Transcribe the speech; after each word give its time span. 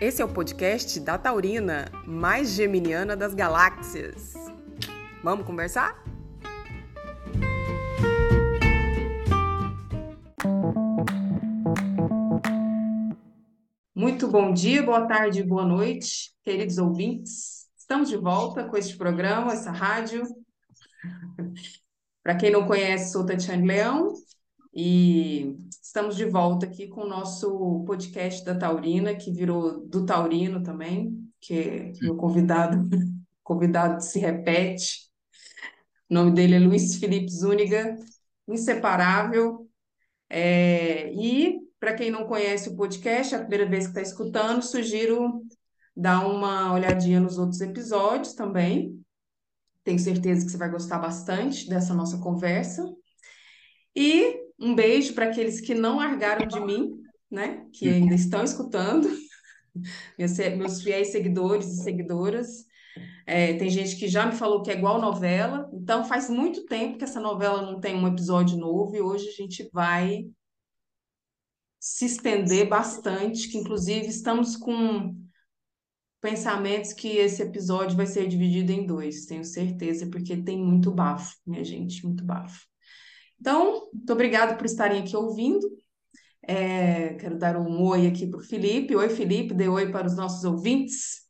Esse 0.00 0.20
é 0.20 0.24
o 0.24 0.28
podcast 0.28 0.98
da 0.98 1.16
Taurina, 1.16 1.88
mais 2.04 2.50
geminiana 2.50 3.16
das 3.16 3.32
galáxias. 3.32 4.34
Vamos 5.22 5.46
conversar? 5.46 6.02
Muito 13.94 14.26
bom 14.26 14.52
dia, 14.52 14.82
boa 14.82 15.06
tarde, 15.06 15.44
boa 15.44 15.64
noite, 15.64 16.34
queridos 16.42 16.76
ouvintes. 16.76 17.68
Estamos 17.78 18.08
de 18.08 18.16
volta 18.16 18.64
com 18.64 18.76
este 18.76 18.96
programa, 18.96 19.52
essa 19.52 19.70
rádio. 19.70 20.24
Para 22.20 22.34
quem 22.34 22.50
não 22.50 22.66
conhece, 22.66 23.12
sou 23.12 23.24
Tatiane 23.24 23.66
Leão 23.66 24.12
e 24.74 25.56
estamos 25.94 26.16
de 26.16 26.24
volta 26.24 26.66
aqui 26.66 26.88
com 26.88 27.02
o 27.02 27.08
nosso 27.08 27.84
podcast 27.86 28.44
da 28.44 28.52
Taurina, 28.52 29.14
que 29.14 29.30
virou 29.30 29.86
do 29.86 30.04
Taurino 30.04 30.60
também, 30.60 31.30
que 31.40 31.92
meu 32.02 32.16
convidado, 32.16 32.88
convidado 33.44 34.02
se 34.02 34.18
repete. 34.18 35.08
O 36.10 36.14
nome 36.14 36.32
dele 36.32 36.56
é 36.56 36.58
Luiz 36.58 36.96
Felipe 36.96 37.30
Zúñiga, 37.30 37.96
inseparável. 38.48 39.70
É, 40.28 41.12
e, 41.14 41.60
para 41.78 41.94
quem 41.94 42.10
não 42.10 42.26
conhece 42.26 42.70
o 42.70 42.74
podcast, 42.74 43.32
é 43.32 43.38
a 43.38 43.40
primeira 43.42 43.70
vez 43.70 43.84
que 43.84 43.90
está 43.90 44.02
escutando, 44.02 44.62
sugiro 44.62 45.44
dar 45.96 46.26
uma 46.26 46.74
olhadinha 46.74 47.20
nos 47.20 47.38
outros 47.38 47.60
episódios 47.60 48.34
também. 48.34 49.00
Tenho 49.84 50.00
certeza 50.00 50.44
que 50.44 50.50
você 50.50 50.58
vai 50.58 50.70
gostar 50.72 50.98
bastante 50.98 51.68
dessa 51.68 51.94
nossa 51.94 52.18
conversa. 52.18 52.84
E 53.94 54.43
um 54.58 54.74
beijo 54.74 55.14
para 55.14 55.26
aqueles 55.26 55.60
que 55.60 55.74
não 55.74 55.96
largaram 55.96 56.46
de 56.46 56.60
mim, 56.60 57.02
né? 57.30 57.66
Que 57.72 57.88
ainda 57.88 58.14
estão 58.14 58.44
escutando, 58.44 59.08
meus 60.56 60.82
fiéis 60.82 61.08
seguidores 61.08 61.66
e 61.66 61.82
seguidoras. 61.82 62.64
É, 63.26 63.54
tem 63.54 63.70
gente 63.70 63.96
que 63.96 64.06
já 64.06 64.26
me 64.26 64.32
falou 64.32 64.62
que 64.62 64.70
é 64.70 64.76
igual 64.76 65.00
novela, 65.00 65.68
então 65.72 66.04
faz 66.04 66.28
muito 66.28 66.66
tempo 66.66 66.98
que 66.98 67.04
essa 67.04 67.20
novela 67.20 67.62
não 67.62 67.80
tem 67.80 67.96
um 67.96 68.06
episódio 68.06 68.56
novo 68.56 68.94
e 68.94 69.00
hoje 69.00 69.28
a 69.28 69.32
gente 69.32 69.68
vai 69.72 70.26
se 71.80 72.04
estender 72.06 72.68
bastante, 72.68 73.48
que 73.48 73.58
inclusive 73.58 74.06
estamos 74.06 74.56
com 74.56 75.14
pensamentos 76.20 76.92
que 76.92 77.08
esse 77.08 77.42
episódio 77.42 77.96
vai 77.96 78.06
ser 78.06 78.26
dividido 78.28 78.72
em 78.72 78.86
dois, 78.86 79.26
tenho 79.26 79.44
certeza, 79.44 80.06
porque 80.06 80.36
tem 80.36 80.58
muito 80.58 80.90
bafo, 80.90 81.36
minha 81.46 81.62
gente, 81.64 82.04
muito 82.04 82.24
bafo. 82.24 82.66
Então, 83.40 83.90
muito 83.92 84.12
obrigada 84.12 84.56
por 84.56 84.66
estarem 84.66 85.02
aqui 85.02 85.16
ouvindo. 85.16 85.66
É, 86.42 87.14
quero 87.14 87.38
dar 87.38 87.56
um 87.56 87.82
oi 87.82 88.06
aqui 88.06 88.26
para 88.26 88.38
o 88.38 88.42
Felipe. 88.42 88.94
Oi, 88.94 89.08
Felipe, 89.08 89.54
dê 89.54 89.68
oi 89.68 89.90
para 89.90 90.06
os 90.06 90.16
nossos 90.16 90.44
ouvintes. 90.44 91.24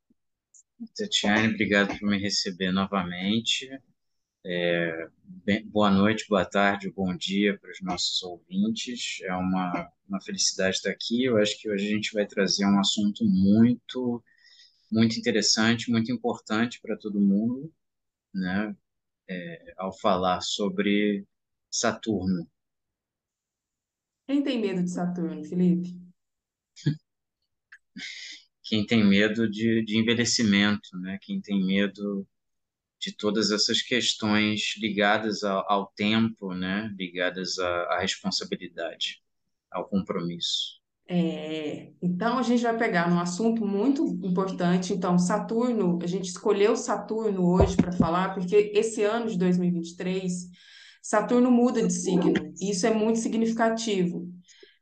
Tatiane, 0.97 1.55
obrigado 1.55 1.99
por 1.99 2.09
me 2.09 2.19
receber 2.19 2.73
novamente. 2.73 3.69
É, 4.45 5.09
bem, 5.45 5.67
boa 5.67 5.91
noite, 5.91 6.27
boa 6.29 6.45
tarde, 6.45 6.91
bom 6.91 7.17
dia 7.17 7.59
para 7.59 7.71
os 7.71 7.81
nossos 7.81 8.23
ouvintes. 8.23 9.19
É 9.23 9.35
uma, 9.35 9.91
uma 10.09 10.21
felicidade 10.21 10.77
estar 10.77 10.91
aqui. 10.91 11.25
Eu 11.25 11.39
acho 11.39 11.59
que 11.61 11.71
hoje 11.71 11.87
a 11.87 11.91
gente 11.91 12.13
vai 12.13 12.27
trazer 12.27 12.67
um 12.67 12.79
assunto 12.79 13.25
muito, 13.25 14.23
muito 14.91 15.19
interessante, 15.19 15.91
muito 15.91 16.13
importante 16.13 16.81
para 16.83 16.97
todo 16.97 17.21
mundo, 17.21 17.73
né? 18.35 18.77
É, 19.27 19.75
ao 19.79 19.97
falar 19.99 20.43
sobre 20.43 21.27
Saturno. 21.75 22.49
Quem 24.29 24.45
tem 24.45 24.61
medo 24.61 24.85
de 24.85 24.91
Saturno, 24.91 25.45
Felipe? 25.45 26.01
Quem 28.63 28.87
tem 28.87 29.05
medo 29.05 29.51
de, 29.51 29.85
de 29.85 29.99
envelhecimento, 29.99 30.97
né? 30.99 31.19
Quem 31.21 31.41
tem 31.41 31.67
medo 31.67 32.25
de 33.01 33.13
todas 33.13 33.51
essas 33.51 33.83
questões 33.83 34.77
ligadas 34.79 35.43
ao, 35.43 35.71
ao 35.71 35.87
tempo, 35.97 36.55
né? 36.55 36.95
Ligadas 36.97 37.59
à, 37.59 37.69
à 37.95 38.01
responsabilidade, 38.01 39.21
ao 39.69 39.89
compromisso. 39.89 40.81
É, 41.09 41.93
então 42.01 42.39
a 42.39 42.43
gente 42.43 42.63
vai 42.63 42.79
pegar 42.79 43.13
um 43.13 43.19
assunto 43.19 43.67
muito 43.67 44.07
importante. 44.23 44.93
Então, 44.93 45.19
Saturno, 45.19 45.99
a 46.01 46.07
gente 46.07 46.29
escolheu 46.29 46.77
Saturno 46.77 47.45
hoje 47.45 47.77
para 47.77 47.93
falar, 47.93 48.33
porque 48.33 48.71
esse 48.73 49.03
ano 49.03 49.29
de 49.29 49.37
2023 49.37 50.51
Saturno 51.05 51.51
muda 51.51 51.87
de 51.87 51.93
signo, 51.93 52.33
e 52.59 52.71
isso 52.71 52.87
é 52.87 52.95
muito 52.95 53.19
significativo 53.19 54.27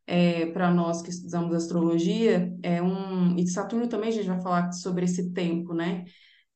é, 0.06 0.46
para 0.46 0.72
nós 0.72 1.02
que 1.02 1.10
estudamos 1.10 1.52
astrologia. 1.52 2.56
É 2.62 2.80
um, 2.80 3.36
e 3.36 3.44
Saturno 3.48 3.88
também 3.88 4.10
a 4.10 4.12
gente 4.12 4.28
vai 4.28 4.40
falar 4.40 4.70
sobre 4.70 5.04
esse 5.04 5.32
tempo, 5.32 5.74
né? 5.74 6.04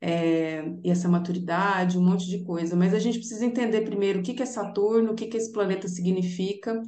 É, 0.00 0.64
e 0.84 0.88
essa 0.88 1.08
maturidade, 1.08 1.98
um 1.98 2.04
monte 2.04 2.28
de 2.28 2.44
coisa. 2.44 2.76
Mas 2.76 2.94
a 2.94 3.00
gente 3.00 3.18
precisa 3.18 3.44
entender 3.44 3.80
primeiro 3.80 4.20
o 4.20 4.22
que, 4.22 4.34
que 4.34 4.42
é 4.44 4.46
Saturno, 4.46 5.10
o 5.10 5.14
que, 5.16 5.26
que 5.26 5.36
esse 5.36 5.50
planeta 5.50 5.88
significa 5.88 6.80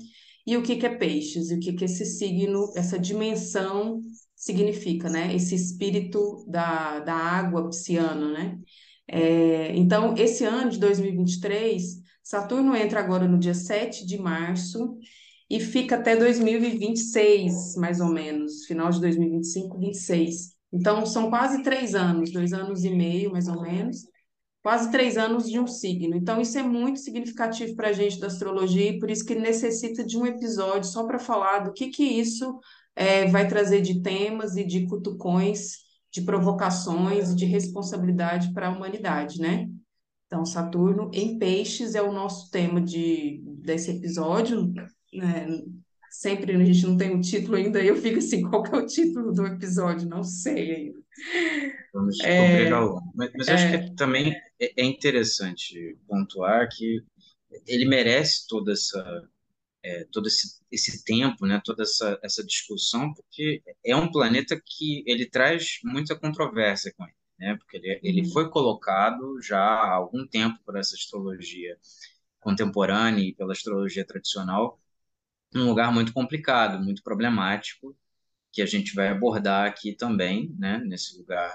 e 0.46 0.56
o 0.56 0.62
que, 0.62 0.76
que 0.76 0.86
é 0.86 0.96
Peixes, 0.96 1.50
e 1.50 1.56
o 1.56 1.58
que, 1.58 1.72
que 1.72 1.84
esse 1.84 2.06
signo, 2.06 2.72
essa 2.76 2.96
dimensão 2.96 4.00
significa, 4.36 5.10
né? 5.10 5.34
Esse 5.34 5.56
espírito 5.56 6.44
da, 6.48 7.00
da 7.00 7.14
água 7.14 7.68
pisciana, 7.68 8.30
né? 8.30 8.56
É, 9.08 9.74
então, 9.74 10.14
esse 10.16 10.44
ano 10.44 10.70
de 10.70 10.78
2023 10.78 12.06
Saturno 12.28 12.76
entra 12.76 13.00
agora 13.00 13.26
no 13.26 13.38
dia 13.38 13.54
7 13.54 14.04
de 14.04 14.18
março 14.18 14.98
e 15.48 15.58
fica 15.60 15.96
até 15.96 16.14
2026, 16.14 17.74
mais 17.76 18.00
ou 18.00 18.08
menos, 18.08 18.66
final 18.66 18.90
de 18.90 19.00
2025, 19.00 19.78
26. 19.78 20.54
Então, 20.70 21.06
são 21.06 21.30
quase 21.30 21.62
três 21.62 21.94
anos, 21.94 22.30
dois 22.30 22.52
anos 22.52 22.84
e 22.84 22.90
meio, 22.90 23.32
mais 23.32 23.48
ou 23.48 23.62
menos, 23.62 24.02
quase 24.62 24.90
três 24.90 25.16
anos 25.16 25.48
de 25.48 25.58
um 25.58 25.66
signo. 25.66 26.14
Então, 26.14 26.38
isso 26.38 26.58
é 26.58 26.62
muito 26.62 26.98
significativo 26.98 27.74
para 27.74 27.88
a 27.88 27.92
gente 27.94 28.20
da 28.20 28.26
astrologia 28.26 28.90
e 28.90 28.98
por 28.98 29.10
isso 29.10 29.24
que 29.24 29.34
necessita 29.34 30.04
de 30.04 30.18
um 30.18 30.26
episódio 30.26 30.84
só 30.84 31.06
para 31.06 31.18
falar 31.18 31.60
do 31.60 31.72
que, 31.72 31.88
que 31.88 32.04
isso 32.04 32.60
é, 32.94 33.24
vai 33.28 33.48
trazer 33.48 33.80
de 33.80 34.02
temas 34.02 34.54
e 34.54 34.66
de 34.66 34.86
cutucões, 34.86 35.78
de 36.12 36.20
provocações 36.20 37.34
de 37.34 37.46
responsabilidade 37.46 38.52
para 38.52 38.68
a 38.68 38.70
humanidade, 38.70 39.40
né? 39.40 39.66
Então, 40.28 40.44
Saturno 40.44 41.10
em 41.14 41.38
Peixes 41.38 41.94
é 41.94 42.02
o 42.02 42.12
nosso 42.12 42.50
tema 42.50 42.82
de, 42.82 43.40
desse 43.62 43.90
episódio. 43.90 44.70
Né? 45.10 45.64
Sempre 46.10 46.54
a 46.54 46.64
gente 46.64 46.86
não 46.86 46.98
tem 46.98 47.10
o 47.10 47.16
um 47.16 47.20
título 47.20 47.56
ainda, 47.56 47.82
eu 47.82 47.96
fico 47.96 48.18
assim, 48.18 48.42
qual 48.42 48.62
que 48.62 48.74
é 48.74 48.78
o 48.78 48.86
título 48.86 49.32
do 49.32 49.46
episódio? 49.46 50.06
Não 50.06 50.22
sei 50.22 50.74
ainda. 50.74 50.98
Vamos 51.94 52.20
é. 52.20 52.68
Mas, 53.14 53.30
mas 53.36 53.48
é, 53.48 53.52
acho 53.54 53.70
que 53.70 53.96
também 53.96 54.34
é, 54.60 54.82
é 54.82 54.84
interessante 54.84 55.96
pontuar 56.06 56.68
que 56.70 57.02
ele 57.66 57.86
merece 57.86 58.46
toda 58.46 58.72
essa 58.72 59.28
é, 59.82 60.04
todo 60.12 60.26
esse, 60.26 60.60
esse 60.70 61.04
tempo, 61.04 61.46
né, 61.46 61.62
toda 61.64 61.84
essa, 61.84 62.18
essa 62.22 62.44
discussão, 62.44 63.14
porque 63.14 63.62
é 63.84 63.96
um 63.96 64.10
planeta 64.10 64.60
que 64.62 65.02
ele 65.06 65.24
traz 65.24 65.78
muita 65.84 66.18
controvérsia 66.18 66.92
com 66.96 67.04
ele 67.04 67.17
né? 67.38 67.56
Porque 67.56 67.76
ele, 67.76 68.00
ele 68.02 68.22
uhum. 68.22 68.32
foi 68.32 68.50
colocado 68.50 69.40
já 69.40 69.60
há 69.60 69.92
algum 69.92 70.26
tempo 70.26 70.58
por 70.64 70.76
essa 70.76 70.94
astrologia 70.94 71.76
contemporânea 72.40 73.22
e 73.22 73.34
pela 73.34 73.52
astrologia 73.52 74.04
tradicional 74.04 74.78
num 75.52 75.66
lugar 75.66 75.92
muito 75.92 76.12
complicado, 76.12 76.82
muito 76.82 77.02
problemático, 77.02 77.96
que 78.52 78.62
a 78.62 78.66
gente 78.66 78.94
vai 78.94 79.08
abordar 79.08 79.66
aqui 79.66 79.94
também, 79.94 80.54
né? 80.58 80.78
Nesse 80.84 81.16
lugar 81.18 81.52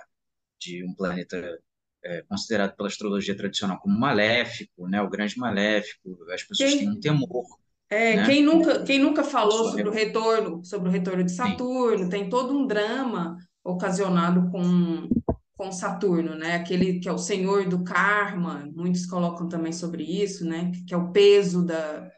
de 0.60 0.84
um 0.86 0.94
planeta 0.94 1.60
é, 2.04 2.22
considerado 2.24 2.76
pela 2.76 2.88
astrologia 2.88 3.36
tradicional 3.36 3.80
como 3.80 3.98
maléfico, 3.98 4.88
né? 4.88 5.02
O 5.02 5.10
grande 5.10 5.38
maléfico, 5.38 6.18
as 6.32 6.44
pessoas 6.44 6.70
quem, 6.70 6.80
têm 6.80 6.90
um 6.90 7.00
temor. 7.00 7.46
É, 7.90 8.16
né? 8.16 8.26
quem 8.26 8.44
nunca, 8.44 8.84
quem 8.84 9.00
nunca 9.00 9.24
falou 9.24 9.70
sobre 9.70 9.88
o 9.88 9.92
retorno, 9.92 10.64
sobre 10.64 10.90
o 10.90 10.92
retorno 10.92 11.24
de 11.24 11.32
Saturno, 11.32 12.06
Sim. 12.06 12.10
tem 12.10 12.30
todo 12.30 12.58
um 12.58 12.66
drama 12.66 13.38
ocasionado 13.64 14.50
com 14.52 15.08
com 15.56 15.72
Saturno, 15.72 16.36
né? 16.36 16.56
Aquele 16.56 17.00
que 17.00 17.08
é 17.08 17.12
o 17.12 17.18
senhor 17.18 17.68
do 17.68 17.84
karma, 17.84 18.70
muitos 18.76 19.06
colocam 19.06 19.48
também 19.48 19.72
sobre 19.72 20.04
isso, 20.04 20.46
né? 20.46 20.72
Que 20.88 20.94
é 20.94 20.98
o 20.98 21.12
peso 21.12 21.66
da, 21.66 22.10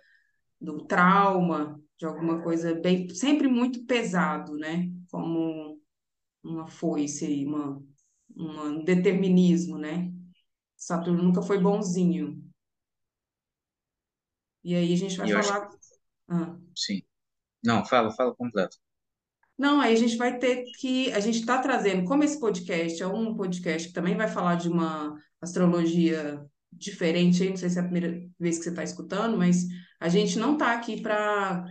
do 0.60 0.86
trauma, 0.86 1.80
de 1.98 2.06
alguma 2.06 2.42
coisa 2.42 2.74
bem, 2.76 3.10
sempre 3.10 3.48
muito 3.48 3.86
pesado, 3.86 4.58
né? 4.58 4.90
Como 5.10 5.80
uma 6.44 6.68
foice, 6.68 7.46
uma, 7.46 7.82
um 8.36 8.84
determinismo, 8.84 9.78
né? 9.78 10.12
Saturno 10.76 11.24
nunca 11.24 11.42
foi 11.42 11.60
bonzinho. 11.60 12.44
E 14.64 14.76
aí 14.76 14.94
a 14.94 14.98
gente 14.98 15.18
vai 15.18 15.30
falar. 15.30 15.68
Acho... 15.68 15.78
Ah. 16.28 16.58
Sim. 16.76 17.02
Não, 17.64 17.86
fala, 17.86 18.12
fala 18.12 18.36
completo. 18.36 18.78
Não, 19.57 19.80
aí 19.80 19.94
a 19.94 19.98
gente 19.98 20.18
vai 20.18 20.38
ter 20.38 20.66
que. 20.78 21.12
A 21.13 21.19
gente 21.19 21.40
está 21.40 21.57
trazendo, 21.60 22.06
como 22.06 22.24
esse 22.24 22.40
podcast 22.40 23.02
é 23.02 23.07
um 23.07 23.36
podcast 23.36 23.88
que 23.88 23.94
também 23.94 24.16
vai 24.16 24.28
falar 24.28 24.56
de 24.56 24.69
uma 24.69 25.16
astrologia 25.42 26.44
diferente, 26.72 27.42
aí, 27.42 27.50
não 27.50 27.57
sei 27.57 27.69
se 27.69 27.78
é 27.78 27.81
a 27.81 27.86
primeira 27.86 28.22
vez 28.40 28.57
que 28.57 28.66
você 28.66 28.69
está 28.69 28.84
escutando, 28.84 29.38
mas 29.38 29.66
a 30.00 30.10
gente 30.10 30.38
não 30.38 30.54
está 30.54 30.74
aqui 30.74 31.02
para 31.02 31.66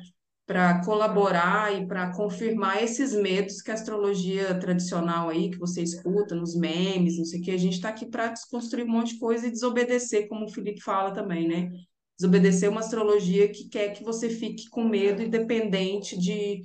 para 0.47 0.85
colaborar 0.85 1.75
e 1.75 1.87
para 1.87 2.13
confirmar 2.13 2.83
esses 2.83 3.15
medos 3.15 3.63
que 3.63 3.71
a 3.71 3.75
astrologia 3.75 4.55
tradicional 4.59 5.31
aí, 5.31 5.51
que 5.51 5.59
você 5.59 5.83
escuta 5.83 6.35
nos 6.35 6.55
memes, 6.55 7.17
não 7.17 7.25
sei 7.25 7.41
o 7.41 7.43
que, 7.43 7.51
a 7.51 7.57
gente 7.57 7.75
está 7.75 7.89
aqui 7.89 8.07
para 8.07 8.29
desconstruir 8.29 8.85
um 8.85 8.91
monte 8.91 9.15
de 9.15 9.21
coisa 9.21 9.47
e 9.47 9.51
desobedecer, 9.51 10.29
como 10.29 10.45
o 10.45 10.51
Felipe 10.51 10.83
fala 10.83 11.13
também, 11.13 11.49
né? 11.49 11.71
Desobedecer 12.19 12.71
uma 12.71 12.81
astrologia 12.81 13.49
que 13.49 13.69
quer 13.69 13.95
que 13.95 14.05
você 14.05 14.29
fique 14.29 14.69
com 14.69 14.85
medo 14.85 15.23
e 15.23 15.29
dependente 15.29 16.19
de, 16.19 16.61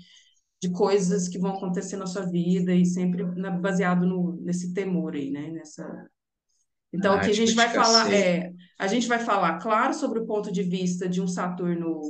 de 0.61 0.69
coisas 0.71 1.27
que 1.27 1.39
vão 1.39 1.51
acontecer 1.51 1.95
na 1.95 2.05
sua 2.05 2.25
vida 2.25 2.73
e 2.73 2.85
sempre 2.85 3.23
baseado 3.59 4.05
no, 4.05 4.33
nesse 4.41 4.73
temor 4.73 5.15
aí, 5.15 5.31
né? 5.31 5.51
Nessa... 5.51 6.09
Então, 6.91 7.15
o 7.15 7.21
que 7.21 7.29
a 7.29 7.33
gente 7.33 7.53
vai 7.53 7.69
falar 7.69 8.11
é, 8.11 8.51
a 8.77 8.87
gente 8.87 9.07
vai 9.07 9.19
falar, 9.19 9.59
claro, 9.59 9.93
sobre 9.93 10.19
o 10.19 10.25
ponto 10.25 10.51
de 10.51 10.63
vista 10.63 11.07
de 11.07 11.21
um 11.21 11.27
Saturno 11.27 12.01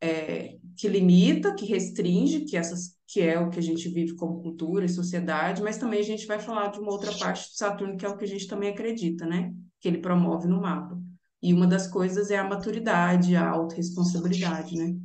é, 0.00 0.56
que 0.76 0.88
limita, 0.88 1.54
que 1.54 1.64
restringe, 1.64 2.40
que, 2.40 2.56
essas, 2.56 2.96
que 3.06 3.20
é 3.20 3.38
o 3.38 3.48
que 3.48 3.58
a 3.58 3.62
gente 3.62 3.88
vive 3.88 4.14
como 4.16 4.42
cultura 4.42 4.84
e 4.84 4.88
sociedade, 4.88 5.62
mas 5.62 5.78
também 5.78 6.00
a 6.00 6.04
gente 6.04 6.26
vai 6.26 6.38
falar 6.38 6.68
de 6.68 6.80
uma 6.80 6.92
outra 6.92 7.12
parte 7.16 7.48
do 7.48 7.56
Saturno, 7.56 7.96
que 7.96 8.04
é 8.04 8.08
o 8.08 8.16
que 8.16 8.24
a 8.24 8.28
gente 8.28 8.46
também 8.46 8.70
acredita, 8.70 9.24
né? 9.24 9.54
Que 9.80 9.88
ele 9.88 9.98
promove 9.98 10.48
no 10.48 10.60
mapa. 10.60 10.98
E 11.40 11.54
uma 11.54 11.66
das 11.66 11.86
coisas 11.86 12.30
é 12.30 12.36
a 12.36 12.48
maturidade, 12.48 13.36
a 13.36 13.48
autorresponsabilidade, 13.48 14.76
né? 14.76 14.96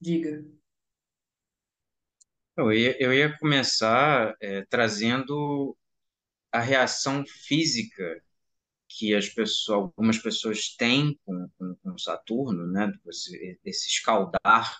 Diga. 0.00 0.44
Eu 2.56 2.72
ia, 2.72 2.96
eu 3.02 3.12
ia 3.14 3.36
começar 3.38 4.34
é, 4.40 4.64
trazendo 4.66 5.76
a 6.52 6.60
reação 6.60 7.24
física 7.26 8.22
que 8.88 9.14
as 9.14 9.28
pessoas, 9.28 9.90
algumas 9.96 10.18
pessoas 10.18 10.74
têm 10.76 11.18
com, 11.24 11.48
com, 11.58 11.76
com 11.82 11.98
Saturno, 11.98 12.66
né? 12.66 12.92
Esse, 13.08 13.58
esse 13.64 13.88
escaldar 13.88 14.78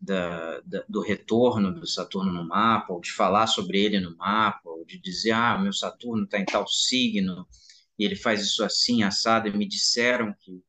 da, 0.00 0.60
da, 0.60 0.84
do 0.88 1.00
retorno 1.02 1.74
do 1.74 1.86
Saturno 1.86 2.32
no 2.32 2.46
mapa, 2.46 2.92
ou 2.92 3.00
de 3.00 3.12
falar 3.12 3.46
sobre 3.48 3.82
ele 3.82 4.00
no 4.00 4.16
mapa, 4.16 4.68
ou 4.70 4.84
de 4.84 4.98
dizer, 5.00 5.32
ah, 5.32 5.58
meu 5.58 5.72
Saturno 5.72 6.24
está 6.24 6.38
em 6.38 6.44
tal 6.44 6.66
signo, 6.68 7.46
e 7.98 8.04
ele 8.04 8.16
faz 8.16 8.42
isso 8.42 8.64
assim, 8.64 9.02
assado, 9.02 9.48
e 9.48 9.56
me 9.56 9.66
disseram 9.66 10.34
que 10.40 10.62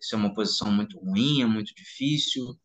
isso 0.00 0.14
é 0.14 0.18
uma 0.18 0.34
posição 0.34 0.70
muito 0.70 0.98
ruim, 0.98 1.42
é 1.42 1.46
muito 1.46 1.74
difícil, 1.74 2.58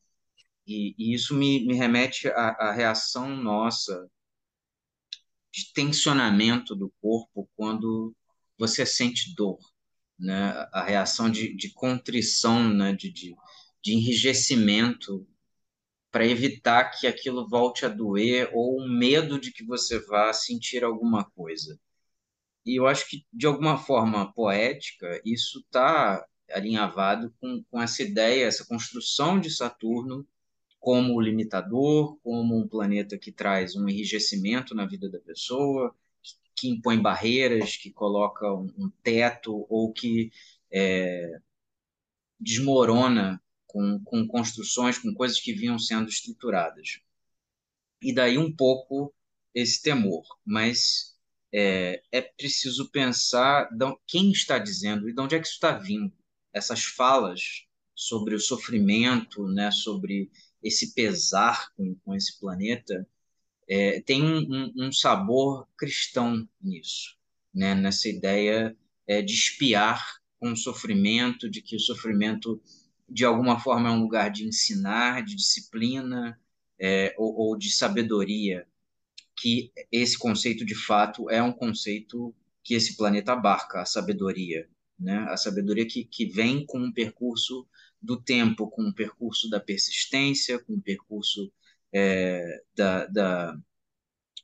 e, 0.69 0.95
e 0.99 1.13
isso 1.15 1.33
me, 1.33 1.65
me 1.65 1.73
remete 1.73 2.27
à, 2.29 2.49
à 2.49 2.71
reação 2.71 3.35
nossa 3.35 4.07
de 5.51 5.73
tensionamento 5.73 6.75
do 6.75 6.93
corpo 7.01 7.49
quando 7.55 8.15
você 8.55 8.85
sente 8.85 9.33
dor, 9.35 9.57
né? 10.17 10.51
A 10.71 10.83
reação 10.83 11.29
de, 11.29 11.55
de 11.55 11.73
contrição, 11.73 12.69
né? 12.69 12.93
De, 12.93 13.11
de, 13.11 13.35
de 13.83 13.93
enrijecimento 13.93 15.27
para 16.11 16.27
evitar 16.27 16.91
que 16.91 17.07
aquilo 17.07 17.49
volte 17.49 17.85
a 17.85 17.89
doer 17.89 18.51
ou 18.53 18.79
um 18.79 18.87
medo 18.87 19.39
de 19.39 19.51
que 19.51 19.63
você 19.65 19.99
vá 20.05 20.31
sentir 20.33 20.83
alguma 20.83 21.23
coisa. 21.31 21.79
E 22.63 22.79
eu 22.79 22.85
acho 22.85 23.09
que, 23.09 23.25
de 23.33 23.47
alguma 23.47 23.77
forma 23.77 24.31
poética, 24.33 25.19
isso 25.25 25.59
está 25.61 26.23
alinhavado 26.51 27.33
com, 27.39 27.63
com 27.71 27.81
essa 27.81 28.03
ideia, 28.03 28.45
essa 28.45 28.65
construção 28.67 29.39
de 29.39 29.49
Saturno 29.49 30.27
como 30.79 31.19
limitador, 31.19 32.17
como 32.23 32.57
um 32.57 32.67
planeta 32.67 33.17
que 33.17 33.31
traz 33.31 33.75
um 33.75 33.87
enrijecimento 33.89 34.73
na 34.73 34.85
vida 34.85 35.09
da 35.09 35.19
pessoa, 35.19 35.93
que 36.55 36.69
impõe 36.69 37.01
barreiras, 37.01 37.77
que 37.77 37.91
coloca 37.91 38.51
um, 38.53 38.71
um 38.77 38.89
teto 39.03 39.65
ou 39.69 39.91
que 39.91 40.31
é, 40.71 41.39
desmorona 42.39 43.41
com, 43.67 44.01
com 44.03 44.27
construções, 44.27 44.97
com 44.97 45.13
coisas 45.13 45.39
que 45.39 45.53
vinham 45.53 45.77
sendo 45.77 46.09
estruturadas. 46.09 46.99
E 48.01 48.13
daí 48.13 48.37
um 48.37 48.53
pouco 48.53 49.13
esse 49.53 49.81
temor, 49.81 50.23
mas 50.45 51.17
é, 51.53 52.01
é 52.11 52.21
preciso 52.21 52.89
pensar 52.89 53.69
quem 54.07 54.31
está 54.31 54.57
dizendo 54.57 55.09
e 55.09 55.13
de 55.13 55.21
onde 55.21 55.35
é 55.35 55.39
que 55.39 55.45
isso 55.45 55.55
está 55.55 55.77
vindo. 55.77 56.13
Essas 56.53 56.83
falas 56.83 57.65
sobre 57.95 58.33
o 58.33 58.39
sofrimento, 58.39 59.47
né, 59.47 59.71
sobre 59.71 60.31
esse 60.63 60.93
pesar 60.93 61.71
com, 61.75 61.95
com 62.03 62.15
esse 62.15 62.39
planeta, 62.39 63.07
é, 63.67 64.01
tem 64.01 64.23
um, 64.23 64.73
um, 64.75 64.91
sabor 64.91 65.67
cristão 65.77 66.47
nisso, 66.61 67.15
né? 67.53 67.75
nessa 67.75 68.09
ideia 68.09 68.75
é, 69.07 69.21
de 69.21 69.33
espiar 69.33 70.19
com 70.39 70.51
o 70.51 70.57
sofrimento, 70.57 71.49
de 71.49 71.61
que 71.61 71.75
o 71.75 71.79
sofrimento, 71.79 72.61
de 73.07 73.25
alguma 73.25 73.59
forma, 73.59 73.89
é 73.89 73.91
um 73.91 74.01
lugar 74.01 74.31
de 74.31 74.45
ensinar, 74.45 75.23
de 75.23 75.35
disciplina 75.35 76.39
é, 76.79 77.13
ou, 77.17 77.35
ou 77.35 77.57
de 77.57 77.69
sabedoria, 77.69 78.65
que 79.35 79.71
esse 79.91 80.17
conceito, 80.17 80.65
de 80.65 80.75
fato, 80.75 81.29
é 81.29 81.41
um 81.41 81.51
conceito 81.51 82.33
que 82.63 82.73
esse 82.73 82.97
planeta 82.97 83.33
abarca, 83.33 83.81
a 83.81 83.85
sabedoria. 83.85 84.67
Né? 84.99 85.17
A 85.29 85.37
sabedoria 85.37 85.85
que, 85.85 86.03
que 86.03 86.25
vem 86.25 86.65
com 86.65 86.79
um 86.79 86.91
percurso 86.91 87.65
do 88.01 88.21
tempo, 88.21 88.69
com 88.69 88.83
um 88.83 88.93
percurso 88.93 89.49
da 89.49 89.59
persistência, 89.59 90.59
com 90.59 90.73
um 90.73 90.81
percurso 90.81 91.51
é, 91.93 92.61
da, 92.75 93.05
da, 93.07 93.57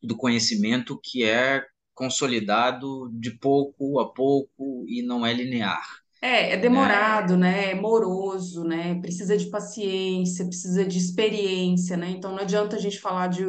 do 0.04 0.16
conhecimento 0.18 1.00
que 1.02 1.24
é 1.24 1.66
consolidado 1.94 3.10
de 3.13 3.31
pouco 3.31 4.00
a 4.00 4.13
pouco 4.13 4.86
e 4.88 5.02
não 5.02 5.25
é 5.25 5.34
linear. 5.34 5.86
É, 6.22 6.54
é 6.54 6.57
demorado, 6.57 7.38
né? 7.38 7.52
né? 7.52 7.72
É 7.72 7.75
moroso, 7.75 8.63
né? 8.63 9.00
Precisa 9.00 9.38
de 9.38 9.46
paciência, 9.46 10.46
precisa 10.46 10.86
de 10.86 10.98
experiência, 10.98 11.96
né? 11.96 12.10
Então 12.10 12.31
não 12.31 12.40
adianta 12.40 12.75
a 12.75 12.80
gente 12.80 13.00
falar 13.00 13.28
de, 13.28 13.46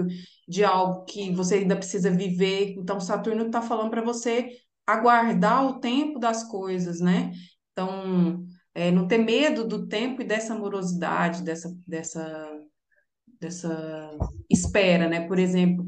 de 0.47 0.63
algo 0.63 1.05
que 1.05 1.33
você 1.33 1.57
ainda 1.57 1.77
precisa 1.77 2.11
viver. 2.11 2.75
Então 2.77 3.01
Saturno 3.01 3.47
está 3.47 3.63
falando 3.63 3.91
para 3.91 4.03
você 4.03 4.51
aguardar 4.87 5.67
o 5.67 5.81
tempo 5.81 6.19
das 6.19 6.45
coisas, 6.45 7.01
né? 7.01 7.33
Então, 7.73 8.47
é, 8.77 8.91
não 8.91 9.09
ter 9.09 9.17
medo 9.17 9.67
do 9.67 9.87
tempo 9.89 10.21
e 10.21 10.25
dessa 10.25 10.55
morosidade, 10.55 11.43
dessa, 11.43 11.75
dessa 11.87 12.53
dessa 13.41 14.17
espera, 14.51 15.09
né? 15.09 15.27
Por 15.27 15.39
exemplo, 15.39 15.87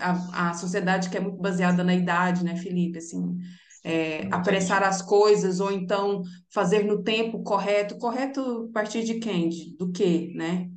a, 0.00 0.50
a 0.50 0.54
sociedade 0.54 1.10
que 1.10 1.16
é 1.16 1.20
muito 1.20 1.38
baseada 1.38 1.82
na 1.84 1.94
idade, 1.94 2.44
né, 2.44 2.56
Felipe? 2.56 2.98
Assim, 2.98 3.36
é, 3.84 4.26
apressar 4.30 4.82
as 4.82 5.00
coisas 5.02 5.60
ou 5.60 5.70
então 5.70 6.22
fazer 6.52 6.84
no 6.84 7.02
tempo 7.02 7.42
correto. 7.42 7.98
Correto 7.98 8.68
a 8.70 8.72
partir 8.72 9.04
de 9.04 9.14
quem? 9.14 9.48
De, 9.48 9.76
do 9.76 9.92
quê, 9.92 10.32
né? 10.34 10.68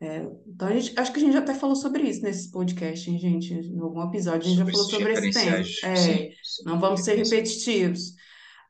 É, 0.00 0.26
então, 0.46 0.68
a 0.68 0.72
gente, 0.72 0.98
acho 0.98 1.12
que 1.12 1.18
a 1.18 1.22
gente 1.22 1.36
até 1.36 1.54
falou 1.54 1.76
sobre 1.76 2.02
isso 2.02 2.22
nesse 2.22 2.50
podcast, 2.50 3.10
hein, 3.10 3.18
gente? 3.18 3.52
Em 3.52 3.78
algum 3.78 4.02
episódio 4.02 4.46
a 4.46 4.48
gente 4.48 4.58
já 4.58 4.66
falou 4.66 4.90
sobre 4.90 5.12
esse 5.12 5.30
tema. 5.30 5.56
É, 5.84 6.30
não 6.64 6.78
vamos 6.78 7.02
ser 7.02 7.16
repetitivos. 7.16 8.14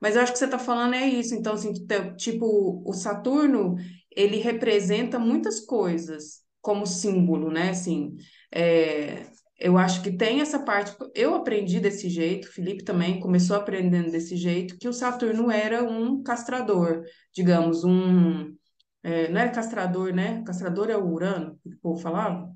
Mas 0.01 0.17
eu 0.17 0.23
acho 0.23 0.33
que 0.33 0.39
você 0.39 0.45
está 0.45 0.59
falando 0.59 0.95
é 0.95 1.07
isso. 1.07 1.35
Então, 1.35 1.55
assim, 1.55 1.73
tipo, 2.17 2.83
o 2.87 2.93
Saturno, 2.93 3.77
ele 4.15 4.39
representa 4.39 5.19
muitas 5.19 5.61
coisas 5.61 6.43
como 6.61 6.87
símbolo, 6.87 7.51
né? 7.51 7.71
Assim, 7.71 8.17
é, 8.53 9.27
eu 9.59 9.79
acho 9.79 10.03
que 10.03 10.17
tem 10.17 10.41
essa 10.41 10.59
parte. 10.59 10.97
Eu 11.15 11.35
aprendi 11.35 11.81
desse 11.81 12.09
jeito, 12.09 12.53
Felipe 12.53 12.85
também 12.85 13.21
começou 13.21 13.57
aprendendo 13.57 14.11
desse 14.11 14.37
jeito, 14.37 14.79
que 14.79 14.89
o 14.89 14.93
Saturno 14.93 15.51
era 15.51 15.83
um 15.83 16.23
castrador, 16.23 17.03
digamos, 17.33 17.85
um. 17.85 18.55
É, 19.03 19.29
não 19.29 19.41
era 19.41 19.51
castrador, 19.51 20.13
né? 20.13 20.43
Castrador 20.47 20.89
é 20.89 20.97
o 20.97 21.07
Urano, 21.07 21.59
que 21.63 21.75
o 21.75 21.79
povo 21.79 22.01
falava. 22.01 22.51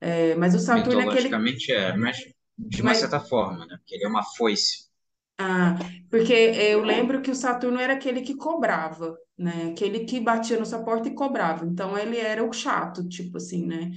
É, 0.00 0.34
mas 0.34 0.54
o 0.54 0.58
Saturno 0.58 1.00
é 1.00 1.08
aquele. 1.08 1.72
é, 1.72 1.96
mas 1.96 2.18
de 2.58 2.82
uma 2.82 2.90
mas... 2.90 2.98
certa 2.98 3.20
forma, 3.20 3.64
né? 3.66 3.76
Porque 3.78 3.94
ele 3.94 4.04
é 4.04 4.08
uma 4.08 4.24
foice. 4.24 4.87
Ah, 5.40 5.78
porque 6.10 6.32
eu 6.32 6.82
lembro 6.82 7.22
que 7.22 7.30
o 7.30 7.34
Saturno 7.34 7.78
era 7.78 7.92
aquele 7.94 8.22
que 8.22 8.34
cobrava, 8.36 9.16
né? 9.38 9.68
Aquele 9.70 10.00
que 10.04 10.18
batia 10.20 10.58
na 10.58 10.64
sua 10.64 10.82
porta 10.82 11.08
e 11.08 11.14
cobrava. 11.14 11.64
Então 11.64 11.96
ele 11.96 12.18
era 12.18 12.44
o 12.44 12.52
chato, 12.52 13.08
tipo 13.08 13.36
assim, 13.36 13.64
né? 13.66 13.90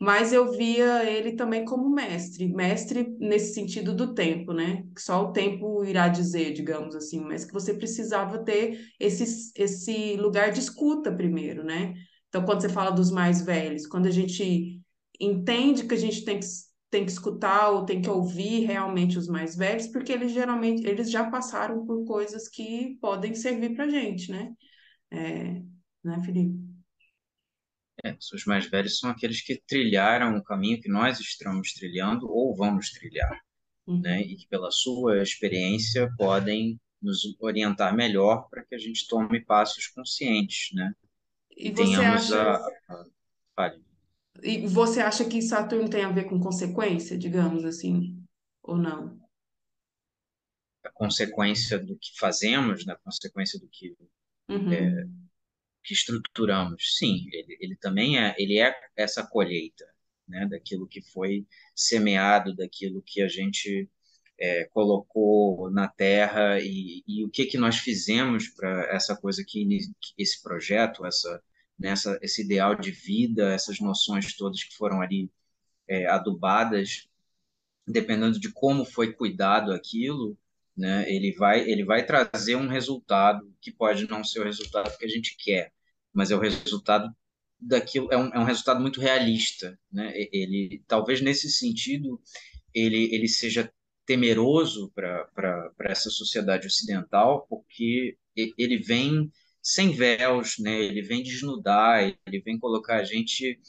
Mas 0.00 0.32
eu 0.32 0.50
via 0.52 1.04
ele 1.04 1.36
também 1.36 1.64
como 1.64 1.90
mestre, 1.90 2.48
mestre 2.48 3.14
nesse 3.20 3.54
sentido 3.54 3.94
do 3.94 4.14
tempo, 4.14 4.52
né? 4.52 4.82
Que 4.94 5.02
só 5.02 5.24
o 5.26 5.32
tempo 5.32 5.84
irá 5.84 6.08
dizer, 6.08 6.52
digamos 6.54 6.96
assim, 6.96 7.20
mas 7.20 7.44
que 7.44 7.52
você 7.52 7.74
precisava 7.74 8.38
ter 8.42 8.80
esse, 8.98 9.52
esse 9.56 10.16
lugar 10.16 10.50
de 10.52 10.60
escuta 10.60 11.12
primeiro, 11.12 11.62
né? 11.64 11.94
Então, 12.28 12.44
quando 12.44 12.62
você 12.62 12.68
fala 12.68 12.90
dos 12.90 13.10
mais 13.10 13.42
velhos, 13.42 13.86
quando 13.86 14.06
a 14.06 14.10
gente 14.10 14.80
entende 15.20 15.84
que 15.84 15.94
a 15.94 15.98
gente 15.98 16.24
tem 16.24 16.40
que 16.40 16.46
tem 16.90 17.04
que 17.06 17.12
escutar 17.12 17.70
ou 17.70 17.84
tem 17.84 18.02
que 18.02 18.10
ouvir 18.10 18.66
realmente 18.66 19.16
os 19.16 19.28
mais 19.28 19.56
velhos, 19.56 19.86
porque 19.86 20.12
eles 20.12 20.32
geralmente 20.32 20.84
eles 20.84 21.10
já 21.10 21.30
passaram 21.30 21.86
por 21.86 22.04
coisas 22.04 22.48
que 22.48 22.98
podem 23.00 23.34
servir 23.34 23.74
para 23.74 23.88
gente, 23.88 24.30
né? 24.30 24.52
É, 25.10 25.62
né, 26.04 26.20
Felipe? 26.24 26.58
É, 28.04 28.16
os 28.34 28.44
mais 28.44 28.68
velhos 28.68 28.98
são 28.98 29.10
aqueles 29.10 29.40
que 29.42 29.62
trilharam 29.66 30.36
o 30.36 30.42
caminho 30.42 30.80
que 30.80 30.88
nós 30.88 31.20
estamos 31.20 31.72
trilhando 31.74 32.28
ou 32.28 32.56
vamos 32.56 32.90
trilhar, 32.90 33.40
uhum. 33.86 34.00
né? 34.00 34.22
E 34.22 34.36
que 34.36 34.48
pela 34.48 34.70
sua 34.70 35.22
experiência 35.22 36.10
podem 36.18 36.80
nos 37.00 37.20
orientar 37.38 37.94
melhor 37.94 38.48
para 38.50 38.64
que 38.64 38.74
a 38.74 38.78
gente 38.78 39.06
tome 39.06 39.44
passos 39.44 39.86
conscientes, 39.88 40.70
né? 40.74 40.92
E, 41.56 41.68
e 41.68 41.72
você 41.72 41.94
acha... 41.94 42.56
A... 42.88 43.04
Fale 43.54 43.89
E 44.42 44.66
você 44.66 45.00
acha 45.00 45.24
que 45.24 45.42
Saturno 45.42 45.88
tem 45.88 46.04
a 46.04 46.10
ver 46.12 46.24
com 46.24 46.40
consequência, 46.40 47.16
digamos 47.16 47.64
assim, 47.64 48.22
ou 48.62 48.76
não? 48.76 49.20
A 50.84 50.90
consequência 50.90 51.78
do 51.78 51.96
que 51.96 52.18
fazemos, 52.18 52.86
na 52.86 52.96
consequência 52.96 53.58
do 53.58 53.68
que, 53.68 53.94
uhum. 54.48 54.72
é, 54.72 55.06
que 55.84 55.92
estruturamos. 55.92 56.96
Sim, 56.98 57.28
ele, 57.32 57.56
ele 57.60 57.76
também 57.76 58.18
é, 58.18 58.34
ele 58.38 58.58
é 58.58 58.74
essa 58.96 59.26
colheita, 59.26 59.86
né, 60.26 60.46
daquilo 60.46 60.86
que 60.86 61.02
foi 61.02 61.46
semeado, 61.74 62.54
daquilo 62.54 63.02
que 63.02 63.20
a 63.22 63.28
gente 63.28 63.88
é, 64.38 64.64
colocou 64.72 65.70
na 65.70 65.86
Terra 65.86 66.58
e, 66.60 67.02
e, 67.06 67.24
o 67.24 67.28
que 67.28 67.44
que 67.44 67.58
nós 67.58 67.76
fizemos 67.76 68.48
para 68.48 68.86
essa 68.94 69.14
coisa 69.14 69.44
que 69.46 69.66
esse 70.16 70.42
projeto, 70.42 71.04
essa 71.04 71.42
nessa 71.80 72.18
esse 72.22 72.42
ideal 72.42 72.74
de 72.76 72.90
vida, 72.90 73.52
essas 73.52 73.80
noções 73.80 74.34
todas 74.36 74.62
que 74.62 74.76
foram 74.76 75.00
ali 75.00 75.30
é, 75.88 76.06
adubadas, 76.06 77.08
dependendo 77.86 78.38
de 78.38 78.52
como 78.52 78.84
foi 78.84 79.12
cuidado 79.12 79.72
aquilo, 79.72 80.38
né, 80.76 81.10
ele 81.12 81.32
vai 81.32 81.68
ele 81.68 81.84
vai 81.84 82.04
trazer 82.04 82.56
um 82.56 82.68
resultado 82.68 83.52
que 83.60 83.72
pode 83.72 84.06
não 84.08 84.22
ser 84.22 84.40
o 84.40 84.44
resultado 84.44 84.96
que 84.98 85.04
a 85.06 85.08
gente 85.08 85.36
quer, 85.38 85.72
mas 86.12 86.30
é 86.30 86.36
o 86.36 86.40
resultado 86.40 87.14
daquilo 87.58 88.08
é 88.12 88.16
um, 88.16 88.28
é 88.28 88.38
um 88.38 88.44
resultado 88.44 88.80
muito 88.80 89.00
realista, 89.00 89.78
né? 89.92 90.12
Ele 90.32 90.82
talvez 90.86 91.20
nesse 91.20 91.50
sentido 91.50 92.20
ele 92.74 93.14
ele 93.14 93.28
seja 93.28 93.72
temeroso 94.06 94.90
para 94.94 95.72
essa 95.80 96.10
sociedade 96.10 96.66
ocidental, 96.66 97.46
porque 97.48 98.16
ele 98.36 98.78
vem 98.78 99.30
sem 99.62 99.92
véus, 99.92 100.58
né? 100.58 100.80
Ele 100.80 101.02
vem 101.02 101.22
desnudar, 101.22 102.02
ele 102.26 102.40
vem 102.40 102.58
colocar 102.58 102.96
a 102.96 103.04
gente 103.04 103.60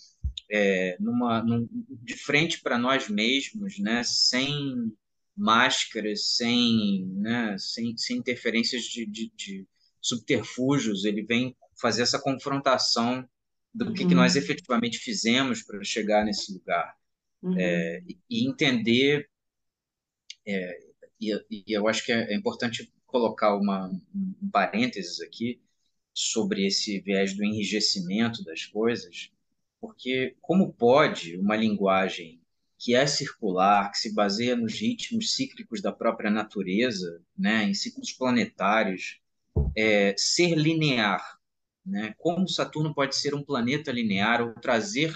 é, 0.49 0.97
numa 0.99 1.43
num, 1.43 1.67
de 1.89 2.15
frente 2.15 2.61
para 2.61 2.77
nós 2.77 3.09
mesmos, 3.09 3.79
né? 3.79 4.03
Sem 4.03 4.91
máscaras, 5.35 6.35
sem, 6.35 7.05
né? 7.15 7.55
Sem, 7.57 7.95
sem 7.97 8.17
interferências 8.17 8.83
de, 8.83 9.05
de, 9.05 9.31
de 9.35 9.67
subterfúgios. 10.01 11.05
Ele 11.05 11.23
vem 11.23 11.55
fazer 11.79 12.03
essa 12.03 12.19
confrontação 12.19 13.27
do 13.73 13.87
uhum. 13.87 13.93
que, 13.93 14.05
que 14.05 14.15
nós 14.15 14.35
efetivamente 14.35 14.97
fizemos 14.97 15.61
para 15.63 15.83
chegar 15.83 16.25
nesse 16.25 16.53
lugar. 16.53 16.95
Uhum. 17.41 17.55
É, 17.57 18.03
e 18.29 18.47
entender, 18.47 19.27
é, 20.45 20.79
e, 21.19 21.33
e, 21.49 21.63
eu 21.67 21.87
acho 21.87 22.05
que 22.05 22.11
é, 22.11 22.33
é 22.33 22.35
importante 22.35 22.91
colocar 23.05 23.55
uma, 23.55 23.89
um 24.13 24.49
parênteses 24.51 25.19
aqui 25.21 25.59
sobre 26.13 26.65
esse 26.65 26.99
viés 26.99 27.35
do 27.35 27.43
enrijecimento 27.43 28.43
das 28.43 28.65
coisas, 28.65 29.31
porque 29.79 30.35
como 30.41 30.73
pode 30.73 31.37
uma 31.37 31.55
linguagem 31.55 32.41
que 32.77 32.95
é 32.95 33.05
circular, 33.05 33.91
que 33.91 33.99
se 33.99 34.13
baseia 34.13 34.55
nos 34.55 34.73
ritmos 34.73 35.35
cíclicos 35.35 35.81
da 35.81 35.91
própria 35.91 36.31
natureza, 36.31 37.21
né, 37.37 37.63
em 37.63 37.73
ciclos 37.75 38.11
planetários, 38.11 39.19
é, 39.77 40.15
ser 40.17 40.55
linear? 40.55 41.39
Né? 41.85 42.15
Como 42.17 42.47
Saturno 42.47 42.93
pode 42.93 43.15
ser 43.15 43.35
um 43.35 43.43
planeta 43.43 43.91
linear 43.91 44.41
ou 44.41 44.53
trazer 44.53 45.15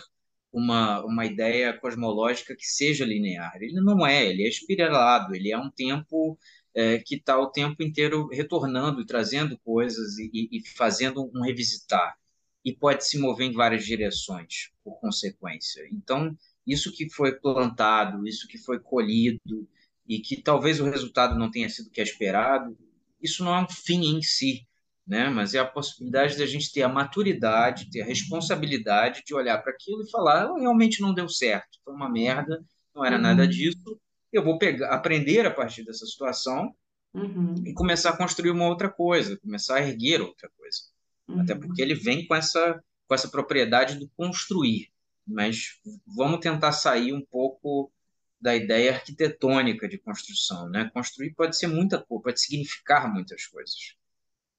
uma, 0.52 1.04
uma 1.04 1.26
ideia 1.26 1.74
cosmológica 1.74 2.56
que 2.56 2.66
seja 2.66 3.04
linear? 3.04 3.56
Ele 3.60 3.82
não 3.82 4.06
é, 4.06 4.26
ele 4.28 4.44
é 4.44 4.48
espiralado, 4.48 5.36
ele 5.36 5.52
é 5.52 5.58
um 5.58 5.70
tempo 5.72 6.38
é, 6.76 7.00
que 7.00 7.16
está 7.16 7.40
o 7.40 7.48
tempo 7.48 7.82
inteiro 7.82 8.28
retornando 8.28 9.02
e 9.02 9.06
trazendo 9.06 9.58
coisas 9.60 10.18
e, 10.18 10.50
e 10.52 10.68
fazendo 10.76 11.32
um 11.34 11.42
revisitar. 11.42 12.18
E 12.64 12.74
pode 12.74 13.06
se 13.06 13.18
mover 13.18 13.48
em 13.48 13.54
várias 13.54 13.86
direções, 13.86 14.72
por 14.84 15.00
consequência. 15.00 15.88
Então, 15.92 16.38
isso 16.66 16.92
que 16.92 17.10
foi 17.10 17.34
plantado, 17.34 18.28
isso 18.28 18.48
que 18.48 18.58
foi 18.58 18.80
colhido, 18.80 19.68
e 20.08 20.20
que 20.20 20.42
talvez 20.42 20.80
o 20.80 20.86
resultado 20.86 21.38
não 21.38 21.50
tenha 21.50 21.70
sido 21.70 21.88
o 21.88 21.90
que 21.90 22.02
é 22.02 22.04
esperado, 22.04 22.78
isso 23.22 23.44
não 23.44 23.56
é 23.56 23.62
um 23.62 23.70
fim 23.70 24.18
em 24.18 24.22
si, 24.22 24.68
né? 25.06 25.30
Mas 25.30 25.54
é 25.54 25.60
a 25.60 25.66
possibilidade 25.66 26.38
da 26.38 26.46
gente 26.46 26.72
ter 26.72 26.84
a 26.84 26.90
maturidade, 26.90 27.90
ter 27.90 28.02
a 28.02 28.06
responsabilidade 28.06 29.24
de 29.26 29.34
olhar 29.34 29.60
para 29.60 29.72
aquilo 29.72 30.04
e 30.04 30.12
falar, 30.12 30.52
realmente 30.54 31.02
não 31.02 31.14
deu 31.14 31.28
certo, 31.30 31.80
foi 31.84 31.94
uma 31.94 32.10
merda, 32.10 32.64
não 32.94 33.04
era 33.04 33.16
uhum. 33.16 33.22
nada 33.22 33.48
disso. 33.48 34.00
Eu 34.36 34.44
vou 34.44 34.58
pegar, 34.58 34.90
aprender 34.90 35.46
a 35.46 35.52
partir 35.52 35.84
dessa 35.84 36.06
situação 36.06 36.76
uhum. 37.14 37.56
e 37.66 37.74
começar 37.74 38.10
a 38.10 38.18
construir 38.18 38.52
uma 38.52 38.68
outra 38.68 38.90
coisa, 38.90 39.38
começar 39.38 39.76
a 39.76 39.88
erguer 39.88 40.22
outra 40.22 40.50
coisa. 40.58 40.80
Uhum. 41.28 41.42
Até 41.42 41.56
porque 41.56 41.82
ele 41.82 41.96
vem 41.96 42.28
com 42.28 42.36
essa 42.36 42.84
com 43.08 43.14
essa 43.14 43.30
propriedade 43.30 43.98
do 44.00 44.10
construir. 44.18 44.90
Mas 45.28 45.80
vamos 46.06 46.40
tentar 46.40 46.72
sair 46.72 47.14
um 47.14 47.22
pouco 47.22 47.92
da 48.40 48.56
ideia 48.56 48.92
arquitetônica 48.92 49.88
de 49.88 49.98
construção, 49.98 50.70
né? 50.70 50.90
Construir 50.94 51.34
pode 51.34 51.58
ser 51.58 51.68
muita 51.68 51.98
coisa, 52.00 52.24
pode 52.24 52.42
significar 52.42 53.12
muitas 53.12 53.46
coisas. 53.48 53.96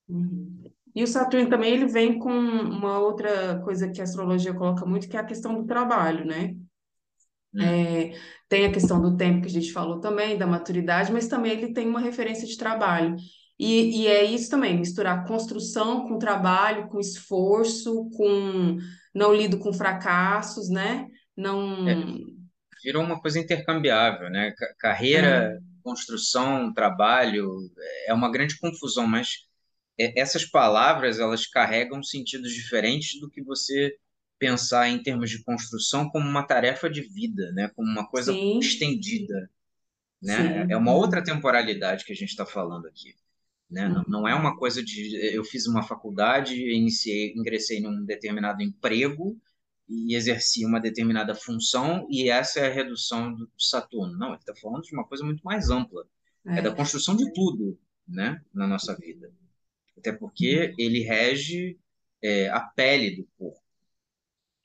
Uhum. 0.09 0.65
E 0.95 1.03
o 1.03 1.07
Saturno 1.07 1.51
também 1.51 1.75
ele 1.75 1.87
vem 1.87 2.19
com 2.19 2.31
uma 2.31 2.99
outra 2.99 3.61
coisa 3.61 3.91
que 3.91 4.01
a 4.01 4.05
astrologia 4.05 4.55
coloca 4.55 4.87
muito, 4.87 5.09
que 5.09 5.17
é 5.17 5.21
a 5.21 5.25
questão 5.25 5.55
do 5.55 5.67
trabalho, 5.67 6.25
né? 6.25 6.57
Hum. 7.57 7.63
É, 7.63 8.13
tem 8.49 8.67
a 8.67 8.73
questão 8.73 9.01
do 9.01 9.17
tempo 9.17 9.41
que 9.41 9.49
a 9.49 9.51
gente 9.51 9.73
falou 9.73 10.01
também, 10.01 10.37
da 10.37 10.47
maturidade, 10.47 11.13
mas 11.13 11.27
também 11.27 11.53
ele 11.53 11.73
tem 11.73 11.89
uma 11.89 12.01
referência 12.01 12.47
de 12.47 12.57
trabalho. 12.57 13.17
E, 13.59 14.03
e 14.03 14.07
é 14.07 14.23
isso 14.23 14.51
também, 14.51 14.79
misturar 14.79 15.27
construção 15.27 16.07
com 16.07 16.19
trabalho, 16.19 16.89
com 16.89 17.01
esforço, 17.01 18.11
com 18.11 18.77
não 19.15 19.35
lido 19.35 19.59
com 19.59 19.73
fracassos, 19.73 20.69
né? 20.69 21.09
Não. 21.35 21.89
É, 21.89 21.95
virou 22.85 23.03
uma 23.03 23.21
coisa 23.21 23.39
intercambiável, 23.41 24.29
né? 24.29 24.53
Carreira, 24.79 25.57
é. 25.57 25.59
construção, 25.83 26.73
trabalho, 26.73 27.51
é 28.07 28.13
uma 28.13 28.31
grande 28.31 28.59
confusão, 28.59 29.07
mas 29.07 29.47
é, 29.99 30.21
essas 30.21 30.45
palavras 30.45 31.19
elas 31.19 31.47
carregam 31.47 32.03
sentidos 32.03 32.53
diferentes 32.53 33.19
do 33.19 33.31
que 33.31 33.43
você 33.43 33.97
pensar 34.39 34.89
em 34.89 35.03
termos 35.03 35.31
de 35.31 35.43
construção 35.43 36.09
como 36.11 36.29
uma 36.29 36.43
tarefa 36.43 36.89
de 36.91 37.03
vida, 37.03 37.51
né? 37.53 37.71
Como 37.75 37.89
uma 37.89 38.09
coisa 38.09 38.33
Sim. 38.33 38.59
estendida, 38.59 39.51
né? 40.23 40.65
Sim. 40.65 40.73
É 40.73 40.77
uma 40.77 40.95
outra 40.95 41.23
temporalidade 41.23 42.05
que 42.05 42.13
a 42.13 42.17
gente 42.17 42.31
está 42.31 42.45
falando 42.45 42.87
aqui, 42.87 43.15
né? 43.71 43.89
Não, 43.89 44.05
não 44.07 44.29
é 44.29 44.35
uma 44.35 44.57
coisa 44.57 44.83
de 44.83 45.17
eu 45.35 45.45
fiz 45.45 45.67
uma 45.67 45.83
faculdade, 45.83 46.55
iniciei, 46.55 47.33
ingressei 47.35 47.81
num 47.81 48.05
determinado 48.05 48.63
emprego 48.63 49.39
e 49.89 50.15
exerci 50.15 50.65
uma 50.65 50.81
determinada 50.81 51.35
função 51.35 52.07
e 52.11 52.29
essa 52.29 52.61
é 52.61 52.67
a 52.67 52.73
redução 52.73 53.33
do 53.33 53.49
Saturno. 53.59 54.19
Não, 54.19 54.29
ele 54.29 54.39
está 54.39 54.55
falando 54.55 54.83
de 54.83 54.95
uma 54.95 55.05
coisa 55.05 55.25
muito 55.25 55.43
mais 55.43 55.71
ampla. 55.71 56.05
É. 56.47 56.59
é 56.59 56.63
da 56.63 56.75
construção 56.75 57.17
de 57.17 57.33
tudo, 57.33 57.79
né? 58.07 58.41
Na 58.55 58.67
nossa 58.67 58.95
vida 58.95 59.33
até 60.07 60.13
porque 60.13 60.75
ele 60.79 61.01
rege 61.01 61.79
é, 62.23 62.49
a 62.49 62.61
pele 62.61 63.17
do 63.17 63.29
corpo, 63.37 63.61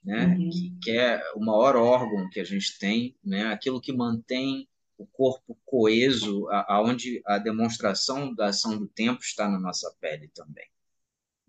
né? 0.03 0.25
Uhum. 0.25 0.50
Que, 0.50 0.77
que, 0.81 0.91
é 0.91 1.22
o 1.36 1.39
maior 1.39 1.75
órgão 1.75 2.29
que 2.29 2.39
a 2.39 2.43
gente 2.43 2.77
tem, 2.79 3.15
né? 3.24 3.48
Aquilo 3.48 3.81
que 3.81 3.93
mantém 3.93 4.67
o 4.98 5.05
corpo 5.05 5.58
coeso, 5.65 6.48
aonde 6.67 7.22
a, 7.25 7.36
a 7.36 7.38
demonstração 7.39 8.34
da 8.34 8.48
ação 8.48 8.77
do 8.77 8.88
tempo 8.88 9.22
está 9.22 9.50
na 9.50 9.60
nossa 9.60 9.91
pele 10.00 10.29
também. 10.34 10.65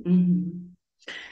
Uhum. 0.05 0.73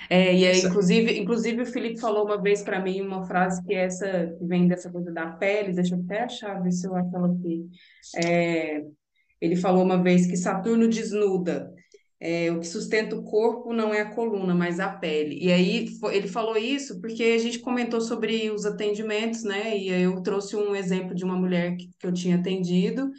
É, 0.09 0.35
e 0.37 0.45
aí, 0.45 0.61
inclusive, 0.61 1.19
inclusive 1.19 1.63
o 1.63 1.67
Felipe 1.67 2.01
falou 2.01 2.25
uma 2.25 2.41
vez 2.41 2.63
para 2.63 2.81
mim 2.81 3.01
uma 3.01 3.25
frase 3.25 3.63
que 3.65 3.73
é 3.73 3.85
essa 3.85 4.35
que 4.37 4.45
vem 4.45 4.67
dessa 4.67 4.91
coisa 4.91 5.13
da 5.13 5.31
pele, 5.31 5.73
deixa 5.73 5.95
eu 5.95 6.01
até 6.01 6.23
achar, 6.23 6.61
ver 6.61 6.73
se 6.73 6.87
eu 6.87 6.97
acho 6.97 7.15
ela 7.15 7.33
aqui. 7.33 7.69
É, 8.17 8.85
ele 9.41 9.55
falou 9.55 9.85
uma 9.85 10.03
vez 10.03 10.27
que 10.27 10.37
Saturno 10.37 10.89
desnuda. 10.89 11.73
É, 12.23 12.53
o 12.53 12.61
que 12.61 12.67
sustenta 12.67 13.17
o 13.17 13.25
corpo 13.25 13.73
não 13.73 13.95
é 13.95 14.03
a 14.03 14.15
coluna, 14.15 14.55
mas 14.55 14.79
a 14.79 14.91
pele. 14.91 15.39
E 15.43 15.51
aí 15.51 15.87
ele 16.13 16.29
falou 16.29 16.57
isso 16.57 17.01
porque 17.01 17.23
a 17.23 17.39
gente 17.39 17.59
comentou 17.61 18.01
sobre 18.01 18.51
os 18.51 18.67
atendimentos, 18.67 19.43
né? 19.43 19.77
E 19.77 19.89
eu 19.89 20.23
trouxe 20.23 20.55
um 20.55 20.77
exemplo 20.77 21.15
de 21.15 21.25
uma 21.25 21.37
mulher 21.37 21.77
que, 21.77 21.89
que 21.99 22.07
eu 22.07 22.13
tinha 22.13 22.37
atendido 22.37 23.11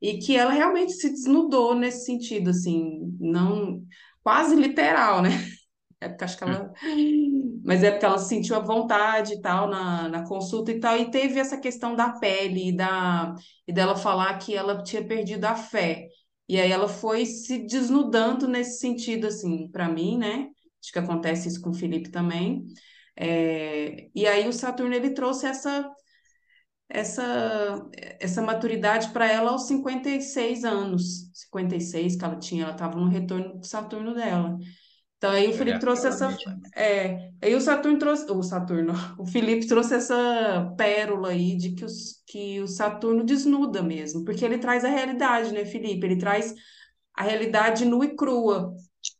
e 0.00 0.18
que 0.18 0.36
ela 0.36 0.52
realmente 0.52 0.92
se 0.92 1.10
desnudou 1.10 1.74
nesse 1.74 2.04
sentido, 2.04 2.50
assim, 2.50 3.16
não 3.18 3.82
quase 4.22 4.54
literal, 4.56 5.22
né? 5.22 5.30
É 5.98 6.10
porque 6.10 6.24
acho 6.24 6.36
que 6.36 6.44
ela. 6.44 6.70
Mas 7.64 7.82
é 7.82 7.90
porque 7.90 8.04
ela 8.04 8.18
sentiu 8.18 8.54
a 8.54 8.60
vontade 8.60 9.32
e 9.34 9.40
tal 9.40 9.68
na, 9.68 10.08
na 10.08 10.26
consulta 10.28 10.70
e 10.70 10.78
tal, 10.78 10.96
e 10.98 11.10
teve 11.10 11.40
essa 11.40 11.58
questão 11.58 11.96
da 11.96 12.10
pele 12.10 12.68
e, 12.68 12.72
da, 12.76 13.34
e 13.66 13.72
dela 13.72 13.96
falar 13.96 14.38
que 14.38 14.54
ela 14.54 14.82
tinha 14.82 15.02
perdido 15.02 15.46
a 15.46 15.54
fé. 15.56 16.06
E 16.48 16.60
aí 16.60 16.70
ela 16.70 16.88
foi 16.88 17.26
se 17.26 17.66
desnudando 17.66 18.46
nesse 18.48 18.78
sentido, 18.80 19.26
assim, 19.26 19.68
para 19.70 19.88
mim, 19.88 20.16
né? 20.18 20.48
Acho 20.82 20.92
que 20.92 20.98
acontece 20.98 21.48
isso 21.48 21.60
com 21.60 21.70
o 21.70 21.74
Felipe 21.74 22.10
também. 22.10 22.66
É... 23.16 24.08
E 24.14 24.26
aí 24.26 24.48
o 24.48 24.52
Saturno 24.52 24.94
ele 24.94 25.10
trouxe 25.10 25.46
essa 25.46 25.90
essa 26.88 27.88
essa 28.20 28.42
maturidade 28.42 29.10
para 29.12 29.26
ela 29.30 29.50
aos 29.50 29.66
56 29.66 30.64
anos, 30.64 31.30
56 31.34 32.16
que 32.16 32.24
ela 32.24 32.38
tinha, 32.38 32.64
ela 32.64 32.72
estava 32.72 32.98
no 32.98 33.08
retorno 33.08 33.58
do 33.58 33.66
Saturno 33.66 34.14
dela. 34.14 34.56
Então 35.18 35.30
aí 35.30 35.48
o 35.48 35.54
Felipe 35.54 35.78
trouxe 35.78 36.08
essa. 36.08 36.36
É, 36.74 37.30
aí 37.42 37.54
o 37.54 37.60
Saturno 37.60 37.98
trouxe. 37.98 38.30
O 38.30 38.42
Saturno, 38.42 38.92
o 39.18 39.26
Felipe 39.26 39.66
trouxe 39.66 39.94
essa 39.94 40.74
pérola 40.76 41.30
aí 41.30 41.56
de 41.56 41.72
que, 41.72 41.84
os, 41.84 42.22
que 42.26 42.60
o 42.60 42.66
Saturno 42.68 43.24
desnuda 43.24 43.82
mesmo, 43.82 44.24
porque 44.24 44.44
ele 44.44 44.58
traz 44.58 44.84
a 44.84 44.88
realidade, 44.88 45.52
né, 45.52 45.64
Felipe? 45.64 46.04
Ele 46.06 46.18
traz 46.18 46.54
a 47.14 47.22
realidade 47.22 47.84
nua 47.84 48.04
e 48.04 48.14
crua 48.14 48.74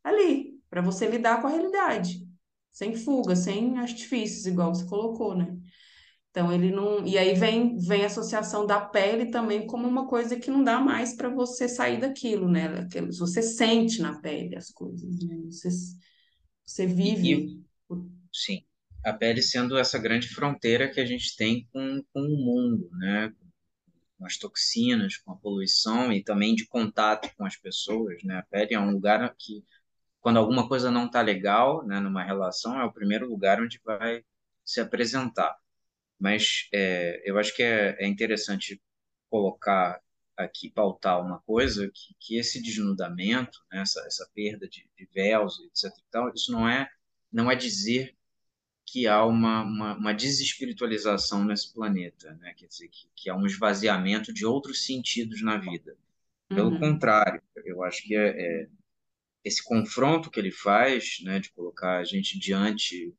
ali, 0.04 0.54
para 0.68 0.82
você 0.82 1.06
lidar 1.06 1.40
com 1.40 1.46
a 1.46 1.50
realidade, 1.50 2.20
sem 2.70 2.94
fuga, 2.94 3.34
sem 3.34 3.78
artifícios, 3.78 4.46
igual 4.46 4.74
você 4.74 4.84
colocou, 4.86 5.34
né? 5.34 5.56
Então 6.36 6.52
ele 6.52 6.70
não. 6.70 7.06
E 7.06 7.16
aí 7.16 7.32
vem, 7.32 7.78
vem 7.78 8.02
a 8.02 8.08
associação 8.08 8.66
da 8.66 8.78
pele 8.78 9.30
também 9.30 9.66
como 9.66 9.88
uma 9.88 10.06
coisa 10.06 10.38
que 10.38 10.50
não 10.50 10.62
dá 10.62 10.78
mais 10.78 11.16
para 11.16 11.30
você 11.30 11.66
sair 11.66 11.98
daquilo, 11.98 12.46
né? 12.46 12.86
Você 13.08 13.40
sente 13.40 14.02
na 14.02 14.20
pele 14.20 14.54
as 14.54 14.70
coisas, 14.70 15.24
né? 15.24 15.34
Você, 15.46 15.70
você 16.62 16.86
vive. 16.86 17.58
Sim. 18.30 18.62
A 19.02 19.14
pele 19.14 19.40
sendo 19.40 19.78
essa 19.78 19.98
grande 19.98 20.28
fronteira 20.28 20.90
que 20.90 21.00
a 21.00 21.06
gente 21.06 21.34
tem 21.36 21.66
com, 21.72 22.04
com 22.12 22.20
o 22.20 22.36
mundo, 22.36 22.90
né? 22.98 23.32
Com 24.18 24.26
as 24.26 24.36
toxinas, 24.36 25.16
com 25.16 25.32
a 25.32 25.36
poluição 25.36 26.12
e 26.12 26.22
também 26.22 26.54
de 26.54 26.66
contato 26.66 27.30
com 27.34 27.46
as 27.46 27.56
pessoas, 27.56 28.22
né? 28.24 28.36
A 28.36 28.42
pele 28.42 28.74
é 28.74 28.78
um 28.78 28.90
lugar 28.90 29.34
que, 29.38 29.64
quando 30.20 30.36
alguma 30.36 30.68
coisa 30.68 30.90
não 30.90 31.06
está 31.06 31.22
legal, 31.22 31.86
né, 31.86 31.98
numa 31.98 32.22
relação, 32.22 32.78
é 32.78 32.84
o 32.84 32.92
primeiro 32.92 33.26
lugar 33.26 33.58
onde 33.58 33.80
vai 33.82 34.22
se 34.62 34.82
apresentar. 34.82 35.56
Mas 36.18 36.68
é, 36.72 37.22
eu 37.24 37.38
acho 37.38 37.54
que 37.54 37.62
é, 37.62 37.96
é, 38.00 38.06
interessante 38.06 38.80
colocar 39.30 40.00
aqui, 40.36 40.70
pautar 40.70 41.20
uma 41.20 41.40
coisa, 41.40 41.90
que, 41.92 42.14
que 42.18 42.38
esse 42.38 42.62
desnudamento, 42.62 43.58
né, 43.72 43.80
essa, 43.80 44.00
essa 44.06 44.28
perda 44.34 44.68
de, 44.68 44.88
de 44.96 45.08
véus, 45.14 45.58
etc. 45.60 45.96
E 45.98 46.10
tal, 46.10 46.32
isso 46.34 46.52
não 46.52 46.68
é, 46.68 46.88
não 47.32 47.50
é 47.50 47.54
dizer 47.54 48.16
que 48.86 49.06
há 49.06 49.24
uma, 49.24 49.62
uma, 49.62 49.96
uma 49.96 50.14
desespiritualização 50.14 51.44
nesse 51.44 51.74
planeta, 51.74 52.32
né? 52.34 52.54
quer 52.56 52.66
dizer, 52.66 52.88
que, 52.88 53.08
que 53.16 53.28
há 53.28 53.34
um 53.34 53.44
esvaziamento 53.44 54.32
de 54.32 54.46
outros 54.46 54.86
sentidos 54.86 55.42
na 55.42 55.56
vida. 55.56 55.96
Pelo 56.48 56.70
uhum. 56.70 56.78
contrário, 56.78 57.42
eu 57.64 57.82
acho 57.82 58.04
que 58.04 58.14
é, 58.14 58.28
é, 58.28 58.68
esse 59.44 59.62
confronto 59.62 60.30
que 60.30 60.38
ele 60.38 60.52
faz, 60.52 61.18
né, 61.24 61.40
de 61.40 61.50
colocar 61.50 61.98
a 61.98 62.04
gente 62.04 62.38
diante 62.38 63.12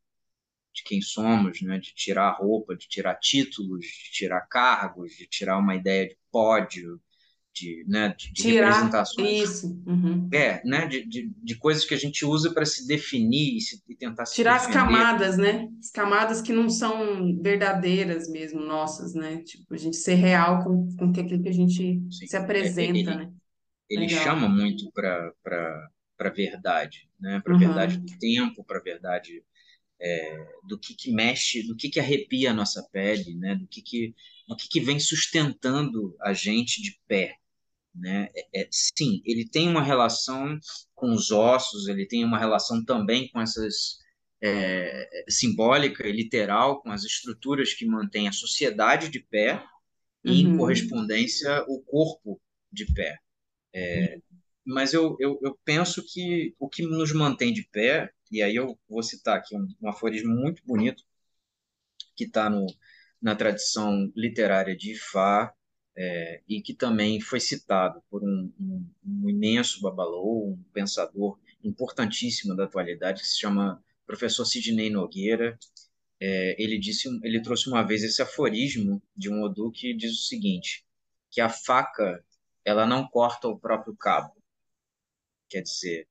de 0.78 0.84
quem 0.84 1.02
somos, 1.02 1.60
né? 1.62 1.80
de 1.80 1.94
tirar 1.96 2.38
roupa, 2.38 2.76
de 2.76 2.88
tirar 2.88 3.16
títulos, 3.16 3.84
de 3.84 4.12
tirar 4.12 4.42
cargos, 4.42 5.12
de 5.14 5.26
tirar 5.26 5.58
uma 5.58 5.76
ideia 5.76 6.08
de 6.08 6.18
pódio, 6.32 7.02
de, 7.52 7.84
né, 7.88 8.10
de, 8.10 8.32
de 8.32 8.44
tirar 8.44 8.68
representações. 8.68 9.42
Isso. 9.42 9.84
Uhum. 9.88 10.30
É, 10.32 10.62
né, 10.64 10.86
de, 10.86 11.04
de, 11.08 11.32
de, 11.36 11.56
coisas 11.56 11.84
que 11.84 11.96
a 11.96 11.98
gente 11.98 12.24
usa 12.24 12.54
para 12.54 12.64
se 12.64 12.86
definir 12.86 13.58
e, 13.58 13.62
se, 13.62 13.82
e 13.90 13.96
tentar 13.96 14.28
se 14.28 14.36
Tirar 14.36 14.58
as 14.58 14.68
camadas, 14.68 15.38
né? 15.38 15.68
As 15.80 15.90
camadas 15.90 16.40
que 16.40 16.54
não 16.54 16.70
são 16.70 17.36
verdadeiras 17.42 18.30
mesmo, 18.30 18.62
nossas, 18.62 19.16
né? 19.16 19.38
Tipo, 19.38 19.74
a 19.74 19.78
gente 19.78 19.98
ser 19.98 20.14
real 20.14 20.64
com, 20.64 20.96
com 20.96 21.06
aquilo 21.10 21.42
que 21.42 21.50
a 21.50 21.54
gente 21.54 22.00
Sim. 22.12 22.28
se 22.28 22.38
apresenta, 22.38 23.00
ele, 23.00 23.04
né? 23.04 23.32
Ele 23.90 24.06
Legal. 24.06 24.24
chama 24.24 24.48
muito 24.48 24.92
para 24.92 25.34
a 26.20 26.30
verdade, 26.30 27.10
né? 27.20 27.42
Para 27.44 27.54
a 27.54 27.56
uhum. 27.56 27.60
verdade 27.60 27.98
do 27.98 28.20
tempo, 28.20 28.64
para 28.64 28.78
a 28.78 28.84
verdade 28.84 29.44
é, 30.00 30.48
do 30.64 30.78
que, 30.78 30.94
que 30.94 31.12
mexe, 31.12 31.64
do 31.64 31.76
que, 31.76 31.90
que 31.90 32.00
arrepia 32.00 32.52
a 32.52 32.54
nossa 32.54 32.88
pele, 32.92 33.36
né? 33.36 33.56
do 33.56 33.68
que, 33.68 33.82
que, 33.82 34.16
do 34.48 34.56
que, 34.56 34.68
que 34.68 34.80
vem 34.80 35.00
sustentando 35.00 36.16
a 36.22 36.34
gente 36.34 36.82
de 36.82 37.00
pé. 37.08 37.36
Né? 37.94 38.30
É, 38.36 38.62
é, 38.62 38.68
sim, 38.72 39.22
ele 39.26 39.48
tem 39.48 39.68
uma 39.68 39.82
relação 39.82 40.60
com 40.94 41.12
os 41.12 41.32
ossos, 41.32 41.88
ele 41.88 42.06
tem 42.06 42.24
uma 42.24 42.38
relação 42.38 42.84
também 42.86 43.28
com 43.30 43.42
essas 43.42 44.00
é, 44.42 45.26
simbólica 45.28 46.08
e 46.08 46.12
literal, 46.12 46.82
com 46.82 46.92
as 46.92 47.04
estruturas 47.04 47.74
que 47.74 47.86
mantêm 47.86 48.28
a 48.28 48.32
sociedade 48.32 49.10
de 49.10 49.20
pé 49.20 49.64
e, 50.24 50.46
uhum. 50.46 50.54
em 50.54 50.58
correspondência, 50.58 51.64
o 51.68 51.82
corpo 51.82 52.40
de 52.72 52.86
pé. 52.94 53.18
É, 53.74 54.20
mas 54.64 54.94
eu, 54.94 55.16
eu, 55.20 55.40
eu 55.42 55.58
penso 55.64 56.04
que 56.06 56.54
o 56.60 56.70
que 56.70 56.84
nos 56.84 57.12
mantém 57.14 57.54
de 57.54 57.64
pé 57.64 58.12
e 58.32 58.42
aí 58.42 58.56
eu 58.56 58.78
vou 58.90 59.04
citar 59.04 59.38
aqui 59.38 59.56
um, 59.56 59.68
um 59.82 59.90
aforismo 59.90 60.34
muito 60.36 60.64
bonito 60.66 61.04
que 62.16 62.26
está 62.26 62.50
na 63.22 63.36
tradição 63.36 64.12
literária 64.16 64.76
de 64.76 64.94
Ifá 64.94 65.54
é, 65.96 66.42
e 66.48 66.62
que 66.62 66.74
também 66.74 67.20
foi 67.20 67.40
citado 67.40 68.02
por 68.10 68.24
um, 68.24 68.52
um, 68.60 68.90
um 69.06 69.30
imenso 69.30 69.82
babalô, 69.82 70.50
um 70.50 70.64
pensador 70.72 71.40
importantíssimo 71.64 72.56
da 72.56 72.66
atualidade 72.66 73.22
que 73.22 73.28
se 73.28 73.40
chama 73.40 73.84
professor 74.06 74.46
Sidney 74.46 74.90
Nogueira. 74.90 75.58
É, 76.20 76.56
ele 76.62 76.78
disse, 76.80 77.08
ele 77.24 77.42
trouxe 77.42 77.68
uma 77.68 77.84
vez 77.84 78.04
esse 78.04 78.22
aforismo 78.22 79.02
de 79.16 79.30
um 79.30 79.42
Odu 79.44 79.72
que 79.72 79.94
diz 79.94 80.12
o 80.12 80.28
seguinte: 80.28 80.86
que 81.32 81.42
a 81.42 81.50
faca 81.50 82.24
ela 82.64 82.86
não 82.86 83.08
corta 83.08 83.48
o 83.48 83.60
próprio 83.60 83.96
cabo. 83.96 84.34
Quer 85.50 85.62
dizer, 85.62 86.08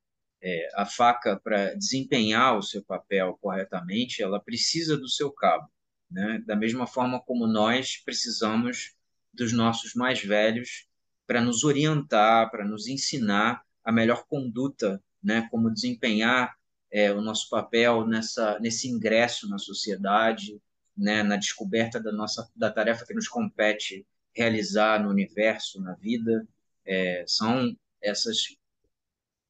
é, 0.46 0.68
a 0.76 0.87
faca, 0.87 1.40
para 1.42 1.74
desempenhar 1.74 2.56
o 2.56 2.62
seu 2.62 2.80
papel 2.80 3.37
corretamente, 3.40 4.22
ela 4.22 4.38
precisa 4.38 4.96
do 4.96 5.09
seu 5.09 5.28
cabo. 5.32 5.68
Né? 6.09 6.40
Da 6.46 6.54
mesma 6.54 6.87
forma 6.87 7.20
como 7.20 7.48
nós 7.48 7.96
precisamos 7.96 8.94
dos 9.35 9.52
nossos 9.52 9.94
mais 9.94 10.22
velhos 10.22 10.87
para 11.26 11.40
nos 11.40 11.64
orientar, 11.64 12.48
para 12.48 12.64
nos 12.64 12.87
ensinar 12.87 13.61
a 13.85 13.90
melhor 13.90 14.24
conduta, 14.28 15.02
né? 15.20 15.48
como 15.50 15.68
desempenhar 15.68 16.56
é, 16.92 17.12
o 17.12 17.20
nosso 17.20 17.50
papel 17.50 18.06
nessa, 18.06 18.56
nesse 18.61 18.88
ingresso 18.88 19.48
na 19.48 19.59
sociedade, 19.59 20.62
né? 20.96 21.24
na 21.24 21.35
descoberta 21.35 21.98
da, 21.98 22.12
nossa, 22.12 22.48
da 22.54 22.70
tarefa 22.70 23.04
que 23.04 23.14
nos 23.14 23.26
compete 23.26 24.06
realizar 24.32 25.02
no 25.02 25.11
universo, 25.11 25.82
na 25.82 25.94
vida. 25.94 26.46
É, 26.85 27.24
são 27.26 27.76
essas 28.00 28.56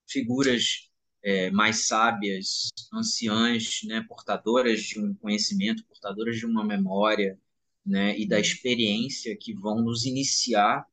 figuras 0.09 0.86
é, 1.27 1.51
mais 1.51 1.89
sábias, 1.89 2.69
anciãs, 2.95 3.81
né, 3.83 4.01
portadoras 4.09 4.81
de 4.83 5.01
um 5.01 5.13
conhecimento, 5.13 5.85
portadoras 5.85 6.37
de 6.37 6.47
uma 6.47 6.65
memória, 6.65 7.37
né, 7.85 8.17
e 8.17 8.29
da 8.29 8.39
experiência 8.39 9.37
que 9.37 9.53
vão 9.53 9.83
nos 9.83 10.05
iniciar 10.05 10.87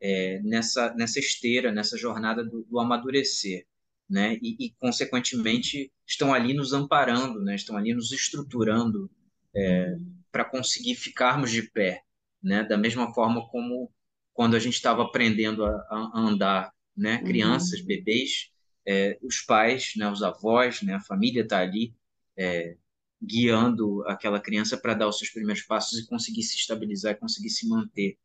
é, 0.00 0.40
nessa 0.44 0.94
nessa 0.94 1.18
esteira, 1.18 1.72
nessa 1.72 1.98
jornada 1.98 2.44
do, 2.44 2.62
do 2.62 2.78
amadurecer, 2.78 3.66
né, 4.08 4.38
e, 4.40 4.66
e, 4.66 4.70
consequentemente 4.78 5.90
estão 6.06 6.32
ali 6.32 6.54
nos 6.54 6.72
amparando, 6.72 7.40
né, 7.40 7.56
estão 7.56 7.76
ali 7.76 7.92
nos 7.92 8.12
estruturando 8.12 9.10
é, 9.54 9.96
para 10.30 10.44
conseguir 10.44 10.94
ficarmos 10.94 11.50
de 11.50 11.62
pé, 11.62 12.04
né, 12.40 12.62
da 12.62 12.78
mesma 12.78 13.12
forma 13.12 13.48
como 13.48 13.92
quando 14.32 14.54
a 14.54 14.60
gente 14.60 14.74
estava 14.74 15.02
aprendendo 15.02 15.64
a, 15.64 15.70
a 15.90 16.20
andar, 16.20 16.72
né, 16.96 17.18
crianças, 17.24 17.80
uhum. 17.80 17.86
bebês, 17.86 18.52
é, 18.86 19.18
os 19.22 19.40
pais, 19.40 19.92
né, 19.96 20.10
os 20.10 20.22
avós, 20.22 20.82
né, 20.82 20.94
a 20.94 21.00
família 21.00 21.42
está 21.42 21.60
ali 21.60 21.94
é, 22.36 22.76
guiando 23.20 24.06
aquela 24.06 24.40
criança 24.40 24.76
para 24.76 24.94
dar 24.94 25.08
os 25.08 25.18
seus 25.18 25.30
primeiros 25.30 25.62
passos 25.62 25.98
e 25.98 26.06
conseguir 26.06 26.42
se 26.42 26.56
estabilizar, 26.56 27.18
conseguir 27.18 27.50
se 27.50 27.68
manter. 27.68 28.18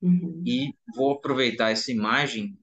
Uhum. 0.00 0.42
E 0.46 0.74
vou 0.94 1.12
aproveitar 1.12 1.70
essa 1.70 1.90
imagem 1.90 2.56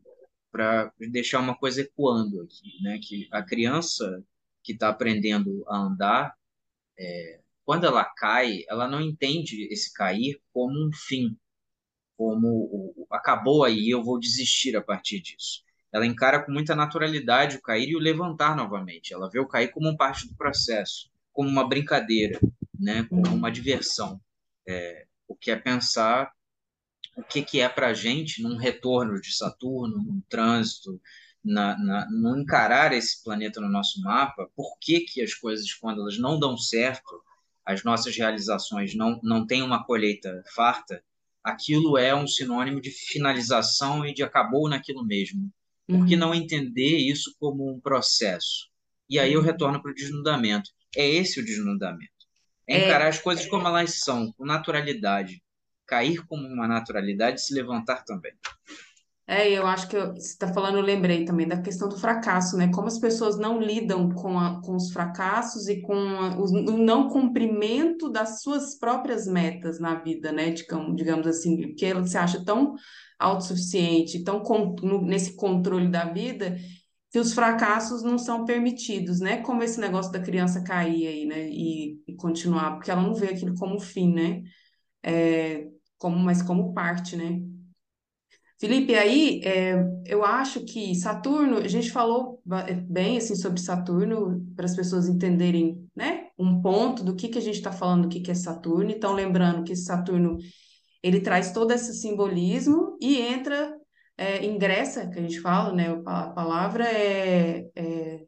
para 0.51 0.93
deixar 0.99 1.39
uma 1.39 1.57
coisa 1.57 1.81
ecoando 1.81 2.41
aqui, 2.41 2.81
né, 2.81 2.99
que 3.01 3.27
a 3.31 3.43
criança 3.43 4.23
que 4.63 4.71
está 4.73 4.89
aprendendo 4.89 5.65
a 5.67 5.77
andar, 5.77 6.37
é, 6.97 7.41
quando 7.65 7.85
ela 7.85 8.05
cai, 8.05 8.63
ela 8.69 8.87
não 8.87 9.01
entende 9.01 9.67
esse 9.71 9.91
cair 9.93 10.39
como 10.53 10.87
um 10.87 10.91
fim, 10.93 11.35
como 12.15 12.47
o, 12.47 13.07
acabou 13.11 13.63
aí, 13.63 13.89
eu 13.89 14.03
vou 14.03 14.19
desistir 14.19 14.77
a 14.77 14.81
partir 14.81 15.19
disso 15.19 15.63
ela 15.93 16.05
encara 16.05 16.43
com 16.43 16.51
muita 16.51 16.75
naturalidade 16.75 17.57
o 17.57 17.61
cair 17.61 17.89
e 17.89 17.95
o 17.95 17.99
levantar 17.99 18.55
novamente. 18.55 19.13
Ela 19.13 19.29
vê 19.29 19.39
o 19.39 19.47
cair 19.47 19.69
como 19.69 19.95
parte 19.95 20.27
do 20.27 20.35
processo, 20.35 21.09
como 21.31 21.47
uma 21.47 21.67
brincadeira, 21.67 22.39
né? 22.77 23.03
como 23.03 23.27
uma 23.27 23.51
diversão. 23.51 24.19
É, 24.67 25.05
o 25.27 25.35
que 25.35 25.51
é 25.51 25.55
pensar 25.55 26.33
o 27.15 27.23
que, 27.23 27.41
que 27.43 27.59
é 27.59 27.69
para 27.69 27.87
a 27.87 27.93
gente 27.93 28.41
num 28.41 28.57
retorno 28.57 29.19
de 29.21 29.35
Saturno, 29.35 29.97
num 29.97 30.21
trânsito, 30.27 30.99
na, 31.43 31.77
na, 31.77 32.09
no 32.09 32.37
encarar 32.39 32.93
esse 32.93 33.23
planeta 33.23 33.59
no 33.59 33.69
nosso 33.69 34.01
mapa, 34.01 34.49
por 34.55 34.77
que, 34.79 35.01
que 35.01 35.21
as 35.21 35.33
coisas, 35.33 35.71
quando 35.73 36.01
elas 36.01 36.17
não 36.17 36.39
dão 36.39 36.57
certo, 36.57 37.21
as 37.65 37.83
nossas 37.83 38.15
realizações 38.15 38.95
não, 38.95 39.19
não 39.21 39.45
têm 39.45 39.61
uma 39.61 39.83
colheita 39.83 40.43
farta, 40.55 41.03
aquilo 41.43 41.97
é 41.97 42.15
um 42.15 42.27
sinônimo 42.27 42.81
de 42.81 42.89
finalização 42.89 44.05
e 44.05 44.13
de 44.13 44.23
acabou 44.23 44.69
naquilo 44.69 45.05
mesmo. 45.05 45.51
Por 45.87 46.05
que 46.05 46.13
uhum. 46.13 46.19
não 46.19 46.35
entender 46.35 46.97
isso 46.97 47.35
como 47.39 47.69
um 47.69 47.79
processo? 47.79 48.69
E 49.09 49.19
aí 49.19 49.33
eu 49.33 49.39
uhum. 49.39 49.45
retorno 49.45 49.81
para 49.81 49.91
o 49.91 49.95
desnudamento. 49.95 50.69
É 50.95 51.07
esse 51.07 51.39
o 51.39 51.45
desnudamento. 51.45 52.11
É, 52.67 52.77
é 52.77 52.85
encarar 52.85 53.05
é, 53.05 53.09
as 53.09 53.19
coisas 53.19 53.45
como 53.45 53.67
elas 53.67 53.99
são, 53.99 54.31
com 54.33 54.45
naturalidade. 54.45 55.43
Cair 55.85 56.25
como 56.25 56.47
uma 56.47 56.67
naturalidade 56.67 57.39
e 57.39 57.43
se 57.43 57.53
levantar 57.53 58.03
também. 58.03 58.33
É, 59.35 59.49
eu 59.51 59.65
acho 59.65 59.87
que 59.87 59.95
eu- 59.95 60.13
você 60.13 60.19
está 60.33 60.53
falando, 60.53 60.77
eu 60.77 60.83
lembrei 60.83 61.25
também 61.25 61.47
da 61.47 61.59
questão 61.61 61.89
do 61.89 61.97
fracasso, 61.97 62.55
né? 62.57 62.69
Como 62.71 62.87
as 62.87 62.99
pessoas 62.99 63.37
não 63.39 63.59
lidam 63.59 64.09
com, 64.13 64.37
a- 64.37 64.61
com 64.61 64.75
os 64.75 64.91
fracassos 64.91 65.67
e 65.67 65.81
com 65.81 65.93
a- 65.95 66.37
os- 66.39 66.51
o 66.51 66.77
não 66.77 67.09
cumprimento 67.09 68.09
das 68.09 68.41
suas 68.43 68.77
próprias 68.77 69.25
metas 69.25 69.79
na 69.79 69.95
vida, 69.95 70.31
né? 70.31 70.51
Digamos, 70.51 70.95
digamos 70.95 71.25
assim, 71.25 71.59
porque 71.69 71.85
ela 71.85 72.05
se 72.05 72.17
acha 72.17 72.43
tão 72.45 72.75
autossuficiente, 73.17 74.23
tão 74.23 74.43
no- 74.83 75.01
nesse 75.01 75.35
controle 75.35 75.87
da 75.89 76.05
vida, 76.05 76.57
que 77.11 77.19
os 77.19 77.33
fracassos 77.33 78.03
não 78.03 78.17
são 78.17 78.45
permitidos, 78.45 79.19
né? 79.21 79.37
Como 79.43 79.63
esse 79.63 79.79
negócio 79.79 80.11
da 80.11 80.19
criança 80.21 80.63
cair 80.63 81.07
aí, 81.07 81.25
né? 81.25 81.47
E, 81.49 82.01
e 82.07 82.15
continuar, 82.15 82.73
porque 82.75 82.91
ela 82.91 83.01
não 83.03 83.13
vê 83.15 83.27
aquilo 83.29 83.55
como 83.57 83.79
fim, 83.79 84.13
né? 84.13 84.43
É, 85.03 85.67
como, 85.97 86.17
mas 86.19 86.41
como 86.43 86.73
parte, 86.73 87.15
né? 87.17 87.41
Felipe, 88.63 88.95
aí 88.95 89.41
é, 89.43 89.73
eu 90.05 90.23
acho 90.23 90.63
que 90.63 90.95
Saturno, 90.95 91.57
a 91.57 91.67
gente 91.67 91.91
falou 91.91 92.41
bem 92.87 93.17
assim 93.17 93.35
sobre 93.35 93.59
Saturno 93.59 94.41
para 94.55 94.63
as 94.65 94.73
pessoas 94.73 95.09
entenderem, 95.09 95.85
né, 95.93 96.29
um 96.39 96.61
ponto 96.61 97.03
do 97.03 97.13
que 97.13 97.27
que 97.27 97.37
a 97.37 97.41
gente 97.41 97.55
está 97.55 97.73
falando, 97.73 98.03
do 98.03 98.07
que 98.09 98.21
que 98.21 98.31
é 98.31 98.33
Saturno. 98.33 98.89
Então, 98.89 99.11
lembrando 99.13 99.65
que 99.65 99.75
Saturno 99.75 100.37
ele 101.03 101.19
traz 101.21 101.51
todo 101.51 101.71
esse 101.71 101.93
simbolismo 101.93 102.97
e 103.01 103.17
entra, 103.19 103.75
é, 104.17 104.45
ingressa, 104.45 105.09
que 105.09 105.19
a 105.19 105.21
gente 105.21 105.41
fala, 105.41 105.73
né, 105.73 105.89
a 106.05 106.29
palavra 106.29 106.85
é, 106.87 107.69
é 107.75 108.25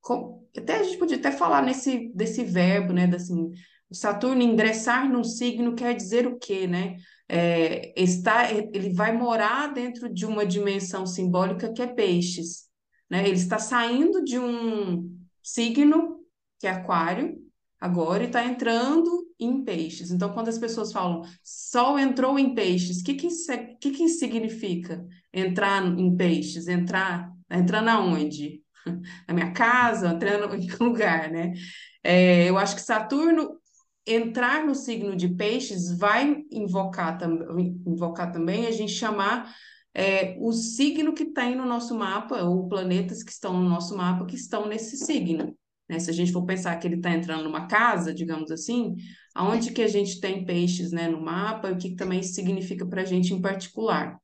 co- 0.00 0.46
até 0.56 0.76
a 0.76 0.82
gente 0.82 0.98
podia 0.98 1.16
até 1.16 1.32
falar 1.32 1.62
nesse 1.62 2.08
desse 2.14 2.44
verbo, 2.44 2.92
né, 2.92 3.04
assim, 3.14 3.52
o 3.90 3.94
Saturno 3.94 4.42
ingressar 4.42 5.08
num 5.10 5.24
signo 5.24 5.74
quer 5.74 5.94
dizer 5.94 6.26
o 6.26 6.38
quê, 6.38 6.66
né? 6.66 6.96
É, 7.28 7.92
está, 8.00 8.52
ele 8.52 8.92
vai 8.92 9.12
morar 9.16 9.72
dentro 9.72 10.12
de 10.12 10.26
uma 10.26 10.44
dimensão 10.46 11.06
simbólica 11.06 11.72
que 11.72 11.82
é 11.82 11.86
peixes, 11.86 12.64
né? 13.10 13.22
Ele 13.26 13.36
está 13.36 13.58
saindo 13.58 14.22
de 14.24 14.38
um 14.38 15.18
signo 15.42 16.20
que 16.60 16.66
é 16.66 16.70
aquário 16.70 17.36
agora 17.80 18.22
e 18.24 18.26
está 18.26 18.44
entrando 18.44 19.26
em 19.38 19.62
peixes. 19.64 20.10
Então, 20.10 20.32
quando 20.32 20.48
as 20.48 20.58
pessoas 20.58 20.92
falam 20.92 21.22
Sol 21.42 21.98
entrou 21.98 22.38
em 22.38 22.54
peixes, 22.54 23.00
o 23.00 23.04
que 23.04 23.14
que, 23.14 23.28
é- 23.50 23.74
que 23.80 23.90
que 23.90 24.08
significa? 24.08 25.06
Entrar 25.32 25.84
em 25.98 26.16
peixes, 26.16 26.68
entrar, 26.68 27.30
entrar 27.50 27.82
na 27.82 28.00
onde? 28.00 28.62
na 29.28 29.34
minha 29.34 29.52
casa, 29.52 30.08
entrando 30.08 30.54
em 30.54 30.70
algum 30.70 30.84
lugar, 30.86 31.30
né? 31.30 31.52
É, 32.02 32.48
eu 32.48 32.58
acho 32.58 32.74
que 32.76 32.82
Saturno 32.82 33.58
entrar 34.06 34.64
no 34.64 34.74
signo 34.74 35.16
de 35.16 35.28
Peixes 35.28 35.96
vai 35.96 36.44
invocar, 36.50 37.18
tam 37.18 37.38
invocar 37.86 38.30
também 38.32 38.66
a 38.66 38.70
gente 38.70 38.92
chamar 38.92 39.54
é, 39.94 40.36
o 40.40 40.52
signo 40.52 41.14
que 41.14 41.26
tem 41.26 41.54
no 41.54 41.64
nosso 41.64 41.94
mapa, 41.94 42.42
ou 42.42 42.68
planetas 42.68 43.22
que 43.22 43.30
estão 43.30 43.54
no 43.54 43.68
nosso 43.68 43.96
mapa 43.96 44.26
que 44.26 44.36
estão 44.36 44.66
nesse 44.66 44.96
signo. 44.96 45.56
Né? 45.88 45.98
Se 45.98 46.10
a 46.10 46.12
gente 46.12 46.32
for 46.32 46.44
pensar 46.44 46.76
que 46.76 46.86
ele 46.86 46.96
está 46.96 47.10
entrando 47.10 47.44
numa 47.44 47.66
casa, 47.66 48.12
digamos 48.12 48.50
assim, 48.50 48.96
aonde 49.34 49.72
que 49.72 49.82
a 49.82 49.88
gente 49.88 50.20
tem 50.20 50.44
peixes 50.44 50.90
né, 50.90 51.08
no 51.08 51.20
mapa, 51.20 51.70
o 51.70 51.76
que, 51.76 51.90
que 51.90 51.96
também 51.96 52.22
significa 52.22 52.84
para 52.84 53.02
a 53.02 53.04
gente 53.04 53.32
em 53.32 53.40
particular. 53.40 54.18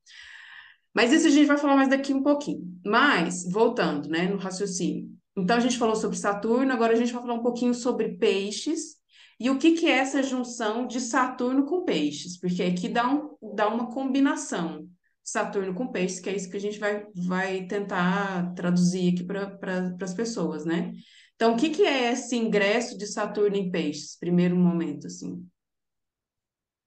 Mas 0.93 1.13
isso 1.13 1.27
a 1.27 1.29
gente 1.29 1.47
vai 1.47 1.57
falar 1.57 1.77
mais 1.77 1.89
daqui 1.89 2.13
um 2.13 2.21
pouquinho. 2.21 2.61
Mas, 2.85 3.49
voltando, 3.49 4.09
né, 4.09 4.27
no 4.27 4.37
raciocínio. 4.37 5.09
Então, 5.37 5.55
a 5.55 5.59
gente 5.61 5.77
falou 5.77 5.95
sobre 5.95 6.17
Saturno, 6.17 6.73
agora 6.73 6.91
a 6.91 6.97
gente 6.97 7.13
vai 7.13 7.21
falar 7.21 7.35
um 7.35 7.43
pouquinho 7.43 7.73
sobre 7.73 8.17
peixes 8.17 9.00
e 9.41 9.49
o 9.49 9.57
que, 9.57 9.71
que 9.71 9.87
é 9.87 9.97
essa 9.97 10.21
junção 10.21 10.85
de 10.85 11.01
Saturno 11.01 11.65
com 11.65 11.83
peixes, 11.83 12.37
porque 12.39 12.61
aqui 12.61 12.87
dá, 12.87 13.09
um, 13.11 13.55
dá 13.55 13.67
uma 13.67 13.91
combinação. 13.91 14.87
Saturno 15.23 15.73
com 15.73 15.91
peixes, 15.91 16.19
que 16.19 16.29
é 16.29 16.35
isso 16.35 16.47
que 16.47 16.57
a 16.57 16.59
gente 16.59 16.77
vai, 16.77 17.07
vai 17.15 17.65
tentar 17.65 18.53
traduzir 18.53 19.13
aqui 19.13 19.23
para 19.23 19.49
pra, 19.57 19.95
as 19.99 20.13
pessoas, 20.13 20.63
né? 20.63 20.91
Então, 21.35 21.55
o 21.55 21.57
que, 21.57 21.71
que 21.71 21.81
é 21.81 22.11
esse 22.11 22.35
ingresso 22.35 22.95
de 22.95 23.07
Saturno 23.07 23.55
em 23.55 23.71
peixes? 23.71 24.15
Primeiro 24.15 24.55
momento, 24.55 25.07
assim, 25.07 25.43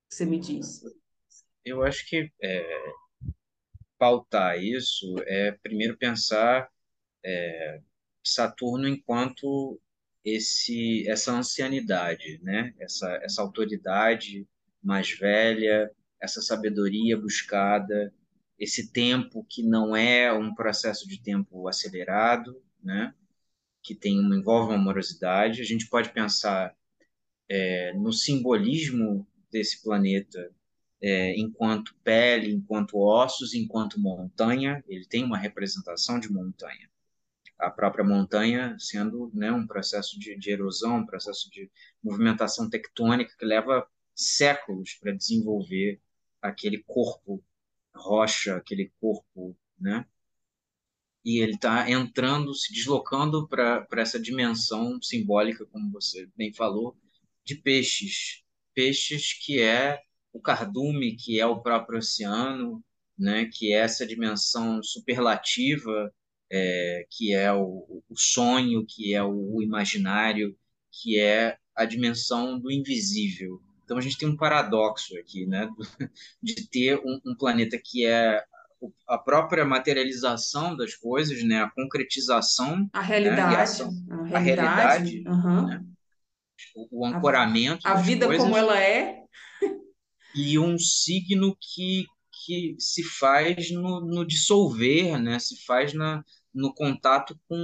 você 0.08 0.24
me 0.24 0.38
diz. 0.38 0.80
Eu 1.64 1.82
acho 1.82 2.08
que 2.08 2.30
é, 2.40 2.92
pautar 3.98 4.62
isso 4.62 5.16
é 5.26 5.50
primeiro 5.60 5.98
pensar 5.98 6.68
é, 7.24 7.80
Saturno 8.22 8.86
enquanto 8.86 9.80
esse 10.24 11.08
essa 11.08 11.32
ancianidade, 11.32 12.40
né? 12.42 12.74
Essa 12.78 13.08
essa 13.22 13.42
autoridade 13.42 14.46
mais 14.82 15.10
velha, 15.12 15.90
essa 16.20 16.40
sabedoria 16.40 17.16
buscada, 17.16 18.12
esse 18.58 18.92
tempo 18.92 19.44
que 19.48 19.62
não 19.62 19.94
é 19.96 20.32
um 20.32 20.54
processo 20.54 21.08
de 21.08 21.20
tempo 21.20 21.68
acelerado, 21.68 22.62
né? 22.82 23.14
Que 23.82 23.94
tem 23.94 24.16
envolve 24.18 24.70
uma 24.72 24.80
amorosidade. 24.80 25.60
A 25.60 25.64
gente 25.64 25.88
pode 25.88 26.10
pensar 26.12 26.74
é, 27.48 27.92
no 27.94 28.12
simbolismo 28.12 29.26
desse 29.50 29.82
planeta 29.82 30.50
é, 31.02 31.38
enquanto 31.38 31.94
pele, 32.02 32.50
enquanto 32.50 32.98
ossos, 32.98 33.54
enquanto 33.54 34.00
montanha. 34.00 34.82
Ele 34.88 35.06
tem 35.06 35.22
uma 35.24 35.36
representação 35.38 36.18
de 36.18 36.32
montanha. 36.32 36.88
A 37.66 37.70
própria 37.70 38.04
montanha 38.04 38.76
sendo 38.78 39.30
né, 39.34 39.50
um 39.52 39.66
processo 39.66 40.18
de, 40.18 40.36
de 40.36 40.50
erosão, 40.50 40.98
um 40.98 41.06
processo 41.06 41.50
de 41.50 41.70
movimentação 42.02 42.68
tectônica 42.68 43.34
que 43.38 43.44
leva 43.44 43.86
séculos 44.14 44.94
para 44.94 45.12
desenvolver 45.12 46.00
aquele 46.40 46.82
corpo 46.82 47.42
rocha, 47.94 48.56
aquele 48.56 48.92
corpo, 49.00 49.56
né? 49.78 50.06
E 51.24 51.38
ele 51.38 51.54
está 51.54 51.90
entrando, 51.90 52.54
se 52.54 52.72
deslocando 52.72 53.48
para 53.48 53.86
essa 53.96 54.20
dimensão 54.20 55.00
simbólica, 55.00 55.64
como 55.66 55.90
você 55.90 56.28
bem 56.36 56.52
falou, 56.52 56.96
de 57.44 57.54
peixes. 57.54 58.42
Peixes 58.74 59.32
que 59.32 59.60
é 59.60 60.02
o 60.32 60.40
cardume, 60.40 61.16
que 61.16 61.40
é 61.40 61.46
o 61.46 61.62
próprio 61.62 61.98
oceano, 61.98 62.84
né? 63.18 63.46
que 63.46 63.72
é 63.72 63.78
essa 63.78 64.06
dimensão 64.06 64.82
superlativa, 64.82 66.12
é, 66.50 67.06
que 67.10 67.34
é 67.34 67.52
o, 67.52 68.02
o, 68.08 68.16
sonho, 68.16 68.84
que 68.86 69.14
é 69.14 69.22
o, 69.22 69.56
o 69.56 69.62
imaginário, 69.62 70.56
que 70.90 71.18
é 71.18 71.56
a 71.74 71.84
dimensão 71.84 72.58
do 72.58 72.70
invisível. 72.70 73.60
Então 73.84 73.98
a 73.98 74.00
gente 74.00 74.16
tem 74.16 74.28
um 74.28 74.36
paradoxo 74.36 75.16
aqui, 75.18 75.46
né? 75.46 75.68
de 76.42 76.68
ter 76.68 76.98
um, 76.98 77.20
um 77.26 77.34
planeta 77.36 77.78
que 77.82 78.06
é 78.06 78.42
a 79.08 79.18
própria 79.18 79.64
materialização 79.64 80.76
das 80.76 80.94
coisas, 80.94 81.42
né, 81.42 81.62
a 81.62 81.70
concretização, 81.70 82.88
a 82.92 83.00
realidade, 83.00 83.82
né, 83.84 84.30
a, 84.32 84.36
a 84.36 84.38
realidade 84.38 85.24
uhum. 85.26 85.66
né, 85.66 85.84
o, 86.76 87.00
o, 87.00 87.06
ancoramento 87.06 87.86
a, 87.86 87.92
a 87.92 87.94
vida 87.94 88.26
coisas, 88.26 88.44
como 88.44 88.56
ela 88.56 88.78
é 88.78 89.22
e 90.36 90.58
um 90.58 90.78
signo 90.78 91.56
que 91.58 92.06
que 92.44 92.76
se 92.78 93.02
faz 93.02 93.70
no, 93.70 94.00
no 94.00 94.24
dissolver, 94.24 95.18
né, 95.20 95.38
se 95.38 95.64
faz 95.64 95.92
na, 95.94 96.24
no 96.52 96.74
contato 96.74 97.38
com 97.48 97.56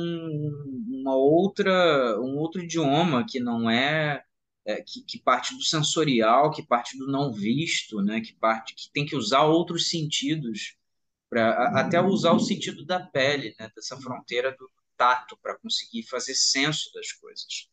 uma 0.88 1.14
outra 1.14 2.18
um 2.20 2.36
outro 2.36 2.62
idioma 2.62 3.24
que 3.26 3.40
não 3.40 3.70
é 3.70 4.24
é, 4.64 4.82
que, 4.82 5.02
que, 5.02 5.18
parte 5.18 5.56
do 5.56 5.62
sensorial, 5.62 6.50
que 6.50 6.62
parte 6.62 6.96
do 6.98 7.06
não 7.06 7.32
visto, 7.32 8.02
né? 8.02 8.20
que 8.20 8.34
parte 8.34 8.74
que 8.74 8.90
tem 8.92 9.06
que 9.06 9.16
usar 9.16 9.42
outros 9.44 9.88
sentidos 9.88 10.76
para 11.28 11.80
até 11.80 12.00
usar 12.00 12.32
o 12.32 12.40
sentido 12.40 12.84
da 12.84 12.98
pele, 13.00 13.54
né, 13.58 13.70
dessa 13.74 13.96
fronteira 13.96 14.50
do 14.58 14.68
tato 14.96 15.38
para 15.40 15.56
conseguir 15.56 16.02
fazer 16.02 16.34
senso 16.34 16.92
das 16.92 17.12
coisas, 17.12 17.68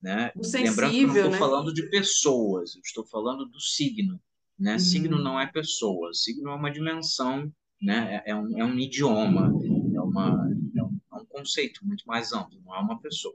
né? 0.00 0.30
Sensível, 0.42 0.70
Lembrando 0.70 0.92
que 0.92 1.00
eu 1.00 1.06
não 1.06 1.14
estou 1.16 1.30
né? 1.30 1.38
falando 1.38 1.74
de 1.74 1.90
pessoas, 1.90 2.74
eu 2.76 2.82
estou 2.84 3.06
falando 3.06 3.46
do 3.46 3.60
signo, 3.60 4.20
né? 4.58 4.72
Uhum. 4.72 4.78
Signo 4.78 5.18
não 5.22 5.38
é 5.38 5.46
pessoa, 5.46 6.12
signo 6.12 6.50
é 6.50 6.54
uma 6.54 6.70
dimensão, 6.70 7.52
né? 7.80 8.22
É, 8.26 8.30
é 8.30 8.34
um, 8.34 8.58
é 8.58 8.64
um 8.64 8.78
idioma, 8.78 9.52
é, 9.94 10.00
uma, 10.00 10.50
é 10.76 10.82
um, 10.82 10.98
é 11.12 11.16
um 11.16 11.26
conceito 11.26 11.86
muito 11.86 12.04
mais 12.06 12.32
amplo, 12.32 12.60
não 12.64 12.74
é 12.74 12.80
uma 12.80 13.00
pessoa. 13.00 13.34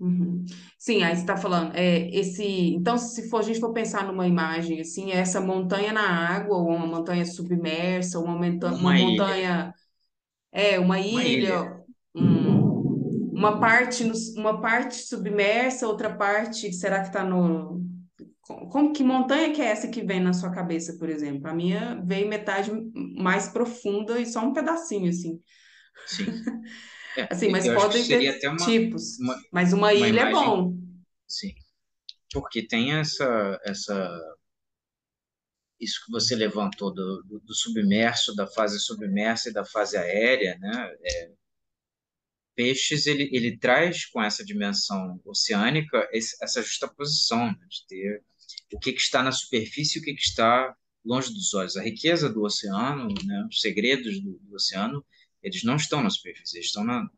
Uhum. 0.00 0.44
Sim, 0.76 1.04
aí 1.04 1.14
você 1.14 1.20
está 1.20 1.36
falando, 1.36 1.76
é, 1.76 2.10
esse, 2.10 2.44
então 2.74 2.98
se 2.98 3.30
for, 3.30 3.38
a 3.38 3.42
gente 3.42 3.60
for 3.60 3.72
pensar 3.72 4.04
numa 4.04 4.26
imagem, 4.26 4.80
assim, 4.80 5.12
é 5.12 5.18
essa 5.18 5.40
montanha 5.40 5.92
na 5.92 6.02
água, 6.02 6.56
ou 6.56 6.70
uma 6.70 6.86
montanha 6.86 7.24
submersa, 7.24 8.18
ou 8.18 8.24
uma, 8.24 8.34
uma, 8.34 8.72
uma 8.72 8.94
montanha, 8.94 9.72
é, 10.50 10.80
uma 10.80 10.98
ilha, 10.98 11.12
uma 11.12 11.22
ilha. 11.22 11.82
Um, 12.16 13.30
uma, 13.32 13.60
parte 13.60 14.02
no, 14.02 14.14
uma 14.36 14.60
parte 14.60 14.96
submersa, 14.96 15.86
outra 15.86 16.12
parte, 16.12 16.72
será 16.72 17.00
que 17.00 17.06
está 17.06 17.22
no... 17.22 17.91
Como, 18.42 18.92
que 18.92 19.04
montanha 19.04 19.52
que 19.52 19.62
é 19.62 19.66
essa 19.66 19.88
que 19.88 20.02
vem 20.02 20.20
na 20.20 20.32
sua 20.32 20.50
cabeça, 20.50 20.96
por 20.98 21.08
exemplo? 21.08 21.48
A 21.48 21.54
minha 21.54 21.94
veio 22.04 22.28
metade 22.28 22.72
mais 22.94 23.48
profunda 23.48 24.20
e 24.20 24.26
só 24.26 24.40
um 24.40 24.52
pedacinho, 24.52 25.08
assim. 25.08 25.40
Sim. 26.06 26.26
É, 27.14 27.28
assim, 27.30 27.50
mas 27.50 27.68
podem 27.68 28.02
ter 28.06 28.48
uma, 28.48 28.56
tipos. 28.56 29.18
Uma, 29.18 29.36
mas 29.52 29.74
uma, 29.74 29.88
uma 29.88 29.92
ilha 29.92 30.22
imagem, 30.22 30.28
é 30.28 30.32
bom. 30.32 30.74
Sim. 31.28 31.52
Porque 32.32 32.66
tem 32.66 32.94
essa, 32.94 33.60
essa 33.66 34.18
isso 35.78 36.02
que 36.06 36.10
você 36.10 36.34
levantou 36.34 36.90
do, 36.90 37.22
do, 37.24 37.40
do, 37.40 37.54
submerso, 37.54 38.34
da 38.34 38.46
fase 38.46 38.80
submersa 38.80 39.50
e 39.50 39.52
da 39.52 39.62
fase 39.62 39.98
aérea, 39.98 40.56
né? 40.58 40.94
É, 41.04 41.32
peixes 42.54 43.04
ele, 43.04 43.28
ele 43.32 43.58
traz 43.58 44.06
com 44.06 44.22
essa 44.22 44.44
dimensão 44.44 45.20
oceânica 45.24 46.08
esse, 46.12 46.42
essa 46.42 46.62
justaposição 46.62 47.46
né? 47.46 47.66
de 47.68 47.86
ter 47.86 48.24
o 48.72 48.78
que, 48.78 48.92
que 48.92 49.00
está 49.00 49.22
na 49.22 49.32
superfície 49.32 49.98
e 49.98 50.00
o 50.00 50.04
que, 50.04 50.14
que 50.14 50.22
está 50.22 50.74
longe 51.04 51.32
dos 51.32 51.52
olhos. 51.54 51.76
A 51.76 51.82
riqueza 51.82 52.28
do 52.28 52.42
oceano, 52.42 53.08
né? 53.24 53.46
os 53.50 53.60
segredos 53.60 54.20
do, 54.20 54.38
do 54.38 54.54
oceano, 54.54 55.04
eles 55.42 55.62
não 55.64 55.76
estão 55.76 56.02
na 56.02 56.10
superfície, 56.10 56.56
eles 56.56 56.68
estão 56.68 56.84
na, 56.84 57.08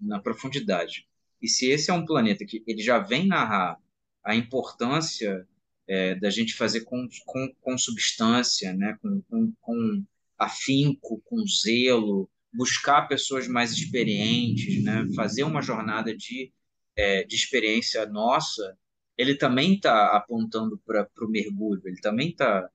na 0.00 0.20
profundidade. 0.20 1.06
E 1.40 1.48
se 1.48 1.66
esse 1.66 1.90
é 1.90 1.94
um 1.94 2.06
planeta 2.06 2.44
que 2.44 2.62
ele 2.66 2.82
já 2.82 2.98
vem 2.98 3.26
narrar 3.26 3.78
a 4.24 4.34
importância 4.34 5.46
é, 5.86 6.14
da 6.14 6.30
gente 6.30 6.54
fazer 6.54 6.80
com, 6.82 7.06
com, 7.26 7.54
com 7.60 7.78
substância, 7.78 8.72
né? 8.72 8.96
com, 9.02 9.20
com, 9.22 9.52
com 9.60 10.04
afinco, 10.38 11.20
com 11.24 11.44
zelo, 11.46 12.28
buscar 12.52 13.02
pessoas 13.02 13.46
mais 13.46 13.72
experientes, 13.72 14.82
né? 14.82 15.06
fazer 15.14 15.44
uma 15.44 15.60
jornada 15.60 16.16
de, 16.16 16.50
é, 16.96 17.24
de 17.24 17.36
experiência 17.36 18.06
nossa, 18.06 18.76
ele 19.16 19.36
também 19.36 19.74
está 19.74 20.16
apontando 20.16 20.78
para 20.84 21.08
o 21.20 21.28
mergulho, 21.28 21.82
ele 21.84 22.00
também 22.00 22.30
está 22.30 22.68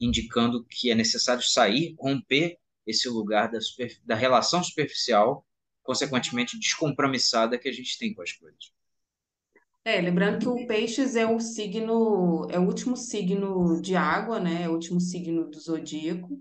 indicando 0.00 0.64
que 0.64 0.90
é 0.90 0.94
necessário 0.94 1.42
sair, 1.42 1.94
romper 1.98 2.58
esse 2.86 3.08
lugar 3.08 3.50
da, 3.50 3.60
super, 3.60 3.96
da 4.04 4.14
relação 4.14 4.62
superficial, 4.62 5.46
consequentemente 5.82 6.58
descompromissada 6.58 7.58
que 7.58 7.68
a 7.68 7.72
gente 7.72 7.98
tem 7.98 8.14
com 8.14 8.22
as 8.22 8.32
coisas. 8.32 8.72
É, 9.84 10.00
lembrando 10.00 10.38
que 10.38 10.48
o 10.48 10.66
peixes 10.66 11.14
é 11.14 11.26
o 11.26 11.38
signo, 11.38 12.46
é 12.50 12.58
o 12.58 12.62
último 12.62 12.96
signo 12.96 13.80
de 13.82 13.94
água, 13.94 14.40
né? 14.40 14.62
É 14.62 14.68
o 14.68 14.72
último 14.72 14.98
signo 14.98 15.48
do 15.50 15.60
zodíaco. 15.60 16.40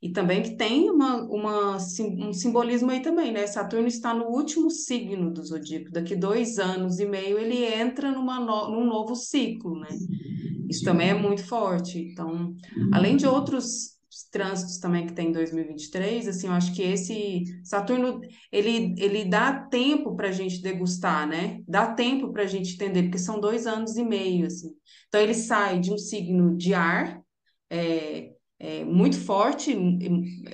E 0.00 0.12
também 0.12 0.42
que 0.42 0.56
tem 0.56 0.88
uma, 0.88 1.24
uma, 1.24 1.76
um 1.76 2.32
simbolismo 2.32 2.90
aí 2.90 3.00
também, 3.00 3.32
né? 3.32 3.46
Saturno 3.46 3.88
está 3.88 4.14
no 4.14 4.26
último 4.26 4.70
signo 4.70 5.32
do 5.32 5.44
zodíaco. 5.44 5.90
Daqui 5.90 6.14
dois 6.14 6.58
anos 6.58 7.00
e 7.00 7.06
meio 7.06 7.36
ele 7.36 7.64
entra 7.64 8.12
numa 8.12 8.38
no, 8.38 8.70
num 8.70 8.86
novo 8.86 9.16
ciclo, 9.16 9.78
né? 9.80 9.88
Isso 10.68 10.84
também 10.84 11.10
é 11.10 11.14
muito 11.14 11.44
forte. 11.44 11.98
Então, 11.98 12.54
além 12.92 13.16
de 13.16 13.26
outros 13.26 13.98
trânsitos 14.30 14.78
também 14.78 15.06
que 15.06 15.12
tem 15.12 15.28
em 15.28 15.32
2023, 15.32 16.28
assim, 16.28 16.46
eu 16.46 16.52
acho 16.52 16.74
que 16.74 16.82
esse 16.82 17.44
Saturno, 17.64 18.20
ele, 18.52 18.94
ele 18.98 19.24
dá 19.24 19.52
tempo 19.52 20.14
para 20.14 20.28
a 20.28 20.32
gente 20.32 20.60
degustar, 20.60 21.26
né? 21.26 21.60
Dá 21.66 21.92
tempo 21.92 22.32
para 22.32 22.42
a 22.42 22.46
gente 22.46 22.74
entender, 22.74 23.04
porque 23.04 23.18
são 23.18 23.40
dois 23.40 23.66
anos 23.66 23.96
e 23.96 24.04
meio, 24.04 24.46
assim. 24.46 24.70
Então, 25.08 25.20
ele 25.20 25.34
sai 25.34 25.80
de 25.80 25.92
um 25.92 25.98
signo 25.98 26.56
de 26.56 26.74
ar, 26.74 27.20
é, 27.70 28.32
é, 28.58 28.84
muito 28.84 29.18
forte, 29.20 29.72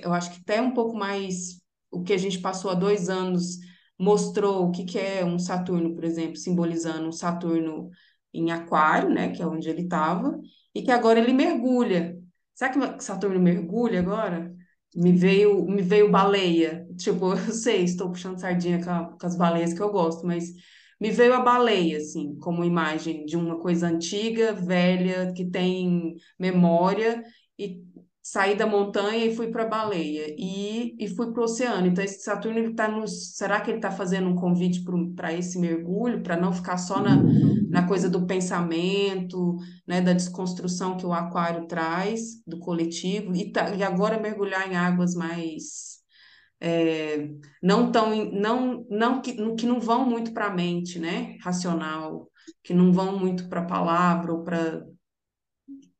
eu 0.01 0.13
acho 0.13 0.31
que 0.31 0.41
até 0.41 0.61
um 0.61 0.73
pouco 0.73 0.95
mais 0.95 1.61
o 1.91 2.03
que 2.03 2.13
a 2.13 2.17
gente 2.17 2.39
passou 2.39 2.71
há 2.71 2.75
dois 2.75 3.09
anos 3.09 3.57
mostrou 3.97 4.67
o 4.67 4.71
que, 4.71 4.83
que 4.83 4.99
é 4.99 5.23
um 5.25 5.39
Saturno, 5.39 5.93
por 5.95 6.03
exemplo, 6.03 6.35
simbolizando 6.35 7.07
um 7.07 7.11
Saturno 7.11 7.89
em 8.33 8.51
Aquário, 8.51 9.09
né, 9.09 9.29
que 9.31 9.41
é 9.41 9.47
onde 9.47 9.69
ele 9.69 9.83
estava, 9.83 10.37
e 10.73 10.81
que 10.83 10.91
agora 10.91 11.19
ele 11.19 11.33
mergulha 11.33 12.17
Sabe 12.55 12.79
que 12.97 13.03
Saturno 13.03 13.39
mergulha 13.39 13.99
agora? 13.99 14.53
Me 14.95 15.11
veio, 15.11 15.65
me 15.65 15.81
veio 15.81 16.09
baleia. 16.09 16.87
Tipo, 16.97 17.33
eu 17.35 17.51
sei, 17.53 17.83
estou 17.83 18.09
puxando 18.09 18.39
sardinha 18.39 18.83
com, 18.83 18.89
a, 18.89 19.17
com 19.19 19.27
as 19.27 19.35
baleias 19.35 19.73
que 19.73 19.81
eu 19.81 19.91
gosto, 19.91 20.25
mas 20.25 20.53
me 20.99 21.11
veio 21.11 21.33
a 21.33 21.41
baleia, 21.41 21.97
assim, 21.97 22.37
como 22.39 22.63
imagem 22.63 23.25
de 23.25 23.35
uma 23.35 23.59
coisa 23.59 23.87
antiga, 23.87 24.53
velha, 24.53 25.33
que 25.33 25.45
tem 25.45 26.15
memória, 26.39 27.21
e 27.59 27.83
saí 28.25 28.55
da 28.55 28.65
montanha 28.65 29.23
e 29.23 29.35
fui 29.35 29.51
para 29.51 29.61
a 29.63 29.67
baleia 29.67 30.35
e, 30.35 30.95
e 30.99 31.07
fui 31.15 31.31
para 31.31 31.41
o 31.41 31.43
oceano. 31.43 31.85
Então, 31.85 32.03
esse 32.03 32.23
Saturno 32.23 32.57
ele 32.57 32.71
está 32.71 32.87
nos. 32.87 33.35
Será 33.35 33.61
que 33.61 33.69
ele 33.69 33.77
está 33.77 33.91
fazendo 33.91 34.27
um 34.27 34.35
convite 34.35 34.83
para 35.15 35.31
esse 35.31 35.59
mergulho, 35.59 36.23
para 36.23 36.35
não 36.35 36.51
ficar 36.51 36.77
só 36.77 36.99
na, 36.99 37.21
na 37.69 37.87
coisa 37.87 38.09
do 38.09 38.25
pensamento, 38.25 39.57
né, 39.87 40.01
da 40.01 40.11
desconstrução 40.11 40.97
que 40.97 41.05
o 41.05 41.13
aquário 41.13 41.67
traz, 41.67 42.43
do 42.47 42.57
coletivo, 42.57 43.35
e, 43.35 43.51
tá, 43.51 43.69
e 43.75 43.83
agora 43.83 44.19
mergulhar 44.19 44.67
em 44.67 44.75
águas 44.75 45.13
mais. 45.13 46.03
É, 46.59 47.29
não 47.61 47.91
tão 47.91 48.31
não 48.31 48.85
não 48.89 49.21
que, 49.21 49.33
que 49.55 49.67
não 49.67 49.79
vão 49.79 50.09
muito 50.09 50.31
para 50.33 50.45
a 50.47 50.53
mente 50.53 50.97
né 50.97 51.35
racional 51.41 52.31
que 52.63 52.73
não 52.73 52.93
vão 52.93 53.19
muito 53.19 53.49
para 53.49 53.59
a 53.59 53.65
palavra 53.65 54.31
ou 54.33 54.41
para 54.41 54.81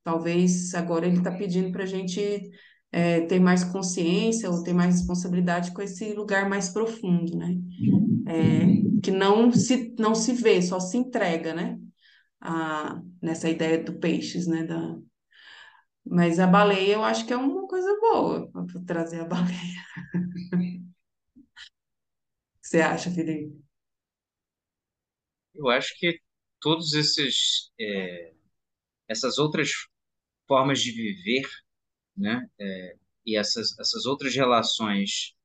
Talvez 0.06 0.76
agora 0.76 1.08
ele 1.08 1.18
está 1.18 1.32
pedindo 1.32 1.72
para 1.72 1.82
a 1.82 1.88
gente 1.88 2.52
é, 2.92 3.22
ter 3.22 3.40
mais 3.40 3.64
consciência 3.64 4.48
ou 4.52 4.62
ter 4.62 4.72
mais 4.72 4.98
responsabilidade 5.00 5.74
com 5.74 5.82
esse 5.82 6.14
lugar 6.14 6.48
mais 6.48 6.70
profundo, 6.70 7.36
né? 7.36 7.58
É, 8.28 9.02
que 9.02 9.10
não 9.10 9.52
se, 9.52 9.96
não 9.98 10.14
se 10.14 10.32
vê, 10.32 10.62
só 10.62 10.80
se 10.80 10.96
entrega, 10.96 11.56
né? 11.56 11.80
A, 12.40 13.02
nessa 13.20 13.50
ideia 13.50 13.84
do 13.84 13.98
peixes, 13.98 14.46
né? 14.46 14.64
Da... 14.64 14.96
Mas 16.06 16.40
a 16.40 16.46
baleia 16.46 16.94
eu 16.94 17.04
acho 17.04 17.26
que 17.26 17.34
é 17.34 17.38
uma 17.38 17.68
coisa 17.68 17.92
boa 18.00 18.48
para 18.52 18.82
trazer 18.86 19.22
a 19.22 19.26
baleia. 19.26 19.82
você 22.62 22.80
acha, 22.80 23.10
Felipe? 23.10 23.60
Eu 25.56 25.68
acho 25.68 25.98
que 25.98 26.20
todos 26.60 26.94
esses 26.94 27.72
é, 27.80 28.36
essas 29.08 29.40
outras 29.40 29.72
formas 30.48 30.82
de 30.82 30.92
viver, 30.92 31.48
né? 32.16 32.48
É, 32.60 32.96
e 33.26 33.36
essas, 33.36 33.78
essas 33.80 34.06
outras 34.06 34.36
relações, 34.36 35.36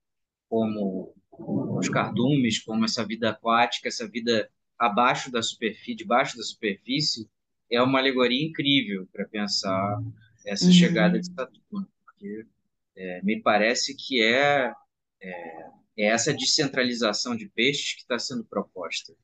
como 0.49 1.15
os 1.31 1.89
cardumes, 1.89 2.63
como 2.63 2.85
essa 2.85 3.05
vida 3.05 3.31
aquática, 3.31 3.89
essa 3.89 4.07
vida 4.07 4.51
abaixo 4.79 5.31
da 5.31 5.43
superfície, 5.43 5.95
debaixo 5.95 6.37
da 6.37 6.43
superfície, 6.43 7.29
é 7.71 7.81
uma 7.81 7.99
alegoria 7.99 8.45
incrível 8.45 9.09
para 9.13 9.27
pensar 9.27 10.03
essa 10.45 10.67
uhum. 10.67 10.73
chegada 10.73 11.21
de 11.21 11.27
Saturno, 11.33 11.89
porque 12.05 12.47
é, 12.97 13.23
me 13.23 13.41
parece 13.41 13.95
que 13.95 14.23
é, 14.23 14.73
é, 15.21 15.71
é, 15.97 16.05
essa 16.07 16.35
descentralização 16.35 17.37
de 17.37 17.49
peixes 17.49 17.95
que 17.95 18.03
está 18.03 18.19
sendo 18.19 18.45
proposta. 18.45 19.15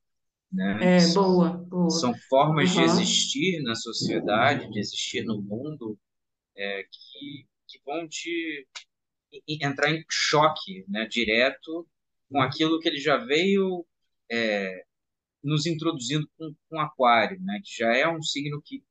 Né? 0.51 0.95
É, 0.95 0.99
são, 0.99 1.23
boa, 1.23 1.49
boa. 1.49 1.89
São 1.89 2.13
formas 2.29 2.73
uhum. 2.73 2.77
de 2.77 2.83
existir 2.83 3.61
na 3.63 3.75
sociedade, 3.75 4.69
de 4.71 4.79
existir 4.79 5.23
no 5.23 5.41
mundo, 5.41 5.99
é, 6.55 6.83
que, 6.83 7.45
que 7.67 7.79
vão 7.85 8.07
te 8.07 8.67
entrar 9.47 9.91
em 9.91 10.03
choque 10.09 10.85
né, 10.87 11.05
direto 11.05 11.87
com 12.29 12.41
aquilo 12.41 12.79
que 12.79 12.87
ele 12.87 12.99
já 12.99 13.17
veio 13.17 13.85
é, 14.31 14.83
nos 15.43 15.65
introduzindo 15.65 16.27
com, 16.37 16.53
com 16.69 16.79
Aquário, 16.79 17.39
né, 17.41 17.59
que 17.63 17.77
já 17.77 17.95
é 17.95 18.07
um 18.07 18.21
signo 18.21 18.61
que, 18.63 18.83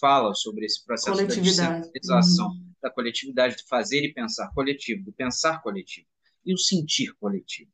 fala 0.00 0.34
sobre 0.34 0.66
esse 0.66 0.84
processo 0.84 1.16
da 1.16 1.22
descentralização, 1.22 2.48
uhum. 2.48 2.72
da 2.82 2.90
coletividade, 2.90 3.56
do 3.56 3.68
fazer 3.68 4.02
e 4.02 4.12
pensar 4.12 4.50
coletivo, 4.52 5.04
do 5.04 5.12
pensar 5.12 5.62
coletivo 5.62 6.06
e 6.44 6.52
o 6.52 6.58
sentir 6.58 7.14
coletivo. 7.14 7.70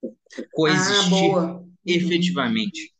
O, 0.00 0.08
o 0.10 0.50
coexistir 0.52 1.34
ah, 1.36 1.62
efetivamente 1.86 2.92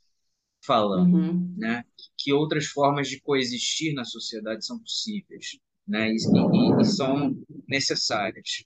falando, 0.64 1.14
uhum. 1.14 1.55
né? 1.57 1.85
Que 2.18 2.33
outras 2.33 2.66
formas 2.66 3.09
de 3.09 3.20
coexistir 3.20 3.94
na 3.94 4.05
sociedade 4.05 4.64
são 4.64 4.79
possíveis, 4.79 5.59
né? 5.87 6.11
E, 6.11 6.16
e, 6.16 6.81
e 6.81 6.85
são 6.85 7.37
necessárias. 7.68 8.64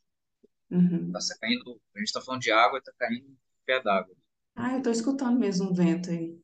Uhum. 0.70 1.10
Tá 1.12 1.18
caindo, 1.40 1.80
a 1.94 1.98
gente 1.98 2.08
está 2.08 2.20
falando 2.20 2.42
de 2.42 2.52
água, 2.52 2.78
está 2.78 2.92
caindo 2.98 3.26
pé 3.66 3.82
d'água. 3.82 4.14
Ah, 4.56 4.72
eu 4.72 4.78
estou 4.78 4.92
escutando 4.92 5.38
mesmo 5.38 5.70
um 5.70 5.74
vento 5.74 6.10
aí. 6.10 6.36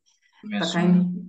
Está 0.44 0.72
caindo. 0.72 1.26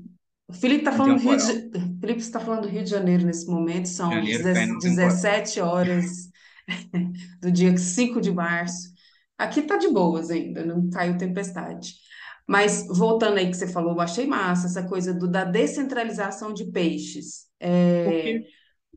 O 0.47 0.53
Felipe 0.53 0.79
está 0.79 0.93
falando, 0.93 1.21
do 1.21 1.29
Rio 1.29 1.37
de... 1.37 1.99
Felipe 1.99 2.21
está 2.21 2.39
falando 2.39 2.61
do 2.61 2.69
Rio 2.69 2.83
de 2.83 2.89
Janeiro 2.89 3.25
nesse 3.25 3.47
momento, 3.47 3.87
são 3.87 4.11
Janeiro, 4.11 4.79
17 4.79 5.59
horas 5.59 6.29
do 7.41 7.51
dia 7.51 7.75
5 7.77 8.21
de 8.21 8.31
março. 8.31 8.93
Aqui 9.37 9.59
está 9.59 9.75
de 9.75 9.89
boas 9.89 10.29
ainda, 10.29 10.65
não 10.65 10.89
caiu 10.89 11.17
tempestade. 11.17 11.95
Mas 12.47 12.87
voltando 12.87 13.37
aí 13.37 13.47
que 13.47 13.57
você 13.57 13.67
falou, 13.67 13.91
eu 13.91 13.99
achei 13.99 14.25
massa 14.25 14.67
essa 14.67 14.87
coisa 14.87 15.13
do, 15.13 15.29
da 15.29 15.43
descentralização 15.43 16.53
de 16.53 16.71
peixes. 16.71 17.49
É... 17.59 18.05
Porque 18.05 18.47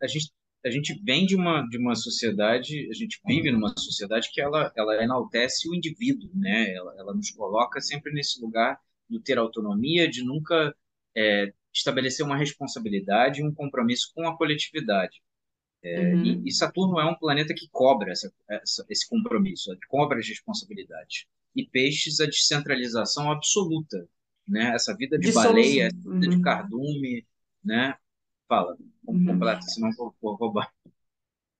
a 0.00 0.06
gente, 0.06 0.32
a 0.64 0.70
gente 0.70 1.02
vem 1.02 1.26
de 1.26 1.34
uma, 1.34 1.66
de 1.68 1.76
uma 1.76 1.96
sociedade, 1.96 2.88
a 2.88 2.94
gente 2.94 3.20
vive 3.26 3.50
numa 3.50 3.74
sociedade 3.76 4.30
que 4.32 4.40
ela, 4.40 4.72
ela 4.76 5.02
enaltece 5.02 5.68
o 5.68 5.74
indivíduo, 5.74 6.30
né? 6.32 6.72
Ela, 6.72 6.94
ela 6.96 7.12
nos 7.12 7.32
coloca 7.32 7.80
sempre 7.80 8.12
nesse 8.12 8.40
lugar 8.40 8.78
de 9.08 9.20
ter 9.20 9.36
autonomia, 9.36 10.08
de 10.08 10.24
nunca 10.24 10.72
é, 11.16 11.52
estabelecer 11.74 12.24
uma 12.24 12.36
responsabilidade 12.36 13.40
e 13.40 13.44
um 13.44 13.52
compromisso 13.52 14.12
com 14.14 14.28
a 14.28 14.36
coletividade. 14.36 15.20
É, 15.82 16.14
uhum. 16.14 16.24
e, 16.24 16.42
e, 16.48 16.52
Saturno 16.52 17.00
é 17.00 17.04
um 17.06 17.16
planeta 17.16 17.52
que 17.52 17.66
cobra 17.72 18.12
essa, 18.12 18.30
essa, 18.48 18.86
esse 18.88 19.08
compromisso, 19.08 19.74
cobra 19.88 20.18
as 20.18 20.28
responsabilidades 20.28 21.26
e 21.54 21.66
peixes 21.66 22.20
a 22.20 22.26
descentralização 22.26 23.30
absoluta, 23.30 24.06
né? 24.46 24.72
Essa 24.74 24.94
vida 24.96 25.18
de 25.18 25.32
baleia, 25.32 25.86
essa 25.86 25.96
vida 25.96 26.10
uhum. 26.10 26.36
de 26.36 26.40
cardume, 26.40 27.26
né? 27.64 27.94
Fala, 28.48 28.76
uhum. 29.06 29.26
completa, 29.26 29.62
senão 29.62 29.90
vou, 29.92 30.14
vou 30.20 30.34
roubar. 30.34 30.72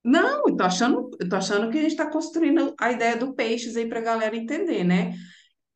Não, 0.02 0.48
eu 0.48 0.56
tô 0.56 0.64
achando, 0.64 1.10
eu 1.20 1.28
tô 1.28 1.36
achando 1.36 1.70
que 1.70 1.78
a 1.78 1.82
gente 1.82 1.92
está 1.92 2.10
construindo 2.10 2.74
a 2.80 2.90
ideia 2.90 3.16
do 3.16 3.34
peixes 3.34 3.76
aí 3.76 3.86
para 3.86 4.00
a 4.00 4.02
galera 4.04 4.36
entender, 4.36 4.82
né? 4.82 5.14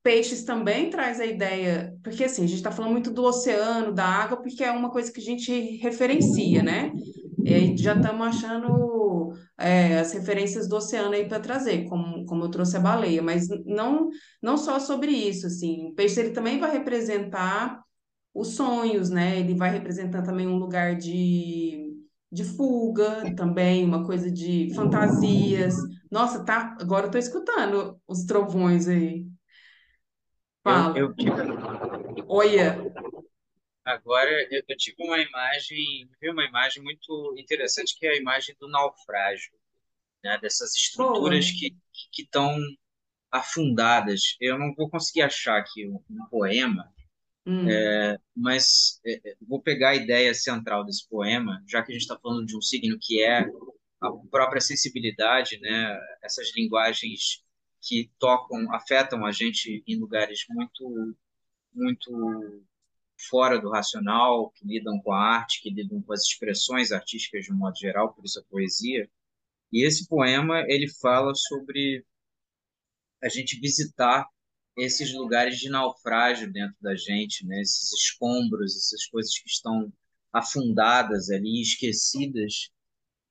Peixes 0.03 0.45
também 0.45 0.91
traz 0.91 1.21
a 1.21 1.27
ideia, 1.27 1.95
porque 2.03 2.25
assim, 2.25 2.45
a 2.45 2.47
gente 2.47 2.59
está 2.59 2.71
falando 2.71 2.93
muito 2.93 3.11
do 3.11 3.23
oceano, 3.23 3.93
da 3.93 4.05
água, 4.05 4.41
porque 4.41 4.65
é 4.65 4.71
uma 4.71 4.91
coisa 4.91 5.13
que 5.13 5.21
a 5.21 5.25
gente 5.25 5.77
referencia, 5.77 6.63
né? 6.63 6.93
E 7.45 7.53
aí 7.53 7.77
já 7.77 7.95
estamos 7.95 8.27
achando 8.27 9.35
é, 9.59 9.99
as 9.99 10.13
referências 10.13 10.67
do 10.67 10.77
oceano 10.77 11.15
aí 11.15 11.29
para 11.29 11.39
trazer, 11.41 11.87
como, 11.89 12.25
como 12.25 12.45
eu 12.45 12.51
trouxe 12.51 12.77
a 12.77 12.81
baleia, 12.81 13.23
mas 13.23 13.49
não, 13.67 14.09
não 14.43 14.57
só 14.57 14.81
sobre 14.81 15.11
isso, 15.11 15.47
assim, 15.47 15.89
o 15.89 15.95
peixe 15.95 16.21
ele 16.21 16.31
também 16.31 16.59
vai 16.59 16.73
representar 16.73 17.83
os 18.33 18.57
sonhos, 18.57 19.11
né? 19.11 19.39
Ele 19.39 19.55
vai 19.55 19.71
representar 19.71 20.23
também 20.23 20.47
um 20.49 20.57
lugar 20.57 20.97
de, 20.97 21.95
de 22.33 22.45
fuga, 22.45 23.35
também 23.37 23.85
uma 23.85 24.05
coisa 24.05 24.31
de 24.31 24.73
fantasias. 24.75 25.77
Nossa, 26.11 26.45
tá, 26.45 26.77
agora 26.81 27.07
eu 27.07 27.11
tô 27.11 27.19
escutando 27.19 28.01
os 28.09 28.25
trovões 28.25 28.89
aí. 28.89 29.27
Fala. 30.65 30.99
Eu, 30.99 31.15
eu... 31.19 32.25
Olha. 32.27 32.93
Agora 33.85 34.31
eu, 34.51 34.63
eu 34.67 34.77
tive 34.77 34.97
uma 35.03 35.19
imagem, 35.19 36.09
vi 36.21 36.31
uma 36.31 36.45
imagem 36.45 36.83
muito 36.83 37.35
interessante 37.37 37.99
que 37.99 38.07
é 38.07 38.11
a 38.11 38.17
imagem 38.17 38.57
do 38.59 38.69
naufrágio, 38.69 39.53
né? 40.23 40.39
Dessas 40.39 40.75
estruturas 40.75 41.51
que 41.51 41.77
que 42.13 42.23
estão 42.23 42.57
afundadas. 43.31 44.37
Eu 44.41 44.59
não 44.59 44.73
vou 44.75 44.89
conseguir 44.89 45.23
achar 45.23 45.59
aqui 45.59 45.87
um, 45.87 46.01
um 46.09 46.27
poema, 46.31 46.89
hum. 47.45 47.69
é, 47.69 48.17
mas 48.35 49.01
é, 49.05 49.31
é, 49.31 49.37
vou 49.47 49.61
pegar 49.61 49.91
a 49.91 49.97
ideia 49.97 50.33
central 50.35 50.85
desse 50.85 51.09
poema, 51.09 51.63
já 51.67 51.83
que 51.83 51.91
a 51.91 51.95
gente 51.95 52.03
está 52.03 52.19
falando 52.19 52.47
de 52.47 52.57
um 52.57 52.63
signo 52.63 52.97
que 53.01 53.23
é 53.23 53.41
a 54.01 54.11
própria 54.31 54.61
sensibilidade, 54.61 55.59
né? 55.61 55.99
Essas 56.23 56.55
linguagens 56.55 57.43
que 57.83 58.11
tocam, 58.19 58.73
afetam 58.73 59.27
a 59.27 59.33
gente 59.33 59.83
em 59.87 59.99
lugares 59.99 60.45
muito, 60.49 61.17
muito 61.75 62.65
fora 63.29 63.61
do 63.61 63.71
racional, 63.71 64.51
que 64.51 64.67
lidam 64.67 65.01
com 65.01 65.13
a 65.13 65.19
arte, 65.19 65.63
que 65.63 65.71
lidam 65.71 66.03
com 66.03 66.13
as 66.13 66.23
expressões 66.23 66.93
artísticas 66.93 67.45
de 67.45 67.53
um 67.53 67.57
modo 67.57 67.77
geral, 67.77 68.13
por 68.13 68.25
isso 68.25 68.41
a 68.41 68.45
poesia. 68.45 69.09
E 69.73 69.85
esse 69.85 70.07
poema 70.09 70.65
ele 70.69 70.89
fala 70.89 71.35
sobre 71.35 72.05
a 73.23 73.29
gente 73.29 73.59
visitar 73.59 74.27
esses 74.77 75.13
lugares 75.13 75.59
de 75.59 75.69
naufrágio 75.69 76.53
dentro 76.53 76.77
da 76.81 76.95
gente, 76.95 77.47
né? 77.47 77.61
Esses 77.61 77.93
escombros, 77.93 78.77
essas 78.77 79.07
coisas 79.07 79.39
que 79.39 79.49
estão 79.49 79.93
afundadas 80.33 81.31
ali, 81.31 81.63
esquecidas, 81.63 82.71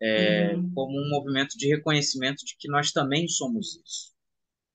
é, 0.02 0.56
uhum. 0.56 0.74
como 0.74 0.98
um 0.98 1.10
movimento 1.10 1.58
de 1.58 1.68
reconhecimento 1.68 2.46
de 2.46 2.56
que 2.58 2.68
nós 2.70 2.92
também 2.92 3.28
somos 3.28 3.80
isso. 3.86 4.14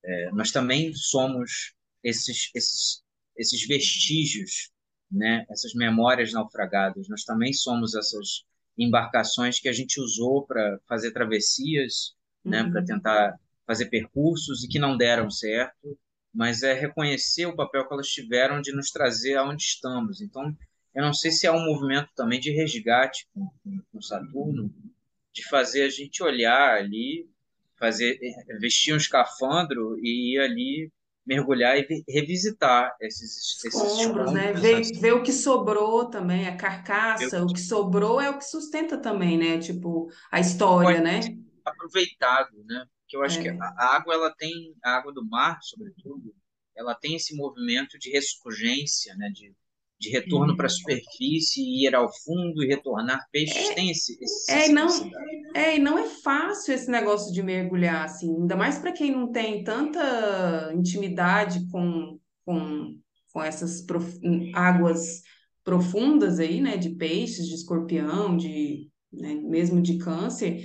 É, 0.05 0.31
nós 0.31 0.53
também 0.53 0.93
somos 0.95 1.75
esses, 2.03 2.51
esses, 2.55 3.03
esses 3.37 3.67
vestígios, 3.67 4.71
né? 5.11 5.47
essas 5.51 5.75
memórias 5.75 6.33
naufragadas. 6.33 7.09
Nós 7.09 7.25
também 7.25 7.53
somos 7.53 7.95
essas 7.95 8.45
embarcações 8.77 9.59
que 9.59 9.69
a 9.69 9.73
gente 9.73 10.01
usou 10.01 10.47
para 10.47 10.79
fazer 10.87 11.13
travessias, 11.13 12.15
né? 12.45 12.61
uhum. 12.61 12.67
né? 12.67 12.73
para 12.73 12.85
tentar 12.85 13.41
fazer 13.67 13.87
percursos 13.87 14.65
e 14.65 14.69
que 14.69 14.79
não 14.79 14.97
deram 14.97 15.31
certo, 15.31 15.99
mas 16.33 16.63
é 16.63 16.73
reconhecer 16.73 17.47
o 17.47 17.57
papel 17.57 17.87
que 17.87 17.93
elas 17.93 18.09
tiveram 18.09 18.61
de 18.63 18.73
nos 18.73 18.91
trazer 18.91 19.37
aonde 19.37 19.63
estamos. 19.63 20.21
Então, 20.21 20.57
eu 20.95 21.03
não 21.03 21.13
sei 21.13 21.31
se 21.31 21.47
é 21.47 21.53
um 21.53 21.65
movimento 21.65 22.11
também 22.15 22.41
de 22.41 22.51
resgate 22.51 23.27
com, 23.35 23.51
com, 23.93 24.01
Saturno, 24.01 24.73
de 25.33 25.47
fazer 25.49 25.83
a 25.83 25.91
gente 25.91 26.23
olhar 26.23 26.77
ali 26.77 27.29
fazer 27.79 28.19
eh, 28.21 28.59
vestir 28.59 28.93
um 28.93 28.97
escafandro 28.97 29.99
e 30.03 30.35
ir 30.35 30.41
ali 30.41 30.93
mergulhar 31.29 31.77
e 31.77 32.05
revisitar 32.09 32.97
esses, 33.03 33.63
esses 33.63 33.75
escombros, 33.75 34.33
né? 34.33 34.55
Ver, 34.55 34.83
ver 34.99 35.13
o 35.13 35.23
que 35.23 35.33
sobrou 35.33 36.07
também, 36.07 36.49
a 36.49 36.57
carcaça, 36.57 37.45
o 37.45 37.53
que 37.53 37.61
sobrou 37.61 38.19
é 38.19 38.31
o 38.31 38.39
que 38.39 38.45
sustenta 38.47 38.97
também, 38.97 39.37
né? 39.37 39.59
Tipo, 39.59 40.09
a 40.33 40.41
história, 40.41 41.03
né? 41.03 41.21
Aproveitado, 41.63 42.65
né? 42.65 42.87
Porque 43.03 43.17
eu 43.17 43.23
acho 43.23 43.41
é. 43.41 43.43
que 43.43 43.49
a 43.51 43.97
água, 43.97 44.15
ela 44.15 44.35
tem, 44.35 44.75
a 44.83 44.97
água 44.97 45.13
do 45.13 45.25
mar, 45.25 45.59
sobretudo, 45.61 46.35
ela 46.75 46.95
tem 46.95 47.15
esse 47.15 47.37
movimento 47.37 47.99
de 47.99 48.11
ressurgência, 48.11 49.15
né? 49.17 49.29
De 49.29 49.55
de 50.01 50.11
retorno 50.11 50.57
para 50.57 50.67
a 50.67 50.71
superfície, 50.71 51.85
ir 51.85 51.95
ao 51.95 52.09
fundo 52.25 52.63
e 52.63 52.67
retornar. 52.67 53.27
Peixes 53.33 53.71
é, 53.71 53.75
têm 53.75 53.91
esse, 53.91 54.17
esse 54.21 54.51
é, 54.51 54.69
não, 54.69 54.89
é, 55.55 55.77
e 55.77 55.79
não 55.79 55.99
é 55.99 56.09
fácil 56.09 56.73
esse 56.73 56.91
negócio 56.91 57.33
de 57.33 57.43
mergulhar, 57.43 58.05
assim, 58.05 58.33
ainda 58.35 58.57
mais 58.57 58.79
para 58.79 58.93
quem 58.93 59.11
não 59.11 59.33
tem 59.33 59.65
tanta 59.65 60.73
intimidade 60.75 61.69
com, 61.71 62.19
com, 62.45 62.97
com 63.33 63.43
essas 63.43 63.83
prof, 63.83 64.21
águas 64.55 65.23
profundas 65.65 66.39
aí, 66.39 66.61
né, 66.61 66.77
de 66.77 66.91
peixes, 66.91 67.47
de 67.47 67.55
escorpião, 67.55 68.37
de, 68.37 68.89
né, 69.13 69.35
mesmo 69.35 69.83
de 69.83 69.99
câncer. 69.99 70.65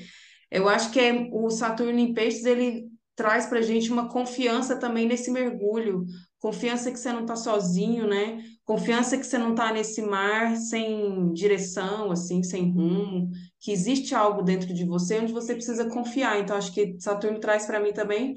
Eu 0.49 0.69
acho 0.69 0.91
que 0.91 0.99
é, 0.99 1.27
o 1.31 1.49
Saturno 1.49 1.97
em 1.97 2.13
peixes, 2.13 2.45
ele 2.45 2.87
traz 3.15 3.47
para 3.47 3.59
a 3.59 3.63
gente 3.63 3.91
uma 3.91 4.09
confiança 4.09 4.75
também 4.75 5.07
nesse 5.07 5.31
mergulho, 5.31 6.05
confiança 6.43 6.91
que 6.91 6.99
você 6.99 7.13
não 7.13 7.21
está 7.21 7.37
sozinho, 7.37 8.05
né? 8.05 8.43
Confiança 8.65 9.17
que 9.17 9.25
você 9.25 9.37
não 9.37 9.51
está 9.51 9.71
nesse 9.71 10.01
mar 10.01 10.57
sem 10.57 11.31
direção, 11.31 12.11
assim, 12.11 12.43
sem 12.43 12.69
rumo, 12.69 13.29
que 13.61 13.71
existe 13.71 14.13
algo 14.13 14.43
dentro 14.43 14.73
de 14.73 14.83
você 14.83 15.21
onde 15.21 15.31
você 15.31 15.55
precisa 15.55 15.89
confiar. 15.89 16.41
Então, 16.41 16.57
acho 16.57 16.73
que 16.73 16.97
Saturno 16.99 17.39
traz 17.39 17.65
para 17.65 17.79
mim 17.79 17.93
também 17.93 18.33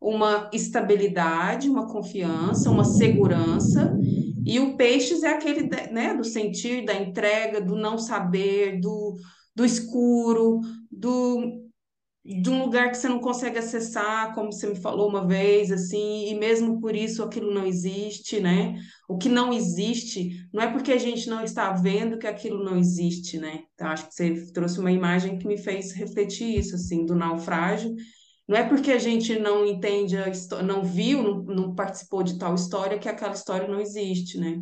uma 0.00 0.48
estabilidade, 0.54 1.68
uma 1.68 1.86
confiança, 1.86 2.70
uma 2.70 2.82
segurança. 2.82 3.94
E 4.42 4.58
o 4.58 4.74
peixes 4.78 5.22
é 5.22 5.28
aquele, 5.28 5.68
né, 5.92 6.14
do 6.14 6.24
sentir, 6.24 6.86
da 6.86 6.94
entrega, 6.94 7.60
do 7.60 7.76
não 7.76 7.98
saber, 7.98 8.80
do, 8.80 9.16
do 9.54 9.66
escuro, 9.66 10.60
do 10.90 11.69
de 12.24 12.50
um 12.50 12.62
lugar 12.62 12.90
que 12.90 12.98
você 12.98 13.08
não 13.08 13.18
consegue 13.18 13.58
acessar, 13.58 14.34
como 14.34 14.52
você 14.52 14.66
me 14.66 14.76
falou 14.76 15.08
uma 15.08 15.26
vez, 15.26 15.72
assim, 15.72 16.28
e 16.28 16.34
mesmo 16.34 16.80
por 16.80 16.94
isso 16.94 17.22
aquilo 17.22 17.52
não 17.52 17.66
existe, 17.66 18.40
né? 18.40 18.78
O 19.08 19.16
que 19.16 19.28
não 19.28 19.52
existe, 19.52 20.46
não 20.52 20.62
é 20.62 20.70
porque 20.70 20.92
a 20.92 20.98
gente 20.98 21.28
não 21.30 21.42
está 21.42 21.72
vendo 21.72 22.18
que 22.18 22.26
aquilo 22.26 22.62
não 22.62 22.76
existe, 22.76 23.38
né? 23.38 23.60
Então, 23.74 23.88
acho 23.88 24.06
que 24.08 24.14
você 24.14 24.52
trouxe 24.52 24.78
uma 24.78 24.92
imagem 24.92 25.38
que 25.38 25.46
me 25.46 25.56
fez 25.56 25.92
refletir 25.92 26.58
isso, 26.58 26.74
assim, 26.74 27.06
do 27.06 27.14
naufrágio. 27.14 27.94
Não 28.46 28.56
é 28.56 28.68
porque 28.68 28.92
a 28.92 28.98
gente 28.98 29.38
não 29.38 29.64
entende 29.64 30.16
a 30.16 30.28
história, 30.28 30.66
não 30.66 30.84
viu, 30.84 31.22
não, 31.22 31.42
não 31.42 31.74
participou 31.74 32.22
de 32.22 32.38
tal 32.38 32.54
história 32.54 32.98
que 32.98 33.08
aquela 33.08 33.32
história 33.32 33.66
não 33.66 33.80
existe, 33.80 34.38
né? 34.38 34.60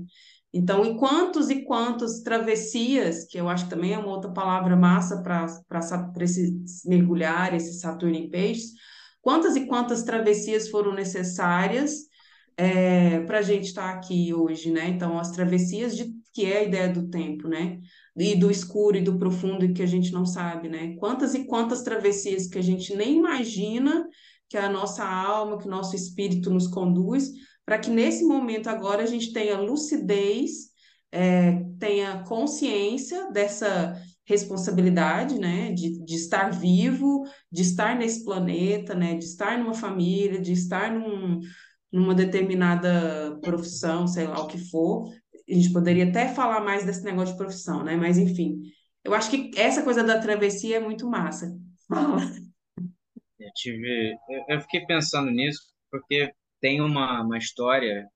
Então, 0.52 0.84
e 0.84 0.96
quantos 0.96 1.50
e 1.50 1.62
quantas 1.64 2.20
travessias, 2.20 3.24
que 3.24 3.38
eu 3.38 3.48
acho 3.48 3.64
que 3.64 3.70
também 3.70 3.92
é 3.92 3.98
uma 3.98 4.14
outra 4.14 4.32
palavra 4.32 4.74
massa 4.76 5.22
para 5.22 5.46
esse 6.20 6.64
mergulhar, 6.86 7.54
esse 7.54 7.78
Saturno 7.78 8.16
em 8.16 8.30
peixes, 8.30 8.72
quantas 9.20 9.56
e 9.56 9.66
quantas 9.66 10.02
travessias 10.02 10.70
foram 10.70 10.94
necessárias 10.94 12.08
é, 12.56 13.20
para 13.20 13.38
a 13.38 13.42
gente 13.42 13.66
estar 13.66 13.92
tá 13.92 13.98
aqui 13.98 14.32
hoje, 14.32 14.70
né? 14.70 14.88
Então, 14.88 15.18
as 15.18 15.30
travessias 15.30 15.96
de 15.96 16.12
que 16.32 16.44
é 16.44 16.58
a 16.58 16.62
ideia 16.62 16.88
do 16.88 17.08
tempo, 17.08 17.46
né? 17.46 17.78
E 18.16 18.34
do 18.34 18.50
escuro 18.50 18.96
e 18.96 19.02
do 19.02 19.18
profundo 19.18 19.64
e 19.64 19.72
que 19.72 19.82
a 19.82 19.86
gente 19.86 20.12
não 20.12 20.24
sabe, 20.24 20.68
né? 20.68 20.96
Quantas 20.96 21.34
e 21.34 21.44
quantas 21.44 21.82
travessias 21.82 22.46
que 22.46 22.58
a 22.58 22.62
gente 22.62 22.94
nem 22.96 23.16
imagina 23.16 24.06
que 24.48 24.56
a 24.56 24.70
nossa 24.70 25.04
alma, 25.04 25.58
que 25.58 25.66
o 25.66 25.70
nosso 25.70 25.94
espírito 25.94 26.50
nos 26.50 26.66
conduz, 26.66 27.30
para 27.68 27.78
que 27.78 27.90
nesse 27.90 28.24
momento 28.24 28.70
agora 28.70 29.02
a 29.02 29.06
gente 29.06 29.30
tenha 29.30 29.60
lucidez, 29.60 30.70
é, 31.12 31.62
tenha 31.78 32.24
consciência 32.24 33.30
dessa 33.30 33.94
responsabilidade, 34.24 35.38
né, 35.38 35.70
de, 35.72 36.02
de 36.02 36.14
estar 36.14 36.48
vivo, 36.48 37.24
de 37.52 37.60
estar 37.60 37.94
nesse 37.94 38.24
planeta, 38.24 38.94
né, 38.94 39.16
de 39.16 39.26
estar 39.26 39.58
numa 39.58 39.74
família, 39.74 40.40
de 40.40 40.50
estar 40.50 40.90
num, 40.90 41.40
numa 41.92 42.14
determinada 42.14 43.38
profissão, 43.42 44.06
sei 44.06 44.26
lá 44.26 44.40
o 44.40 44.46
que 44.46 44.56
for. 44.70 45.12
A 45.46 45.52
gente 45.52 45.70
poderia 45.70 46.08
até 46.08 46.26
falar 46.26 46.62
mais 46.62 46.86
desse 46.86 47.04
negócio 47.04 47.34
de 47.34 47.38
profissão, 47.38 47.84
né, 47.84 47.96
mas 47.96 48.16
enfim, 48.16 48.62
eu 49.04 49.12
acho 49.12 49.28
que 49.30 49.50
essa 49.60 49.82
coisa 49.82 50.02
da 50.02 50.18
travessia 50.18 50.78
é 50.78 50.80
muito 50.80 51.06
massa. 51.06 51.54
Eu 53.38 53.50
tive, 53.54 54.16
eu 54.48 54.58
fiquei 54.62 54.86
pensando 54.86 55.30
nisso 55.30 55.60
porque 55.90 56.32
tem 56.60 56.80
uma, 56.80 57.22
uma 57.22 57.38
história 57.38 58.08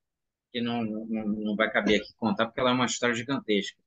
que 0.52 0.60
não, 0.60 0.84
não, 0.84 1.28
não 1.28 1.56
vai 1.56 1.70
caber 1.70 2.00
aqui 2.00 2.12
contar, 2.16 2.46
porque 2.46 2.60
ela 2.60 2.70
é 2.70 2.74
uma 2.74 2.86
história 2.86 3.14
gigantesca, 3.14 3.78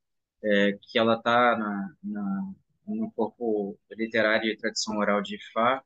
é, 0.44 0.78
que 0.82 0.98
ela 0.98 1.16
está 1.16 1.58
na, 1.58 1.96
na, 2.04 2.54
no 2.88 3.12
corpo 3.12 3.78
literário 3.92 4.50
e 4.50 4.58
tradição 4.58 4.98
oral 4.98 5.22
de 5.22 5.36
Ifá, 5.36 5.84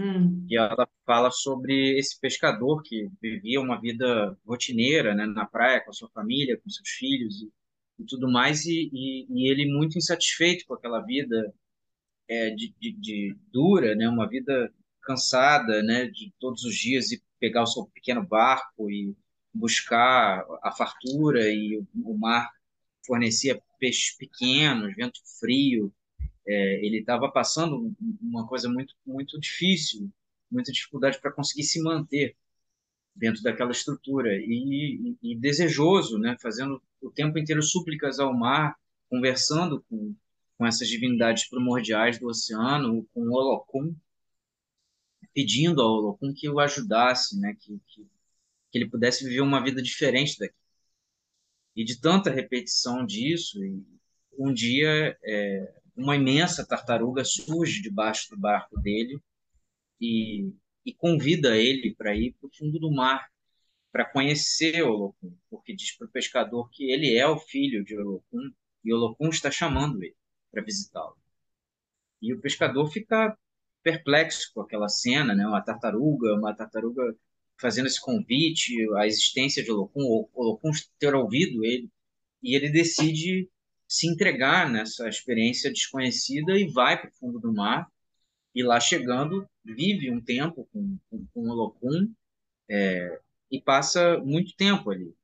hum. 0.00 0.44
e 0.48 0.56
ela 0.56 0.88
fala 1.06 1.30
sobre 1.30 1.98
esse 1.98 2.18
pescador 2.20 2.82
que 2.82 3.08
vivia 3.22 3.60
uma 3.60 3.80
vida 3.80 4.36
rotineira 4.46 5.14
né, 5.14 5.24
na 5.26 5.46
praia 5.46 5.80
com 5.80 5.90
a 5.90 5.94
sua 5.94 6.08
família, 6.10 6.58
com 6.58 6.68
seus 6.68 6.88
filhos, 6.88 7.42
e, 7.42 7.52
e 8.00 8.04
tudo 8.04 8.30
mais, 8.30 8.64
e, 8.66 8.90
e, 8.92 9.26
e 9.30 9.50
ele 9.50 9.72
muito 9.72 9.96
insatisfeito 9.96 10.66
com 10.66 10.74
aquela 10.74 11.00
vida 11.00 11.54
é, 12.28 12.50
de, 12.50 12.74
de, 12.78 12.92
de, 12.92 13.36
dura, 13.52 13.94
né, 13.94 14.08
uma 14.08 14.28
vida 14.28 14.72
cansada, 15.08 15.82
né, 15.82 16.06
de 16.06 16.30
todos 16.38 16.64
os 16.64 16.74
dias 16.74 17.10
e 17.10 17.22
pegar 17.40 17.62
o 17.62 17.66
seu 17.66 17.86
pequeno 17.86 18.22
barco 18.22 18.90
e 18.90 19.16
buscar 19.54 20.44
a 20.62 20.70
fartura 20.70 21.50
e 21.50 21.82
o, 22.04 22.18
mar 22.18 22.50
fornecia 23.06 23.58
peixes 23.80 24.14
pequenos, 24.18 24.94
vento 24.94 25.20
frio, 25.40 25.90
é, 26.46 26.84
ele 26.84 26.98
estava 26.98 27.30
passando 27.30 27.94
uma 28.20 28.46
coisa 28.46 28.68
muito 28.68 28.94
muito 29.06 29.40
difícil, 29.40 30.10
muita 30.50 30.70
dificuldade 30.72 31.18
para 31.18 31.32
conseguir 31.32 31.62
se 31.62 31.82
manter 31.82 32.36
dentro 33.16 33.42
daquela 33.42 33.70
estrutura. 33.70 34.36
E, 34.36 35.16
e, 35.22 35.32
e, 35.32 35.36
desejoso, 35.36 36.18
né, 36.18 36.36
fazendo 36.40 36.82
o 37.00 37.10
tempo 37.10 37.38
inteiro 37.38 37.62
súplicas 37.62 38.20
ao 38.20 38.34
mar, 38.36 38.76
conversando 39.08 39.82
com, 39.88 40.14
com 40.58 40.66
essas 40.66 40.86
divindades 40.86 41.48
primordiais 41.48 42.18
do 42.18 42.26
oceano, 42.26 43.06
com 43.14 43.22
o 43.22 43.32
Olocum, 43.32 43.94
pedindo 45.34 45.80
ao 45.82 45.94
Olocum 45.94 46.32
que 46.34 46.48
o 46.48 46.60
ajudasse, 46.60 47.38
né, 47.38 47.54
que, 47.60 47.80
que, 47.86 48.06
que 48.70 48.78
ele 48.78 48.88
pudesse 48.88 49.24
viver 49.24 49.40
uma 49.40 49.62
vida 49.62 49.82
diferente 49.82 50.38
daqui. 50.38 50.54
E 51.76 51.84
de 51.84 52.00
tanta 52.00 52.30
repetição 52.30 53.06
disso, 53.06 53.58
um 54.38 54.52
dia 54.52 55.16
é, 55.24 55.74
uma 55.96 56.16
imensa 56.16 56.66
tartaruga 56.66 57.24
surge 57.24 57.82
debaixo 57.82 58.30
do 58.30 58.36
barco 58.36 58.80
dele 58.80 59.20
e, 60.00 60.52
e 60.84 60.94
convida 60.94 61.56
ele 61.56 61.94
para 61.94 62.16
ir 62.16 62.34
para 62.34 62.46
o 62.46 62.52
fundo 62.56 62.78
do 62.78 62.90
mar, 62.90 63.28
para 63.90 64.04
conhecer 64.04 64.82
Olocum, 64.82 65.36
porque 65.50 65.74
diz 65.74 65.96
para 65.96 66.06
o 66.06 66.10
pescador 66.10 66.70
que 66.70 66.90
ele 66.90 67.16
é 67.16 67.26
o 67.26 67.38
filho 67.38 67.84
de 67.84 67.96
Olocum 67.96 68.50
e 68.84 68.92
Olocum 68.92 69.28
está 69.28 69.50
chamando 69.50 70.02
ele 70.02 70.16
para 70.50 70.62
visitá-lo. 70.62 71.16
E 72.22 72.32
o 72.32 72.40
pescador 72.40 72.90
fica 72.90 73.36
perplexo 73.88 74.50
com 74.54 74.60
aquela 74.60 74.88
cena, 74.88 75.34
né? 75.34 75.46
Uma 75.46 75.62
tartaruga, 75.62 76.34
uma 76.34 76.54
tartaruga 76.54 77.16
fazendo 77.58 77.86
esse 77.86 78.00
convite, 78.00 78.74
a 78.96 79.06
existência 79.06 79.62
de 79.62 79.70
Olocum, 79.72 80.28
Olocum 80.34 80.70
ter 80.98 81.14
ouvido 81.14 81.64
ele, 81.64 81.90
e 82.42 82.54
ele 82.54 82.68
decide 82.68 83.48
se 83.86 84.06
entregar 84.06 84.70
nessa 84.70 85.08
experiência 85.08 85.72
desconhecida 85.72 86.58
e 86.58 86.70
vai 86.70 87.00
para 87.00 87.08
o 87.08 87.14
fundo 87.14 87.40
do 87.40 87.52
mar. 87.52 87.88
E 88.54 88.62
lá 88.62 88.78
chegando, 88.78 89.48
vive 89.64 90.10
um 90.10 90.20
tempo 90.20 90.68
com, 90.72 90.98
com, 91.10 91.26
com 91.32 92.08
é, 92.68 93.20
e 93.50 93.60
passa 93.60 94.18
muito 94.18 94.54
tempo 94.56 94.90
ali, 94.90 95.14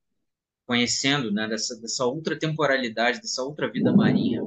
conhecendo 0.66 1.30
né, 1.30 1.46
dessa, 1.46 1.78
dessa 1.80 2.04
outra 2.06 2.38
temporalidade, 2.38 3.20
dessa 3.20 3.42
outra 3.42 3.70
vida 3.70 3.92
marinha. 3.92 4.40